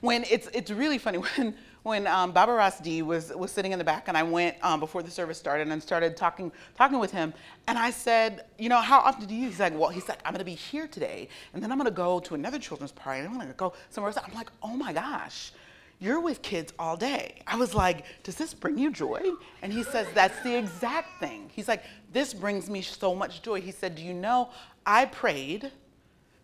when 0.00 0.24
it's, 0.30 0.48
it's 0.52 0.70
really 0.70 0.98
funny 0.98 1.18
when, 1.36 1.54
when 1.82 2.06
um, 2.06 2.32
Baba 2.32 2.72
D 2.82 3.02
was, 3.02 3.32
was 3.34 3.50
sitting 3.50 3.72
in 3.72 3.78
the 3.78 3.84
back 3.84 4.08
and 4.08 4.16
I 4.16 4.22
went 4.22 4.56
um, 4.62 4.80
before 4.80 5.02
the 5.02 5.10
service 5.10 5.38
started 5.38 5.68
and 5.68 5.82
started 5.82 6.16
talking, 6.16 6.52
talking 6.76 6.98
with 6.98 7.10
him 7.10 7.32
and 7.66 7.78
I 7.78 7.90
said, 7.90 8.44
you 8.58 8.68
know, 8.68 8.80
how 8.80 9.00
often 9.00 9.26
do 9.26 9.34
you, 9.34 9.48
he's 9.48 9.60
like, 9.60 9.78
well, 9.78 9.90
he's 9.90 10.08
like, 10.08 10.20
I'm 10.24 10.32
gonna 10.32 10.44
be 10.44 10.54
here 10.54 10.86
today 10.86 11.28
and 11.54 11.62
then 11.62 11.72
I'm 11.72 11.78
gonna 11.78 11.90
go 11.90 12.20
to 12.20 12.34
another 12.34 12.58
children's 12.58 12.92
party 12.92 13.20
and 13.20 13.28
I'm 13.28 13.38
gonna 13.38 13.52
go 13.54 13.72
somewhere 13.90 14.10
else. 14.10 14.22
I'm 14.24 14.34
like, 14.34 14.50
oh 14.62 14.76
my 14.76 14.92
gosh, 14.92 15.52
you're 16.00 16.20
with 16.20 16.42
kids 16.42 16.72
all 16.78 16.96
day. 16.96 17.40
I 17.46 17.56
was 17.56 17.74
like, 17.74 18.04
does 18.22 18.36
this 18.36 18.54
bring 18.54 18.78
you 18.78 18.90
joy? 18.90 19.20
And 19.62 19.72
he 19.72 19.82
says, 19.82 20.06
that's 20.14 20.40
the 20.42 20.56
exact 20.56 21.18
thing. 21.20 21.50
He's 21.52 21.66
like, 21.66 21.82
this 22.12 22.32
brings 22.32 22.70
me 22.70 22.82
so 22.82 23.14
much 23.14 23.42
joy. 23.42 23.60
He 23.60 23.72
said, 23.72 23.96
do 23.96 24.02
you 24.02 24.14
know, 24.14 24.50
I 24.86 25.06
prayed 25.06 25.72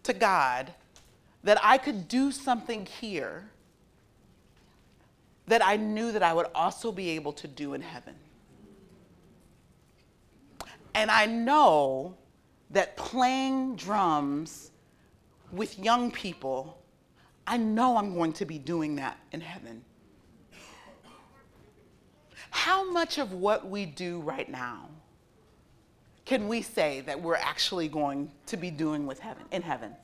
to 0.02 0.12
God 0.12 0.74
that 1.44 1.58
I 1.62 1.78
could 1.78 2.08
do 2.08 2.32
something 2.32 2.86
here 2.86 3.48
that 5.46 5.64
I 5.64 5.76
knew 5.76 6.10
that 6.12 6.22
I 6.22 6.32
would 6.32 6.46
also 6.54 6.90
be 6.90 7.10
able 7.10 7.32
to 7.34 7.46
do 7.46 7.74
in 7.74 7.82
heaven. 7.82 8.14
And 10.94 11.10
I 11.10 11.26
know 11.26 12.14
that 12.70 12.96
playing 12.96 13.76
drums 13.76 14.70
with 15.52 15.78
young 15.78 16.10
people, 16.10 16.78
I 17.46 17.56
know 17.56 17.96
I'm 17.96 18.14
going 18.14 18.32
to 18.34 18.44
be 18.44 18.58
doing 18.58 18.96
that 18.96 19.18
in 19.32 19.40
heaven. 19.40 19.84
How 22.50 22.90
much 22.90 23.18
of 23.18 23.32
what 23.32 23.68
we 23.68 23.84
do 23.84 24.20
right 24.20 24.48
now 24.48 24.88
can 26.24 26.48
we 26.48 26.62
say 26.62 27.02
that 27.02 27.20
we're 27.20 27.36
actually 27.36 27.88
going 27.88 28.30
to 28.46 28.56
be 28.56 28.70
doing 28.70 29.06
with 29.06 29.18
heaven 29.18 29.44
in 29.50 29.60
heaven? 29.60 29.94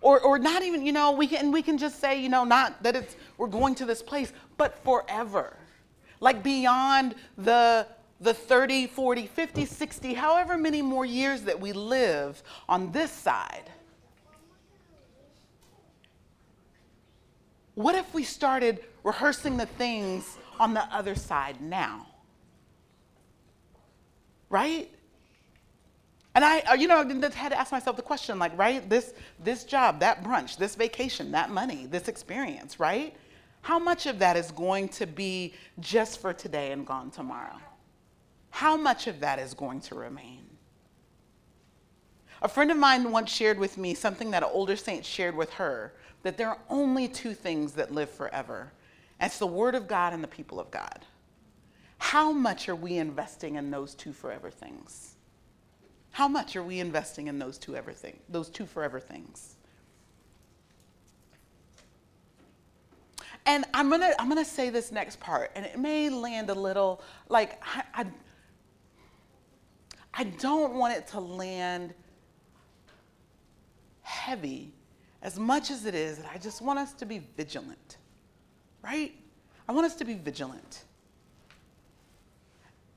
Or, 0.00 0.20
or 0.20 0.38
not 0.38 0.62
even, 0.62 0.86
you 0.86 0.92
know, 0.92 1.10
we 1.10 1.26
can, 1.26 1.50
we 1.50 1.62
can 1.62 1.76
just 1.76 2.00
say, 2.00 2.20
you 2.20 2.28
know, 2.28 2.44
not 2.44 2.82
that 2.82 2.94
it's, 2.94 3.16
we're 3.36 3.48
going 3.48 3.74
to 3.76 3.84
this 3.84 4.02
place, 4.02 4.32
but 4.56 4.82
forever. 4.84 5.56
Like 6.20 6.42
beyond 6.44 7.16
the, 7.36 7.86
the 8.20 8.32
30, 8.32 8.86
40, 8.86 9.26
50, 9.26 9.64
60, 9.64 10.14
however 10.14 10.56
many 10.56 10.82
more 10.82 11.04
years 11.04 11.42
that 11.42 11.58
we 11.58 11.72
live 11.72 12.42
on 12.68 12.92
this 12.92 13.10
side. 13.10 13.72
What 17.78 17.94
if 17.94 18.12
we 18.12 18.24
started 18.24 18.80
rehearsing 19.04 19.56
the 19.56 19.66
things 19.66 20.36
on 20.58 20.74
the 20.74 20.82
other 20.92 21.14
side 21.14 21.60
now? 21.60 22.08
Right? 24.50 24.90
And 26.34 26.44
I, 26.44 26.58
uh, 26.62 26.74
you 26.74 26.88
know, 26.88 26.96
had 27.06 27.50
to 27.50 27.56
ask 27.56 27.70
myself 27.70 27.94
the 27.94 28.02
question, 28.02 28.36
like, 28.36 28.58
right, 28.58 28.90
this, 28.90 29.14
this 29.44 29.62
job, 29.62 30.00
that 30.00 30.24
brunch, 30.24 30.56
this 30.56 30.74
vacation, 30.74 31.30
that 31.30 31.50
money, 31.50 31.86
this 31.86 32.08
experience, 32.08 32.80
right? 32.80 33.14
How 33.60 33.78
much 33.78 34.06
of 34.06 34.18
that 34.18 34.36
is 34.36 34.50
going 34.50 34.88
to 34.88 35.06
be 35.06 35.54
just 35.78 36.20
for 36.20 36.32
today 36.32 36.72
and 36.72 36.84
gone 36.84 37.12
tomorrow? 37.12 37.60
How 38.50 38.76
much 38.76 39.06
of 39.06 39.20
that 39.20 39.38
is 39.38 39.54
going 39.54 39.82
to 39.82 39.94
remain? 39.94 40.48
A 42.42 42.48
friend 42.48 42.72
of 42.72 42.76
mine 42.76 43.12
once 43.12 43.30
shared 43.30 43.60
with 43.60 43.78
me 43.78 43.94
something 43.94 44.32
that 44.32 44.42
an 44.42 44.50
older 44.52 44.74
saint 44.74 45.04
shared 45.04 45.36
with 45.36 45.50
her 45.50 45.92
that 46.22 46.36
there 46.36 46.48
are 46.48 46.58
only 46.68 47.08
two 47.08 47.34
things 47.34 47.72
that 47.74 47.92
live 47.92 48.10
forever. 48.10 48.72
It's 49.20 49.38
the 49.38 49.46
Word 49.46 49.74
of 49.74 49.88
God 49.88 50.12
and 50.12 50.22
the 50.22 50.28
people 50.28 50.60
of 50.60 50.70
God. 50.70 51.04
How 51.98 52.32
much 52.32 52.68
are 52.68 52.76
we 52.76 52.96
investing 52.96 53.56
in 53.56 53.70
those 53.70 53.94
two 53.94 54.12
forever 54.12 54.50
things? 54.50 55.16
How 56.10 56.28
much 56.28 56.56
are 56.56 56.62
we 56.62 56.80
investing 56.80 57.26
in 57.26 57.38
those 57.38 57.58
two 57.58 57.76
everything, 57.76 58.18
those 58.28 58.48
two 58.48 58.66
forever 58.66 59.00
things? 59.00 59.56
And 63.46 63.64
I'm 63.72 63.88
gonna 63.88 64.12
I'm 64.18 64.28
gonna 64.28 64.44
say 64.44 64.68
this 64.68 64.92
next 64.92 65.20
part, 65.20 65.52
and 65.54 65.64
it 65.64 65.78
may 65.78 66.10
land 66.10 66.50
a 66.50 66.54
little 66.54 67.02
like 67.28 67.60
I, 67.62 67.82
I, 67.94 68.06
I 70.12 70.24
don't 70.24 70.74
want 70.74 70.96
it 70.96 71.06
to 71.08 71.20
land 71.20 71.94
heavy 74.02 74.74
as 75.22 75.38
much 75.38 75.70
as 75.70 75.84
it 75.86 75.94
is. 75.94 76.18
that 76.18 76.30
I 76.32 76.38
just 76.38 76.62
want 76.62 76.78
us 76.78 76.92
to 76.94 77.06
be 77.06 77.22
vigilant, 77.36 77.96
right? 78.82 79.12
I 79.68 79.72
want 79.72 79.86
us 79.86 79.94
to 79.96 80.04
be 80.04 80.14
vigilant. 80.14 80.84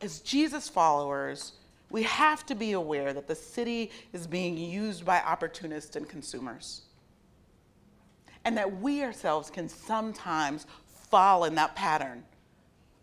As 0.02 0.20
Jesus 0.20 0.70
followers, 0.70 1.54
we 1.90 2.04
have 2.04 2.46
to 2.46 2.56
be 2.56 2.72
aware 2.72 3.14
that 3.14 3.28
the 3.28 3.36
city 3.36 3.92
is 4.14 4.26
being 4.26 4.58
used 4.58 5.06
by 5.06 5.20
opportunists 5.22 5.96
and 5.96 6.08
consumers. 6.08 6.84
And 8.46 8.58
that 8.58 8.82
we 8.82 9.04
ourselves 9.04 9.50
can 9.52 9.70
sometimes 9.70 10.66
fall 11.10 11.44
in 11.44 11.54
that 11.56 11.76
pattern 11.76 12.24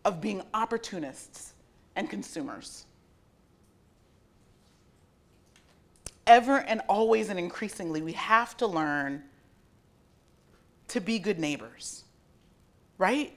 of 0.05 0.21
being 0.21 0.43
opportunists 0.55 1.53
and 1.95 2.09
consumers. 2.09 2.87
Ever 6.29 6.59
and 6.59 6.81
always 6.89 7.29
and 7.29 7.39
increasingly, 7.39 8.03
we 8.03 8.13
have 8.13 8.57
to 8.59 8.67
learn 8.69 9.25
to 10.89 11.01
be 11.01 11.19
good 11.19 11.41
neighbors, 11.41 12.05
right? 12.99 13.33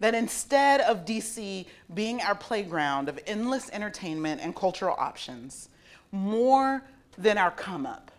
that 0.00 0.14
instead 0.14 0.80
of 0.80 1.04
DC 1.04 1.66
being 1.94 2.20
our 2.22 2.34
playground 2.34 3.08
of 3.08 3.20
endless 3.26 3.70
entertainment 3.70 4.40
and 4.42 4.56
cultural 4.56 4.96
options, 4.98 5.68
more 6.10 6.82
than 7.16 7.38
our 7.38 7.50
come 7.50 7.86
up, 7.86 8.10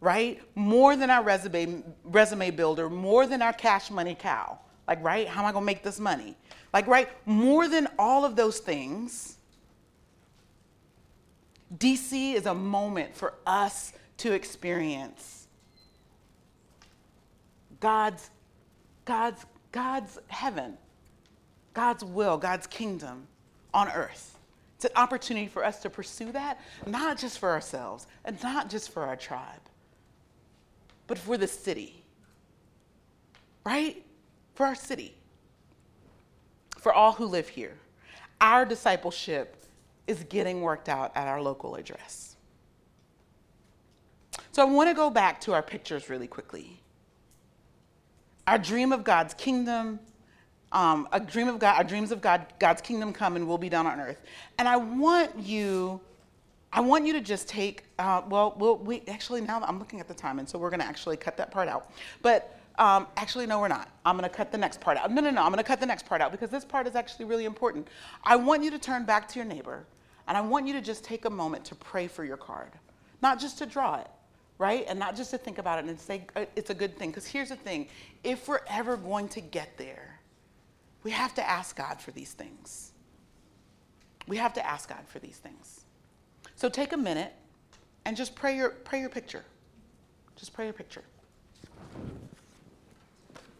right? 0.00 0.40
More 0.54 0.96
than 0.96 1.10
our 1.10 1.22
resume, 1.22 1.82
resume 2.04 2.50
builder, 2.52 2.88
more 2.88 3.26
than 3.26 3.42
our 3.42 3.52
cash 3.52 3.90
money 3.90 4.16
cow. 4.18 4.58
Like, 4.86 5.02
right? 5.02 5.28
How 5.28 5.42
am 5.42 5.46
I 5.46 5.52
gonna 5.52 5.66
make 5.66 5.82
this 5.82 5.98
money? 5.98 6.36
Like, 6.72 6.86
right? 6.86 7.08
More 7.26 7.68
than 7.68 7.88
all 7.98 8.24
of 8.24 8.36
those 8.36 8.60
things, 8.60 9.37
DC 11.76 12.34
is 12.34 12.46
a 12.46 12.54
moment 12.54 13.14
for 13.14 13.34
us 13.46 13.92
to 14.18 14.32
experience 14.32 15.46
God's, 17.80 18.30
God's, 19.04 19.44
God's 19.70 20.18
heaven 20.28 20.78
God's 21.78 22.02
will, 22.02 22.38
God's 22.38 22.66
kingdom 22.66 23.28
on 23.72 23.88
earth. 23.92 24.36
It's 24.74 24.84
an 24.84 24.90
opportunity 24.96 25.46
for 25.46 25.64
us 25.64 25.80
to 25.82 25.88
pursue 25.88 26.32
that, 26.32 26.60
not 26.86 27.18
just 27.18 27.38
for 27.38 27.50
ourselves 27.50 28.08
and 28.24 28.36
not 28.42 28.68
just 28.68 28.90
for 28.90 29.04
our 29.04 29.14
tribe, 29.14 29.60
but 31.06 31.18
for 31.18 31.36
the 31.36 31.46
city. 31.46 32.02
Right? 33.64 34.04
For 34.56 34.66
our 34.66 34.74
city. 34.74 35.14
For 36.78 36.92
all 36.92 37.12
who 37.12 37.26
live 37.26 37.48
here. 37.48 37.76
Our 38.40 38.64
discipleship 38.64 39.57
is 40.08 40.24
getting 40.24 40.62
worked 40.62 40.88
out 40.88 41.12
at 41.14 41.28
our 41.28 41.40
local 41.40 41.76
address. 41.76 42.36
So 44.52 44.62
I 44.62 44.64
want 44.64 44.88
to 44.88 44.94
go 44.94 45.10
back 45.10 45.40
to 45.42 45.52
our 45.52 45.62
pictures 45.62 46.10
really 46.10 46.26
quickly. 46.26 46.80
Our 48.46 48.58
dream 48.58 48.92
of 48.92 49.04
God's 49.04 49.34
kingdom, 49.34 50.00
um, 50.72 51.08
a 51.12 51.20
dream 51.20 51.48
of 51.48 51.58
God, 51.58 51.76
our 51.76 51.84
dreams 51.84 52.10
of 52.10 52.20
God, 52.20 52.46
God's 52.58 52.80
kingdom 52.80 53.12
come 53.12 53.36
and 53.36 53.46
will 53.46 53.58
be 53.58 53.68
done 53.68 53.86
on 53.86 54.00
earth. 54.00 54.20
And 54.58 54.66
I 54.66 54.76
want 54.76 55.38
you, 55.38 56.00
I 56.72 56.80
want 56.80 57.06
you 57.06 57.12
to 57.12 57.20
just 57.20 57.48
take, 57.48 57.84
uh, 57.98 58.22
well, 58.28 58.54
well, 58.58 58.78
we 58.78 59.02
actually 59.06 59.42
now 59.42 59.62
I'm 59.62 59.78
looking 59.78 60.00
at 60.00 60.08
the 60.08 60.14
time, 60.14 60.38
and 60.38 60.48
so 60.48 60.58
we're 60.58 60.70
going 60.70 60.80
to 60.80 60.86
actually 60.86 61.16
cut 61.16 61.36
that 61.36 61.50
part 61.50 61.68
out. 61.68 61.90
But 62.22 62.58
um, 62.78 63.08
actually, 63.16 63.46
no, 63.46 63.58
we're 63.58 63.68
not. 63.68 63.90
I'm 64.04 64.16
going 64.16 64.28
to 64.28 64.34
cut 64.34 64.52
the 64.52 64.58
next 64.58 64.80
part 64.80 64.96
out. 64.96 65.10
No, 65.10 65.20
no, 65.20 65.30
no. 65.30 65.42
I'm 65.42 65.50
going 65.52 65.58
to 65.58 65.68
cut 65.68 65.80
the 65.80 65.86
next 65.86 66.06
part 66.06 66.20
out 66.20 66.30
because 66.30 66.48
this 66.48 66.64
part 66.64 66.86
is 66.86 66.94
actually 66.94 67.24
really 67.24 67.44
important. 67.44 67.88
I 68.24 68.36
want 68.36 68.62
you 68.62 68.70
to 68.70 68.78
turn 68.78 69.04
back 69.04 69.28
to 69.28 69.38
your 69.38 69.46
neighbor, 69.46 69.84
and 70.28 70.36
I 70.36 70.42
want 70.42 70.66
you 70.66 70.74
to 70.74 70.80
just 70.82 71.02
take 71.02 71.24
a 71.24 71.30
moment 71.30 71.64
to 71.66 71.74
pray 71.74 72.06
for 72.06 72.22
your 72.22 72.36
card, 72.36 72.70
not 73.22 73.40
just 73.40 73.58
to 73.58 73.66
draw 73.66 73.96
it, 73.96 74.08
right? 74.58 74.84
And 74.86 74.98
not 74.98 75.16
just 75.16 75.30
to 75.30 75.38
think 75.38 75.58
about 75.58 75.78
it 75.78 75.86
and 75.86 75.98
say 75.98 76.26
uh, 76.36 76.44
it's 76.54 76.68
a 76.68 76.74
good 76.74 76.96
thing. 76.98 77.10
Because 77.10 77.26
here's 77.26 77.48
the 77.48 77.56
thing 77.56 77.88
if 78.22 78.46
we're 78.46 78.60
ever 78.68 78.96
going 78.96 79.28
to 79.30 79.40
get 79.40 79.76
there, 79.78 80.20
we 81.02 81.10
have 81.10 81.34
to 81.34 81.48
ask 81.48 81.76
God 81.76 82.00
for 82.00 82.10
these 82.10 82.32
things. 82.32 82.92
We 84.26 84.36
have 84.36 84.52
to 84.54 84.66
ask 84.66 84.90
God 84.90 85.06
for 85.06 85.18
these 85.18 85.38
things. 85.38 85.86
So 86.54 86.68
take 86.68 86.92
a 86.92 86.96
minute 86.96 87.32
and 88.04 88.16
just 88.16 88.34
pray 88.34 88.54
your, 88.54 88.70
pray 88.70 89.00
your 89.00 89.08
picture. 89.08 89.44
Just 90.36 90.52
pray 90.52 90.66
your 90.66 90.74
picture. 90.74 91.04